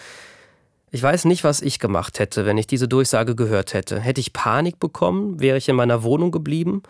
Ich 0.91 1.03
weiß 1.03 1.27
nicht, 1.27 1.45
was 1.45 1.63
ich 1.63 1.79
gemacht 1.79 2.19
hätte, 2.19 2.45
wenn 2.45 2.59
ich 2.59 2.67
diese 2.67 2.89
Durchsage 2.89 3.37
gehört 3.37 3.73
hätte. 3.73 4.01
Hätte 4.01 4.21
ich 4.21 4.33
Panik 4.33 4.81
bekommen? 4.81 5.39
Wäre 5.39 5.59
ich 5.59 5.69
in 5.69 5.77
meiner 5.77 6.03
Wohnung 6.03 6.33
geblieben? 6.33 6.83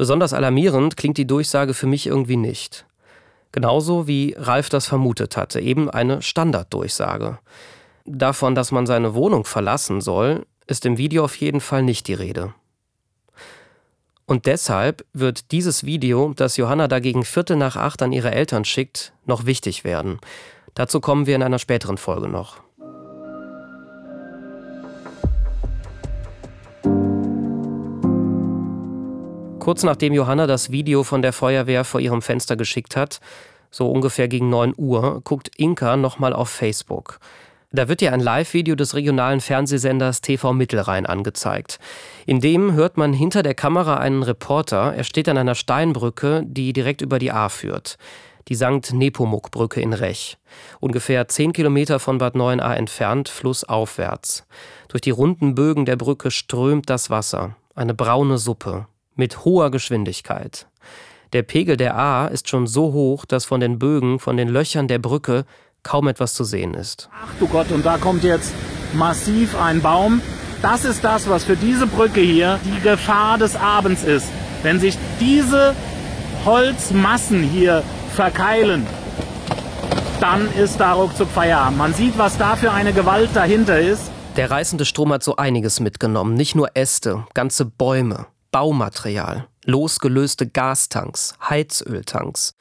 Besonders 0.00 0.32
alarmierend 0.32 0.96
klingt 0.96 1.18
die 1.18 1.26
Durchsage 1.26 1.74
für 1.74 1.86
mich 1.86 2.06
irgendwie 2.06 2.38
nicht. 2.38 2.86
Genauso 3.52 4.06
wie 4.06 4.34
Ralf 4.34 4.70
das 4.70 4.86
vermutet 4.86 5.36
hatte, 5.36 5.60
eben 5.60 5.90
eine 5.90 6.22
Standarddurchsage. 6.22 7.38
Davon, 8.06 8.54
dass 8.54 8.72
man 8.72 8.86
seine 8.86 9.12
Wohnung 9.12 9.44
verlassen 9.44 10.00
soll, 10.00 10.46
ist 10.66 10.86
im 10.86 10.96
Video 10.96 11.22
auf 11.22 11.36
jeden 11.36 11.60
Fall 11.60 11.82
nicht 11.82 12.08
die 12.08 12.14
Rede. 12.14 12.54
Und 14.24 14.46
deshalb 14.46 15.04
wird 15.12 15.52
dieses 15.52 15.84
Video, 15.84 16.32
das 16.34 16.56
Johanna 16.56 16.88
dagegen 16.88 17.22
Viertel 17.22 17.58
nach 17.58 17.76
acht 17.76 18.00
an 18.00 18.12
ihre 18.12 18.30
Eltern 18.30 18.64
schickt, 18.64 19.12
noch 19.26 19.44
wichtig 19.44 19.84
werden. 19.84 20.18
Dazu 20.72 21.02
kommen 21.02 21.26
wir 21.26 21.36
in 21.36 21.42
einer 21.42 21.58
späteren 21.58 21.98
Folge 21.98 22.28
noch. 22.28 22.62
Kurz 29.70 29.84
nachdem 29.84 30.12
Johanna 30.12 30.48
das 30.48 30.72
Video 30.72 31.04
von 31.04 31.22
der 31.22 31.32
Feuerwehr 31.32 31.84
vor 31.84 32.00
ihrem 32.00 32.22
Fenster 32.22 32.56
geschickt 32.56 32.96
hat, 32.96 33.20
so 33.70 33.88
ungefähr 33.88 34.26
gegen 34.26 34.50
9 34.50 34.74
Uhr, 34.76 35.20
guckt 35.22 35.48
Inka 35.58 35.96
nochmal 35.96 36.32
auf 36.32 36.48
Facebook. 36.48 37.20
Da 37.70 37.86
wird 37.86 38.02
ihr 38.02 38.12
ein 38.12 38.18
Live-Video 38.18 38.74
des 38.74 38.96
regionalen 38.96 39.40
Fernsehsenders 39.40 40.22
TV 40.22 40.52
Mittelrhein 40.54 41.06
angezeigt. 41.06 41.78
In 42.26 42.40
dem 42.40 42.72
hört 42.72 42.96
man 42.96 43.12
hinter 43.12 43.44
der 43.44 43.54
Kamera 43.54 43.98
einen 43.98 44.24
Reporter. 44.24 44.92
Er 44.92 45.04
steht 45.04 45.28
an 45.28 45.38
einer 45.38 45.54
Steinbrücke, 45.54 46.42
die 46.44 46.72
direkt 46.72 47.00
über 47.00 47.20
die 47.20 47.30
A 47.30 47.48
führt. 47.48 47.96
Die 48.48 48.56
St. 48.56 48.92
Nepomuk-Brücke 48.92 49.80
in 49.80 49.92
Rech. 49.92 50.36
Ungefähr 50.80 51.28
10 51.28 51.52
Kilometer 51.52 52.00
von 52.00 52.18
Bad 52.18 52.34
9a 52.34 52.74
entfernt, 52.74 53.28
flussaufwärts. 53.28 54.48
Durch 54.88 55.00
die 55.00 55.10
runden 55.10 55.54
Bögen 55.54 55.84
der 55.84 55.94
Brücke 55.94 56.32
strömt 56.32 56.90
das 56.90 57.08
Wasser. 57.08 57.54
Eine 57.76 57.94
braune 57.94 58.36
Suppe. 58.36 58.88
Mit 59.20 59.44
hoher 59.44 59.70
Geschwindigkeit. 59.70 60.66
Der 61.34 61.42
Pegel 61.42 61.76
der 61.76 61.94
A 61.94 62.26
ist 62.28 62.48
schon 62.48 62.66
so 62.66 62.94
hoch, 62.94 63.26
dass 63.26 63.44
von 63.44 63.60
den 63.60 63.78
Bögen, 63.78 64.18
von 64.18 64.38
den 64.38 64.48
Löchern 64.48 64.88
der 64.88 64.98
Brücke 64.98 65.44
kaum 65.82 66.08
etwas 66.08 66.32
zu 66.32 66.42
sehen 66.42 66.72
ist. 66.72 67.10
Ach 67.22 67.28
du 67.38 67.46
Gott, 67.46 67.70
und 67.70 67.84
da 67.84 67.98
kommt 67.98 68.24
jetzt 68.24 68.50
massiv 68.94 69.60
ein 69.60 69.82
Baum. 69.82 70.22
Das 70.62 70.86
ist 70.86 71.04
das, 71.04 71.28
was 71.28 71.44
für 71.44 71.54
diese 71.54 71.86
Brücke 71.86 72.22
hier 72.22 72.58
die 72.64 72.80
Gefahr 72.80 73.36
des 73.36 73.56
Abends 73.56 74.04
ist. 74.04 74.26
Wenn 74.62 74.80
sich 74.80 74.96
diese 75.20 75.76
Holzmassen 76.46 77.42
hier 77.42 77.82
verkeilen, 78.14 78.86
dann 80.18 80.50
ist 80.54 80.80
da 80.80 80.94
ruckzuck 80.94 81.28
Feierabend. 81.28 81.76
Man 81.76 81.92
sieht, 81.92 82.16
was 82.16 82.38
da 82.38 82.56
für 82.56 82.72
eine 82.72 82.94
Gewalt 82.94 83.28
dahinter 83.34 83.78
ist. 83.78 84.10
Der 84.36 84.50
reißende 84.50 84.86
Strom 84.86 85.12
hat 85.12 85.22
so 85.22 85.36
einiges 85.36 85.78
mitgenommen. 85.78 86.32
Nicht 86.32 86.54
nur 86.54 86.70
Äste, 86.74 87.26
ganze 87.34 87.66
Bäume, 87.66 88.24
Baumaterial, 88.52 89.46
losgelöste 89.64 90.48
Gastanks, 90.48 91.34
Heizöltanks. 91.48 92.54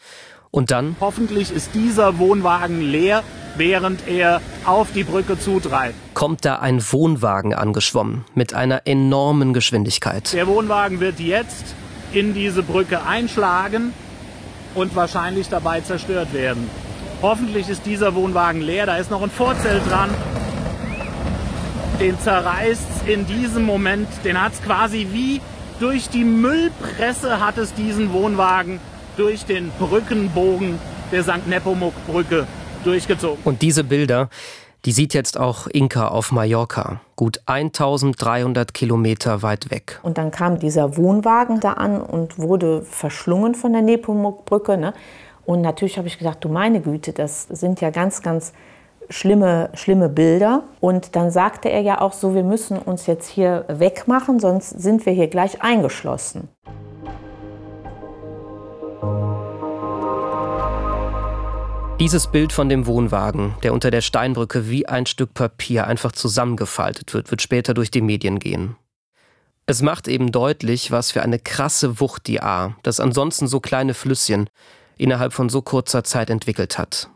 Und 0.52 0.72
dann? 0.72 0.96
Hoffentlich 1.00 1.52
ist 1.52 1.72
dieser 1.74 2.18
Wohnwagen 2.20 2.82
leer, 2.82 3.24
während 3.56 4.08
er 4.08 4.42
auf 4.66 4.92
die 4.94 5.04
Brücke 5.04 5.40
zutreibt. 5.40 5.96
Kommt 6.14 6.46
da 6.46 6.60
ein 6.60 6.82
Wohnwagen 6.92 7.54
angeschwommen 7.54 8.26
mit 8.36 8.54
einer 8.54 8.86
enormen 8.86 9.54
Geschwindigkeit. 9.54 10.34
Der 10.34 10.48
Wohnwagen 10.48 11.00
wird 11.00 11.20
jetzt 11.20 11.76
in 12.14 12.34
diese 12.34 12.64
Brücke 12.64 13.04
einschlagen 13.04 13.94
und 14.76 14.96
wahrscheinlich 14.96 15.50
dabei 15.50 15.82
zerstört 15.82 16.34
werden. 16.34 16.70
Hoffentlich 17.22 17.68
ist 17.68 17.86
dieser 17.86 18.16
Wohnwagen 18.16 18.62
leer. 18.62 18.86
Da 18.86 18.98
ist 18.98 19.12
noch 19.12 19.22
ein 19.22 19.30
Vorzelt 19.30 19.82
dran. 19.90 20.10
Den 22.00 22.20
zerreißt 22.20 23.08
in 23.08 23.26
diesem 23.28 23.64
Moment. 23.64 24.08
Den 24.24 24.42
hat 24.42 24.54
es 24.54 24.64
quasi 24.64 25.08
wie 25.12 25.42
durch 25.80 26.10
die 26.10 26.24
Müllpresse 26.24 27.40
hat 27.40 27.58
es 27.58 27.74
diesen 27.74 28.12
Wohnwagen 28.12 28.80
durch 29.18 29.46
den 29.46 29.72
Brückenbogen 29.80 30.78
der 31.12 31.24
St. 31.24 31.48
Nepomuk-Brücke 31.48 32.48
durchgezogen. 32.84 33.40
Und 33.44 33.62
diese 33.62 33.84
Bilder, 33.84 34.30
die 34.86 34.92
sieht 34.92 35.14
jetzt 35.14 35.38
auch 35.38 35.68
Inka 35.68 36.10
auf 36.10 36.32
Mallorca, 36.32 37.02
gut 37.16 37.42
1300 37.46 38.74
Kilometer 38.74 39.42
weit 39.42 39.72
weg. 39.72 40.00
Und 40.04 40.18
dann 40.18 40.32
kam 40.32 40.60
dieser 40.60 40.98
Wohnwagen 40.98 41.60
da 41.60 41.74
an 41.74 42.02
und 42.02 42.38
wurde 42.38 42.82
verschlungen 42.84 43.56
von 43.56 43.74
der 43.74 43.82
Nepomuk-Brücke. 43.82 44.78
Ne? 44.78 44.94
Und 45.46 45.62
natürlich 45.62 45.98
habe 45.98 46.08
ich 46.08 46.18
gedacht, 46.18 46.38
du 46.42 46.50
meine 46.50 46.82
Güte, 46.82 47.12
das 47.14 47.44
sind 47.44 47.82
ja 47.82 47.90
ganz, 47.90 48.22
ganz 48.22 48.54
schlimme, 49.10 49.70
schlimme 49.74 50.10
Bilder. 50.10 50.64
Und 50.80 51.16
dann 51.16 51.32
sagte 51.32 51.70
er 51.70 51.82
ja 51.82 52.02
auch 52.02 52.14
so, 52.14 52.36
wir 52.36 52.44
müssen 52.44 52.78
uns 52.78 53.08
jetzt 53.08 53.28
hier 53.28 53.66
wegmachen, 53.68 54.40
sonst 54.40 54.70
sind 54.70 55.06
wir 55.06 55.14
hier 55.14 55.28
gleich 55.28 55.62
eingeschlossen. 55.62 56.48
Dieses 62.00 62.28
Bild 62.28 62.54
von 62.54 62.70
dem 62.70 62.88
Wohnwagen, 62.88 63.56
der 63.62 63.74
unter 63.74 63.92
der 63.92 64.00
Steinbrücke 64.00 64.70
wie 64.70 64.88
ein 64.88 65.06
Stück 65.06 65.34
Papier 65.34 65.86
einfach 65.86 66.14
zusammengefaltet 66.14 67.14
wird, 67.14 67.30
wird 67.30 67.42
später 67.42 67.74
durch 67.74 67.92
die 67.92 68.02
Medien 68.02 68.40
gehen. 68.40 68.78
Es 69.66 69.82
macht 69.82 70.08
eben 70.08 70.32
deutlich, 70.32 70.92
was 70.92 71.12
für 71.12 71.22
eine 71.22 71.40
krasse 71.40 72.00
Wucht 72.00 72.28
die 72.28 72.42
A, 72.42 72.76
das 72.84 73.02
ansonsten 73.02 73.48
so 73.48 73.60
kleine 73.60 73.94
Flüsschen, 73.94 74.50
innerhalb 74.98 75.34
von 75.34 75.50
so 75.50 75.62
kurzer 75.62 76.06
Zeit 76.06 76.30
entwickelt 76.30 76.78
hat. 76.78 77.10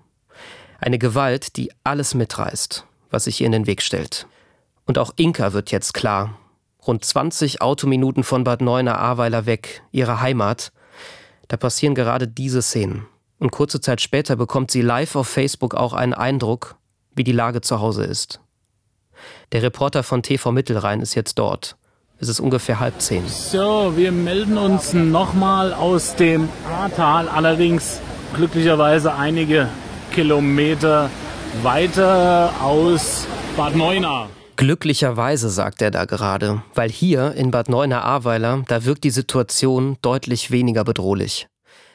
Eine 0.83 0.99
Gewalt, 0.99 1.55
die 1.55 1.71
alles 1.85 2.13
mitreißt, 2.13 2.85
was 3.09 3.23
sich 3.23 3.39
ihr 3.39 3.45
in 3.45 3.53
den 3.53 3.67
Weg 3.67 3.81
stellt. 3.81 4.27
Und 4.85 4.97
auch 4.97 5.13
Inka 5.15 5.53
wird 5.53 5.71
jetzt 5.71 5.93
klar. 5.93 6.37
Rund 6.85 7.05
20 7.05 7.61
Autominuten 7.61 8.25
von 8.25 8.43
Bad 8.43 8.59
Neuenahr-Ahrweiler 8.59 9.45
weg, 9.45 9.81
ihre 9.93 10.19
Heimat, 10.19 10.73
da 11.47 11.55
passieren 11.55 11.95
gerade 11.95 12.27
diese 12.27 12.61
Szenen. 12.61 13.05
Und 13.39 13.53
kurze 13.53 13.79
Zeit 13.79 14.01
später 14.01 14.35
bekommt 14.35 14.71
sie 14.71 14.81
live 14.81 15.15
auf 15.15 15.29
Facebook 15.29 15.73
auch 15.73 15.93
einen 15.93 16.13
Eindruck, 16.13 16.75
wie 17.15 17.23
die 17.23 17.31
Lage 17.31 17.61
zu 17.61 17.79
Hause 17.79 18.03
ist. 18.03 18.41
Der 19.53 19.63
Reporter 19.63 20.03
von 20.03 20.21
TV 20.21 20.51
Mittelrhein 20.51 20.99
ist 20.99 21.15
jetzt 21.15 21.39
dort. 21.39 21.77
Es 22.19 22.27
ist 22.27 22.41
ungefähr 22.41 22.81
halb 22.81 22.99
zehn. 22.99 23.25
So, 23.25 23.93
wir 23.95 24.11
melden 24.11 24.57
uns 24.57 24.91
nochmal 24.91 25.71
aus 25.73 26.17
dem 26.17 26.49
Ahrtal, 26.69 27.29
allerdings 27.29 28.01
glücklicherweise 28.35 29.15
einige 29.15 29.69
Kilometer 30.13 31.09
weiter 31.63 32.53
aus 32.61 33.27
Bad 33.57 33.75
Neuenahr. 33.75 34.29
Glücklicherweise 34.55 35.49
sagt 35.49 35.81
er 35.81 35.89
da 35.89 36.05
gerade, 36.05 36.61
weil 36.75 36.89
hier 36.89 37.33
in 37.33 37.49
Bad 37.49 37.67
Neuenahr-Ahrweiler, 37.67 38.63
da 38.67 38.85
wirkt 38.85 39.03
die 39.03 39.09
Situation 39.09 39.97
deutlich 40.03 40.51
weniger 40.51 40.83
bedrohlich. 40.83 41.47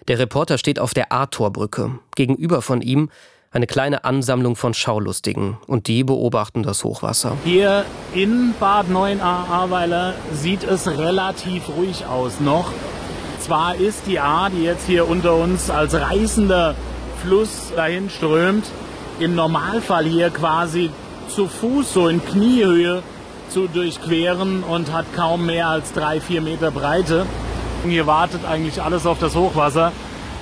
Der 0.08 0.18
Reporter 0.18 0.58
steht 0.58 0.80
auf 0.80 0.94
der 0.94 1.12
A-Tor-Brücke. 1.12 2.00
Gegenüber 2.16 2.60
von 2.60 2.82
ihm 2.82 3.08
eine 3.52 3.66
kleine 3.66 4.04
Ansammlung 4.04 4.56
von 4.56 4.74
Schaulustigen 4.74 5.56
und 5.68 5.86
die 5.86 6.02
beobachten 6.02 6.64
das 6.64 6.82
Hochwasser. 6.82 7.36
Hier 7.44 7.84
in 8.14 8.52
Bad 8.58 8.90
Neuenahr-Ahrweiler 8.90 10.14
sieht 10.32 10.64
es 10.64 10.88
relativ 10.88 11.68
ruhig 11.68 12.04
aus 12.06 12.40
noch. 12.40 12.72
Zwar 13.38 13.76
ist 13.76 14.02
die 14.06 14.18
A, 14.18 14.50
die 14.50 14.64
jetzt 14.64 14.86
hier 14.86 15.08
unter 15.08 15.36
uns 15.36 15.70
als 15.70 15.94
reißender 15.94 16.74
Fluss 17.22 17.72
dahin 17.74 18.10
strömt, 18.10 18.64
im 19.20 19.34
Normalfall 19.34 20.04
hier 20.04 20.30
quasi 20.30 20.90
zu 21.28 21.46
Fuß, 21.46 21.92
so 21.92 22.08
in 22.08 22.24
Kniehöhe 22.24 23.02
zu 23.50 23.66
durchqueren 23.66 24.62
und 24.62 24.92
hat 24.92 25.06
kaum 25.14 25.46
mehr 25.46 25.68
als 25.68 25.92
drei, 25.92 26.20
vier 26.20 26.40
Meter 26.40 26.70
Breite. 26.70 27.26
Hier 27.86 28.06
wartet 28.06 28.44
eigentlich 28.44 28.82
alles 28.82 29.06
auf 29.06 29.18
das 29.18 29.34
Hochwasser. 29.34 29.92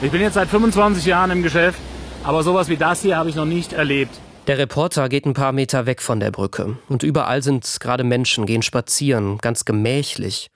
Ich 0.02 0.10
bin 0.10 0.20
jetzt 0.20 0.34
seit 0.34 0.48
25 0.48 1.04
Jahren 1.06 1.30
im 1.30 1.42
Geschäft, 1.42 1.78
aber 2.24 2.42
sowas 2.42 2.68
wie 2.68 2.76
das 2.76 3.02
hier 3.02 3.16
habe 3.16 3.28
ich 3.28 3.36
noch 3.36 3.44
nicht 3.44 3.72
erlebt. 3.72 4.14
Der 4.46 4.58
Reporter 4.58 5.08
geht 5.08 5.26
ein 5.26 5.34
paar 5.34 5.52
Meter 5.52 5.86
weg 5.86 6.00
von 6.00 6.20
der 6.20 6.30
Brücke 6.30 6.78
und 6.88 7.02
überall 7.02 7.42
sind 7.42 7.78
gerade 7.80 8.04
Menschen, 8.04 8.46
gehen 8.46 8.62
spazieren, 8.62 9.38
ganz 9.38 9.64
gemächlich. 9.64 10.50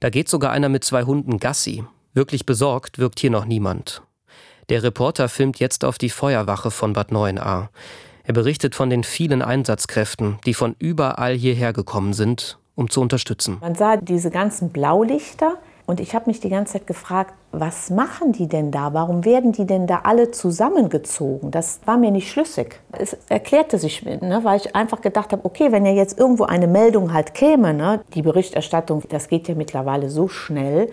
Da 0.00 0.10
geht 0.10 0.28
sogar 0.28 0.52
einer 0.52 0.68
mit 0.68 0.84
zwei 0.84 1.04
Hunden 1.04 1.38
Gassi. 1.38 1.84
Wirklich 2.12 2.46
besorgt 2.46 2.98
wirkt 2.98 3.18
hier 3.18 3.30
noch 3.30 3.44
niemand. 3.44 4.02
Der 4.70 4.82
Reporter 4.82 5.28
filmt 5.28 5.58
jetzt 5.58 5.84
auf 5.84 5.98
die 5.98 6.10
Feuerwache 6.10 6.70
von 6.70 6.94
Bad 6.94 7.12
Neuenahr. 7.12 7.70
Er 8.24 8.32
berichtet 8.32 8.74
von 8.74 8.88
den 8.88 9.04
vielen 9.04 9.42
Einsatzkräften, 9.42 10.38
die 10.46 10.54
von 10.54 10.74
überall 10.78 11.34
hierher 11.34 11.72
gekommen 11.74 12.14
sind, 12.14 12.58
um 12.74 12.88
zu 12.88 13.02
unterstützen. 13.02 13.58
Man 13.60 13.74
sah 13.74 13.96
diese 13.98 14.30
ganzen 14.30 14.70
Blaulichter, 14.70 15.58
und 15.86 16.00
ich 16.00 16.14
habe 16.14 16.30
mich 16.30 16.40
die 16.40 16.48
ganze 16.48 16.74
Zeit 16.74 16.86
gefragt, 16.86 17.34
was 17.52 17.90
machen 17.90 18.32
die 18.32 18.48
denn 18.48 18.70
da? 18.70 18.94
Warum 18.94 19.24
werden 19.26 19.52
die 19.52 19.66
denn 19.66 19.86
da 19.86 20.00
alle 20.04 20.30
zusammengezogen? 20.30 21.50
Das 21.50 21.80
war 21.84 21.98
mir 21.98 22.10
nicht 22.10 22.30
schlüssig. 22.30 22.80
Es 22.92 23.16
erklärte 23.28 23.78
sich, 23.78 24.02
ne, 24.02 24.40
weil 24.42 24.56
ich 24.56 24.74
einfach 24.74 25.02
gedacht 25.02 25.32
habe, 25.32 25.44
okay, 25.44 25.72
wenn 25.72 25.84
ja 25.84 25.92
jetzt 25.92 26.18
irgendwo 26.18 26.44
eine 26.44 26.66
Meldung 26.66 27.12
halt 27.12 27.34
käme, 27.34 27.74
ne, 27.74 28.00
die 28.14 28.22
Berichterstattung, 28.22 29.02
das 29.10 29.28
geht 29.28 29.46
ja 29.46 29.54
mittlerweile 29.54 30.08
so 30.08 30.28
schnell, 30.28 30.90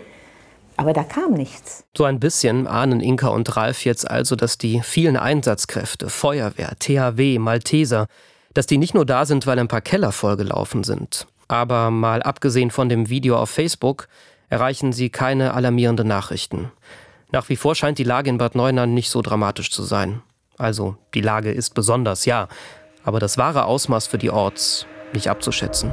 aber 0.82 0.92
da 0.92 1.04
kam 1.04 1.34
nichts. 1.34 1.84
So 1.96 2.02
ein 2.02 2.18
bisschen 2.18 2.66
ahnen 2.66 2.98
Inka 2.98 3.28
und 3.28 3.56
Ralf 3.56 3.84
jetzt 3.84 4.10
also, 4.10 4.34
dass 4.34 4.58
die 4.58 4.80
vielen 4.80 5.16
Einsatzkräfte, 5.16 6.10
Feuerwehr, 6.10 6.72
THW, 6.76 7.38
Malteser, 7.38 8.08
dass 8.52 8.66
die 8.66 8.78
nicht 8.78 8.92
nur 8.92 9.06
da 9.06 9.24
sind, 9.24 9.46
weil 9.46 9.60
ein 9.60 9.68
paar 9.68 9.80
Keller 9.80 10.10
vollgelaufen 10.10 10.82
sind. 10.82 11.28
Aber 11.46 11.92
mal 11.92 12.20
abgesehen 12.20 12.72
von 12.72 12.88
dem 12.88 13.08
Video 13.08 13.36
auf 13.36 13.48
Facebook, 13.48 14.08
erreichen 14.48 14.92
sie 14.92 15.08
keine 15.08 15.54
alarmierenden 15.54 16.08
Nachrichten. 16.08 16.72
Nach 17.30 17.48
wie 17.48 17.56
vor 17.56 17.76
scheint 17.76 17.98
die 17.98 18.04
Lage 18.04 18.28
in 18.28 18.38
Bad 18.38 18.56
Neuenahr 18.56 18.86
nicht 18.86 19.08
so 19.08 19.22
dramatisch 19.22 19.70
zu 19.70 19.84
sein. 19.84 20.20
Also, 20.58 20.96
die 21.14 21.20
Lage 21.20 21.52
ist 21.52 21.74
besonders, 21.74 22.24
ja, 22.24 22.48
aber 23.04 23.20
das 23.20 23.38
wahre 23.38 23.66
Ausmaß 23.66 24.08
für 24.08 24.18
die 24.18 24.30
Orts 24.30 24.84
nicht 25.12 25.30
abzuschätzen. 25.30 25.92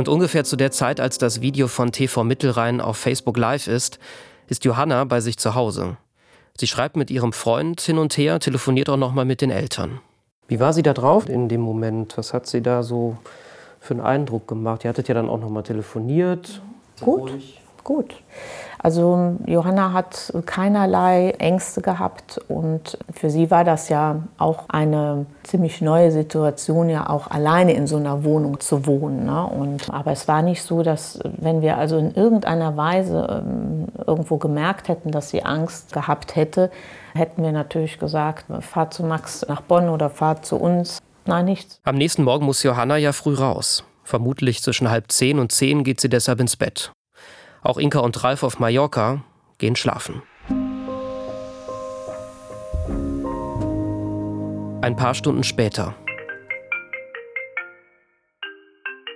Und 0.00 0.08
ungefähr 0.08 0.44
zu 0.44 0.56
der 0.56 0.70
Zeit, 0.70 0.98
als 0.98 1.18
das 1.18 1.42
Video 1.42 1.68
von 1.68 1.92
TV 1.92 2.24
Mittelrhein 2.24 2.80
auf 2.80 2.96
Facebook 2.96 3.36
Live 3.36 3.66
ist, 3.66 3.98
ist 4.48 4.64
Johanna 4.64 5.04
bei 5.04 5.20
sich 5.20 5.36
zu 5.36 5.54
Hause. 5.54 5.98
Sie 6.56 6.66
schreibt 6.66 6.96
mit 6.96 7.10
ihrem 7.10 7.34
Freund 7.34 7.82
hin 7.82 7.98
und 7.98 8.16
her, 8.16 8.40
telefoniert 8.40 8.88
auch 8.88 8.96
noch 8.96 9.12
mal 9.12 9.26
mit 9.26 9.42
den 9.42 9.50
Eltern. 9.50 10.00
Wie 10.48 10.58
war 10.58 10.72
sie 10.72 10.82
da 10.82 10.94
drauf 10.94 11.28
in 11.28 11.50
dem 11.50 11.60
Moment? 11.60 12.16
Was 12.16 12.32
hat 12.32 12.46
sie 12.46 12.62
da 12.62 12.82
so 12.82 13.18
für 13.78 13.92
einen 13.92 14.00
Eindruck 14.00 14.48
gemacht? 14.48 14.84
Ihr 14.84 14.88
hattet 14.88 15.06
ja 15.06 15.12
dann 15.12 15.28
auch 15.28 15.38
noch 15.38 15.50
mal 15.50 15.60
telefoniert. 15.60 16.62
Gut, 17.02 17.32
gut. 17.84 18.14
Also 18.82 19.36
Johanna 19.46 19.92
hat 19.92 20.32
keinerlei 20.46 21.32
Ängste 21.38 21.82
gehabt 21.82 22.40
und 22.48 22.96
für 23.12 23.28
sie 23.28 23.50
war 23.50 23.62
das 23.62 23.90
ja 23.90 24.22
auch 24.38 24.64
eine 24.68 25.26
ziemlich 25.42 25.82
neue 25.82 26.10
Situation, 26.10 26.88
ja 26.88 27.10
auch 27.10 27.30
alleine 27.30 27.74
in 27.74 27.86
so 27.86 27.98
einer 27.98 28.24
Wohnung 28.24 28.58
zu 28.58 28.86
wohnen. 28.86 29.26
Ne? 29.26 29.44
Und, 29.44 29.90
aber 29.90 30.12
es 30.12 30.28
war 30.28 30.40
nicht 30.40 30.62
so, 30.62 30.82
dass 30.82 31.18
wenn 31.24 31.60
wir 31.60 31.76
also 31.76 31.98
in 31.98 32.14
irgendeiner 32.14 32.78
Weise 32.78 33.42
ähm, 33.44 33.88
irgendwo 34.06 34.38
gemerkt 34.38 34.88
hätten, 34.88 35.10
dass 35.10 35.28
sie 35.28 35.42
Angst 35.42 35.92
gehabt 35.92 36.34
hätte, 36.34 36.70
hätten 37.12 37.42
wir 37.42 37.52
natürlich 37.52 37.98
gesagt, 37.98 38.46
fahr 38.60 38.90
zu 38.90 39.02
Max 39.04 39.44
nach 39.46 39.60
Bonn 39.60 39.90
oder 39.90 40.08
fahr 40.08 40.40
zu 40.40 40.56
uns. 40.56 41.00
Nein, 41.26 41.44
nichts. 41.44 41.80
Am 41.84 41.96
nächsten 41.96 42.24
Morgen 42.24 42.46
muss 42.46 42.62
Johanna 42.62 42.96
ja 42.96 43.12
früh 43.12 43.34
raus. 43.34 43.84
Vermutlich 44.04 44.62
zwischen 44.62 44.90
halb 44.90 45.12
zehn 45.12 45.38
und 45.38 45.52
zehn 45.52 45.84
geht 45.84 46.00
sie 46.00 46.08
deshalb 46.08 46.40
ins 46.40 46.56
Bett. 46.56 46.92
Auch 47.62 47.76
Inka 47.76 47.98
und 47.98 48.22
Ralf 48.24 48.42
auf 48.42 48.58
Mallorca 48.58 49.22
gehen 49.58 49.76
schlafen. 49.76 50.22
Ein 54.82 54.96
paar 54.96 55.14
Stunden 55.14 55.44
später. 55.44 55.94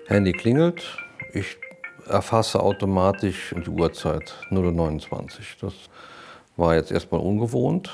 Handy 0.07 0.32
klingelt. 0.32 0.99
Ich 1.32 1.57
erfasse 2.07 2.61
automatisch 2.61 3.55
die 3.57 3.70
Uhrzeit 3.70 4.34
0.29 4.51 5.11
Uhr. 5.11 5.22
Das 5.62 5.74
war 6.59 6.74
jetzt 6.74 6.92
erstmal 6.92 7.22
ungewohnt. 7.22 7.90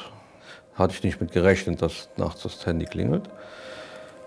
Hatte 0.74 0.94
ich 0.94 1.04
nicht 1.04 1.20
mit 1.20 1.30
gerechnet, 1.30 1.80
dass 1.80 2.08
nachts 2.16 2.42
das 2.42 2.66
Handy 2.66 2.86
klingelt. 2.86 3.30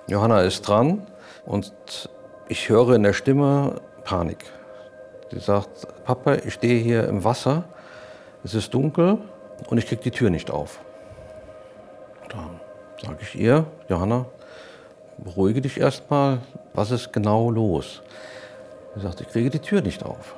Johanna 0.07 0.41
ist 0.41 0.61
dran 0.61 1.05
und 1.45 1.73
ich 2.47 2.69
höre 2.69 2.95
in 2.95 3.03
der 3.03 3.13
Stimme 3.13 3.81
Panik. 4.05 4.45
Sie 5.33 5.39
sagt, 5.39 5.87
Papa, 6.05 6.35
ich 6.35 6.53
stehe 6.53 6.79
hier 6.79 7.07
im 7.07 7.23
Wasser, 7.23 7.63
es 8.43 8.53
ist 8.53 8.71
dunkel 8.71 9.17
und 9.67 9.77
ich 9.79 9.87
kriege 9.87 10.01
die 10.03 10.11
Tür 10.11 10.29
nicht 10.29 10.51
auf. 10.51 10.79
Da 12.29 12.49
sage 13.01 13.17
ich 13.21 13.35
ihr, 13.35 13.65
Johanna, 13.89 14.25
beruhige 15.17 15.61
dich 15.61 15.79
erstmal, 15.79 16.37
was 16.75 16.91
ist 16.91 17.11
genau 17.11 17.49
los? 17.49 18.03
Sie 18.95 19.01
sagt, 19.01 19.21
ich 19.21 19.29
kriege 19.29 19.49
die 19.49 19.59
Tür 19.59 19.81
nicht 19.81 20.05
auf. 20.05 20.35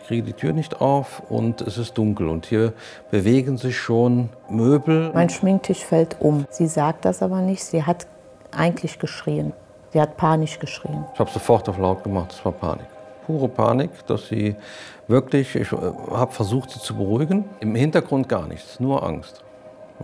Ich 0.00 0.06
kriege 0.06 0.22
die 0.22 0.32
Tür 0.32 0.52
nicht 0.52 0.80
auf 0.80 1.22
und 1.28 1.60
es 1.62 1.76
ist 1.76 1.98
dunkel 1.98 2.28
und 2.28 2.46
hier 2.46 2.72
bewegen 3.10 3.58
sich 3.58 3.76
schon 3.76 4.28
Möbel. 4.48 5.10
Mein 5.12 5.28
Schminktisch 5.28 5.84
fällt 5.84 6.20
um. 6.20 6.46
Sie 6.50 6.68
sagt 6.68 7.04
das 7.04 7.20
aber 7.20 7.40
nicht. 7.40 7.64
Sie 7.64 7.82
hat 7.82 8.06
eigentlich 8.56 9.00
geschrien. 9.00 9.52
Sie 9.92 10.00
hat 10.00 10.16
panisch 10.16 10.60
geschrien. 10.60 11.04
Ich 11.14 11.18
habe 11.18 11.30
sofort 11.30 11.68
auf 11.68 11.78
laut 11.78 12.04
gemacht, 12.04 12.30
es 12.30 12.44
war 12.44 12.52
Panik 12.52 12.86
pure 13.26 13.48
Panik, 13.48 13.90
dass 14.06 14.28
sie 14.28 14.56
wirklich, 15.08 15.54
ich 15.56 15.72
äh, 15.72 15.76
habe 16.10 16.32
versucht, 16.32 16.70
sie 16.70 16.80
zu 16.80 16.94
beruhigen. 16.94 17.44
Im 17.60 17.74
Hintergrund 17.74 18.28
gar 18.28 18.46
nichts, 18.46 18.80
nur 18.80 19.02
Angst. 19.02 19.42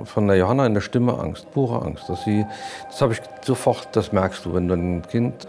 Von 0.04 0.26
der 0.26 0.36
Johanna 0.36 0.66
in 0.66 0.74
der 0.74 0.80
Stimme 0.80 1.18
Angst, 1.18 1.50
pure 1.52 1.82
Angst. 1.82 2.08
Dass 2.08 2.24
sie, 2.24 2.46
das 2.90 3.00
habe 3.00 3.12
ich 3.12 3.20
sofort, 3.42 3.88
das 3.92 4.12
merkst 4.12 4.44
du, 4.44 4.54
wenn 4.54 4.70
ein 4.70 5.02
Kind 5.02 5.46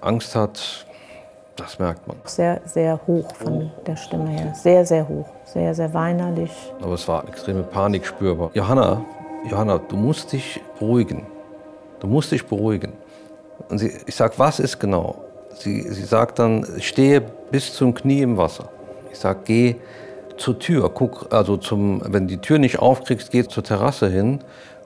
Angst 0.00 0.36
hat, 0.36 0.86
das 1.56 1.78
merkt 1.78 2.06
man. 2.06 2.16
Sehr, 2.24 2.60
sehr 2.64 3.00
hoch 3.06 3.34
von 3.34 3.70
der 3.86 3.96
Stimme 3.96 4.30
her. 4.30 4.54
Sehr, 4.54 4.84
sehr 4.86 5.08
hoch. 5.08 5.26
Sehr, 5.44 5.74
sehr 5.74 5.92
weinerlich. 5.92 6.52
Aber 6.80 6.94
es 6.94 7.06
war 7.08 7.26
extreme 7.28 7.62
Panik 7.62 8.06
spürbar. 8.06 8.50
Johanna, 8.54 9.02
Johanna, 9.50 9.78
du 9.78 9.96
musst 9.96 10.32
dich 10.32 10.60
beruhigen. 10.78 11.26
Du 12.00 12.06
musst 12.06 12.32
dich 12.32 12.46
beruhigen. 12.46 12.92
Und 13.68 13.78
sie, 13.78 13.92
ich 14.06 14.14
sage, 14.14 14.34
was 14.36 14.60
ist 14.60 14.78
genau? 14.78 15.16
Sie, 15.60 15.82
sie 15.82 16.04
sagt 16.04 16.38
dann, 16.38 16.64
stehe 16.78 17.20
bis 17.20 17.74
zum 17.74 17.92
Knie 17.92 18.22
im 18.22 18.38
Wasser. 18.38 18.70
Ich 19.12 19.18
sage, 19.18 19.40
geh 19.44 19.76
zur 20.38 20.58
Tür, 20.58 20.88
guck, 20.88 21.26
also 21.34 21.58
zum, 21.58 22.00
wenn 22.06 22.26
die 22.26 22.38
Tür 22.38 22.58
nicht 22.58 22.78
aufkriegst, 22.78 23.30
geh 23.30 23.46
zur 23.46 23.62
Terrasse 23.62 24.08
hin, 24.08 24.38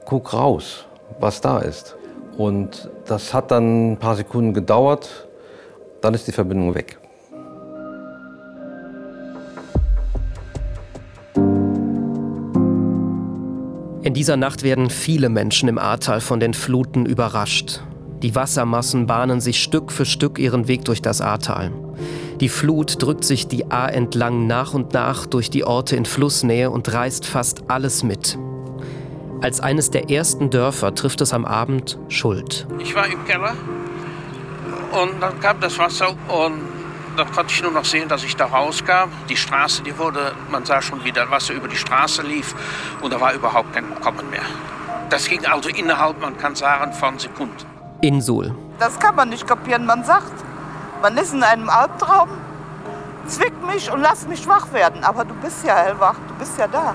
guck 0.04 0.32
raus, 0.32 0.86
was 1.20 1.40
da 1.40 1.60
ist. 1.60 1.94
Und 2.36 2.90
das 3.06 3.32
hat 3.32 3.52
dann 3.52 3.92
ein 3.92 3.98
paar 3.98 4.16
Sekunden 4.16 4.52
gedauert, 4.52 5.28
dann 6.00 6.12
ist 6.12 6.26
die 6.26 6.32
Verbindung 6.32 6.74
weg. 6.74 6.98
In 14.02 14.12
dieser 14.12 14.36
Nacht 14.36 14.64
werden 14.64 14.90
viele 14.90 15.28
Menschen 15.28 15.68
im 15.68 15.78
Ahrtal 15.78 16.20
von 16.20 16.40
den 16.40 16.52
Fluten 16.52 17.06
überrascht. 17.06 17.80
Die 18.24 18.34
Wassermassen 18.34 19.06
bahnen 19.06 19.42
sich 19.42 19.62
Stück 19.62 19.92
für 19.92 20.06
Stück 20.06 20.38
ihren 20.38 20.66
Weg 20.66 20.86
durch 20.86 21.02
das 21.02 21.20
Ahrtal. 21.20 21.70
Die 22.40 22.48
Flut 22.48 23.02
drückt 23.02 23.22
sich 23.22 23.48
die 23.48 23.70
Ahr 23.70 23.92
entlang 23.92 24.46
nach 24.46 24.72
und 24.72 24.94
nach 24.94 25.26
durch 25.26 25.50
die 25.50 25.62
Orte 25.62 25.94
in 25.94 26.06
Flussnähe 26.06 26.70
und 26.70 26.90
reißt 26.90 27.26
fast 27.26 27.64
alles 27.68 28.02
mit. 28.02 28.38
Als 29.42 29.60
eines 29.60 29.90
der 29.90 30.08
ersten 30.08 30.48
Dörfer 30.48 30.94
trifft 30.94 31.20
es 31.20 31.34
am 31.34 31.44
Abend 31.44 31.98
Schuld. 32.08 32.66
Ich 32.78 32.94
war 32.94 33.06
im 33.08 33.22
Keller 33.26 33.52
und 34.92 35.20
dann 35.20 35.38
kam 35.40 35.60
das 35.60 35.78
Wasser 35.78 36.08
und 36.08 36.62
dann 37.18 37.30
konnte 37.30 37.52
ich 37.52 37.62
nur 37.62 37.72
noch 37.72 37.84
sehen, 37.84 38.08
dass 38.08 38.24
ich 38.24 38.34
da 38.36 38.46
rauskam. 38.46 39.10
Die 39.28 39.36
Straße, 39.36 39.82
die 39.82 39.98
wurde, 39.98 40.32
man 40.50 40.64
sah 40.64 40.80
schon, 40.80 41.04
wie 41.04 41.12
das 41.12 41.28
Wasser 41.28 41.52
über 41.52 41.68
die 41.68 41.76
Straße 41.76 42.22
lief 42.22 42.54
und 43.02 43.12
da 43.12 43.20
war 43.20 43.34
überhaupt 43.34 43.74
kein 43.74 43.94
Kommen 44.00 44.30
mehr. 44.30 44.46
Das 45.10 45.28
ging 45.28 45.44
also 45.44 45.68
innerhalb, 45.68 46.22
man 46.22 46.38
kann 46.38 46.54
sagen, 46.54 46.94
von 46.94 47.18
Sekunden. 47.18 47.73
In 48.04 48.20
Suhl. 48.20 48.54
Das 48.78 48.98
kann 48.98 49.14
man 49.14 49.30
nicht 49.30 49.46
kapieren. 49.46 49.86
Man 49.86 50.04
sagt, 50.04 50.34
man 51.00 51.16
ist 51.16 51.32
in 51.32 51.42
einem 51.42 51.70
Albtraum, 51.70 52.28
zwick 53.26 53.54
mich 53.66 53.90
und 53.90 54.02
lass 54.02 54.28
mich 54.28 54.46
wach 54.46 54.74
werden. 54.74 55.02
Aber 55.02 55.24
du 55.24 55.32
bist 55.36 55.64
ja 55.64 55.74
hellwach, 55.74 56.16
du 56.28 56.34
bist 56.34 56.58
ja 56.58 56.66
da. 56.66 56.94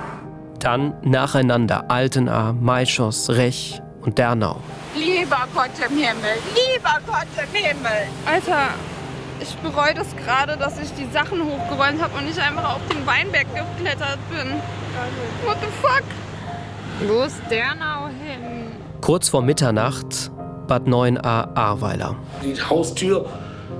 Dann 0.60 0.94
nacheinander 1.02 1.90
Altenaar, 1.90 2.54
Maischoss, 2.54 3.28
Rech 3.32 3.82
und 4.02 4.20
Dernau. 4.20 4.58
Lieber 4.94 5.48
Gott 5.56 5.72
im 5.84 5.98
Himmel, 5.98 6.36
lieber 6.54 7.00
Gott 7.08 7.26
im 7.44 7.56
Himmel. 7.56 8.08
Alter, 8.32 8.68
ich 9.40 9.56
bereue 9.64 9.96
das 9.96 10.16
gerade, 10.16 10.58
dass 10.58 10.78
ich 10.78 10.94
die 10.94 11.10
Sachen 11.12 11.44
hochgeräumt 11.44 12.04
habe 12.04 12.20
und 12.20 12.26
nicht 12.26 12.38
einfach 12.38 12.76
auf 12.76 12.82
den 12.88 13.04
Weinberg 13.08 13.48
geklettert 13.56 14.20
bin. 14.30 14.62
What 15.44 15.58
the 15.60 15.72
fuck? 15.82 16.04
Wo 17.08 17.24
ist 17.24 17.42
Dernau 17.50 18.10
hin? 18.10 18.74
Kurz 19.02 19.28
vor 19.28 19.42
Mitternacht 19.42 20.30
Bad 20.70 20.86
9a 20.86 21.56
Ahrweiler. 21.56 22.16
Die 22.44 22.56
Haustür, 22.62 23.26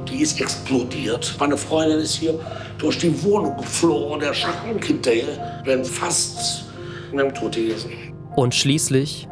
die 0.10 0.24
ist 0.24 0.42
explodiert. 0.42 1.36
Meine 1.40 1.56
Freundin 1.56 2.00
ist 2.00 2.16
hier 2.16 2.34
durch 2.80 2.98
die 2.98 3.24
Wohnung 3.24 3.56
geflogen 3.58 4.14
und 4.14 4.24
der 4.24 4.34
Schatten 4.34 4.82
hinterher 4.82 5.62
wären 5.66 5.86
fast 5.86 6.66
in 7.12 7.20
einem 7.20 7.32
Tod 7.32 7.56
gewesen. 7.56 7.92
Und 8.36 8.56
schließlich 8.56 9.28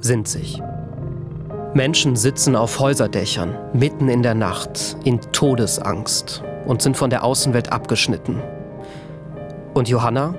sind 0.00 0.26
sich. 0.28 0.62
Menschen 1.74 2.16
sitzen 2.16 2.56
auf 2.56 2.80
Häuserdächern, 2.80 3.54
mitten 3.74 4.08
in 4.08 4.22
der 4.22 4.34
Nacht, 4.34 4.96
in 5.04 5.20
Todesangst 5.20 6.42
und 6.64 6.80
sind 6.80 6.96
von 6.96 7.10
der 7.10 7.22
Außenwelt 7.22 7.70
abgeschnitten. 7.70 8.40
Und 9.74 9.90
Johanna, 9.90 10.34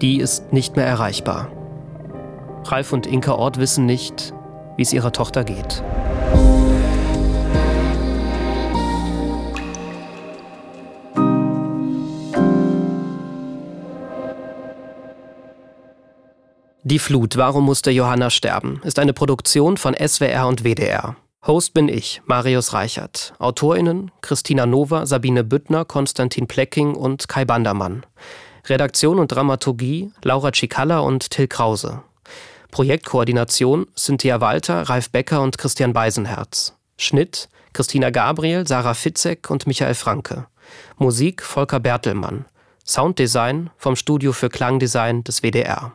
die 0.00 0.20
ist 0.20 0.54
nicht 0.54 0.74
mehr 0.76 0.86
erreichbar. 0.86 1.48
Ralf 2.64 2.94
und 2.94 3.06
Inka 3.06 3.34
Ort 3.34 3.58
wissen 3.58 3.84
nicht, 3.84 4.32
wie 4.76 4.82
es 4.82 4.92
ihrer 4.92 5.12
Tochter 5.12 5.44
geht. 5.44 5.82
Die 16.84 16.98
Flut, 16.98 17.36
warum 17.36 17.64
musste 17.64 17.90
Johanna 17.90 18.28
sterben, 18.28 18.80
ist 18.84 18.98
eine 18.98 19.12
Produktion 19.12 19.76
von 19.76 19.94
SWR 19.94 20.48
und 20.48 20.64
WDR. 20.64 21.16
Host 21.46 21.74
bin 21.74 21.88
ich, 21.88 22.22
Marius 22.26 22.72
Reichert. 22.72 23.34
AutorInnen 23.38 24.10
Christina 24.20 24.66
Nova, 24.66 25.06
Sabine 25.06 25.42
Büttner, 25.42 25.84
Konstantin 25.84 26.46
Plecking 26.46 26.94
und 26.94 27.28
Kai 27.28 27.44
Bandermann. 27.44 28.04
Redaktion 28.66 29.18
und 29.18 29.28
Dramaturgie 29.28 30.12
Laura 30.22 30.52
Cicalla 30.52 30.98
und 31.00 31.30
Till 31.30 31.48
Krause. 31.48 32.02
Projektkoordination 32.72 33.86
Cynthia 33.96 34.40
Walter, 34.40 34.88
Ralf 34.88 35.10
Becker 35.10 35.42
und 35.42 35.58
Christian 35.58 35.92
Beisenherz. 35.92 36.74
Schnitt 36.96 37.48
Christina 37.74 38.08
Gabriel, 38.10 38.66
Sarah 38.66 38.94
Fitzek 38.94 39.50
und 39.50 39.66
Michael 39.66 39.94
Franke. 39.94 40.46
Musik 40.96 41.42
Volker 41.42 41.80
Bertelmann. 41.80 42.46
Sounddesign 42.84 43.70
vom 43.76 43.94
Studio 43.94 44.32
für 44.32 44.48
Klangdesign 44.48 45.22
des 45.22 45.42
WDR. 45.42 45.92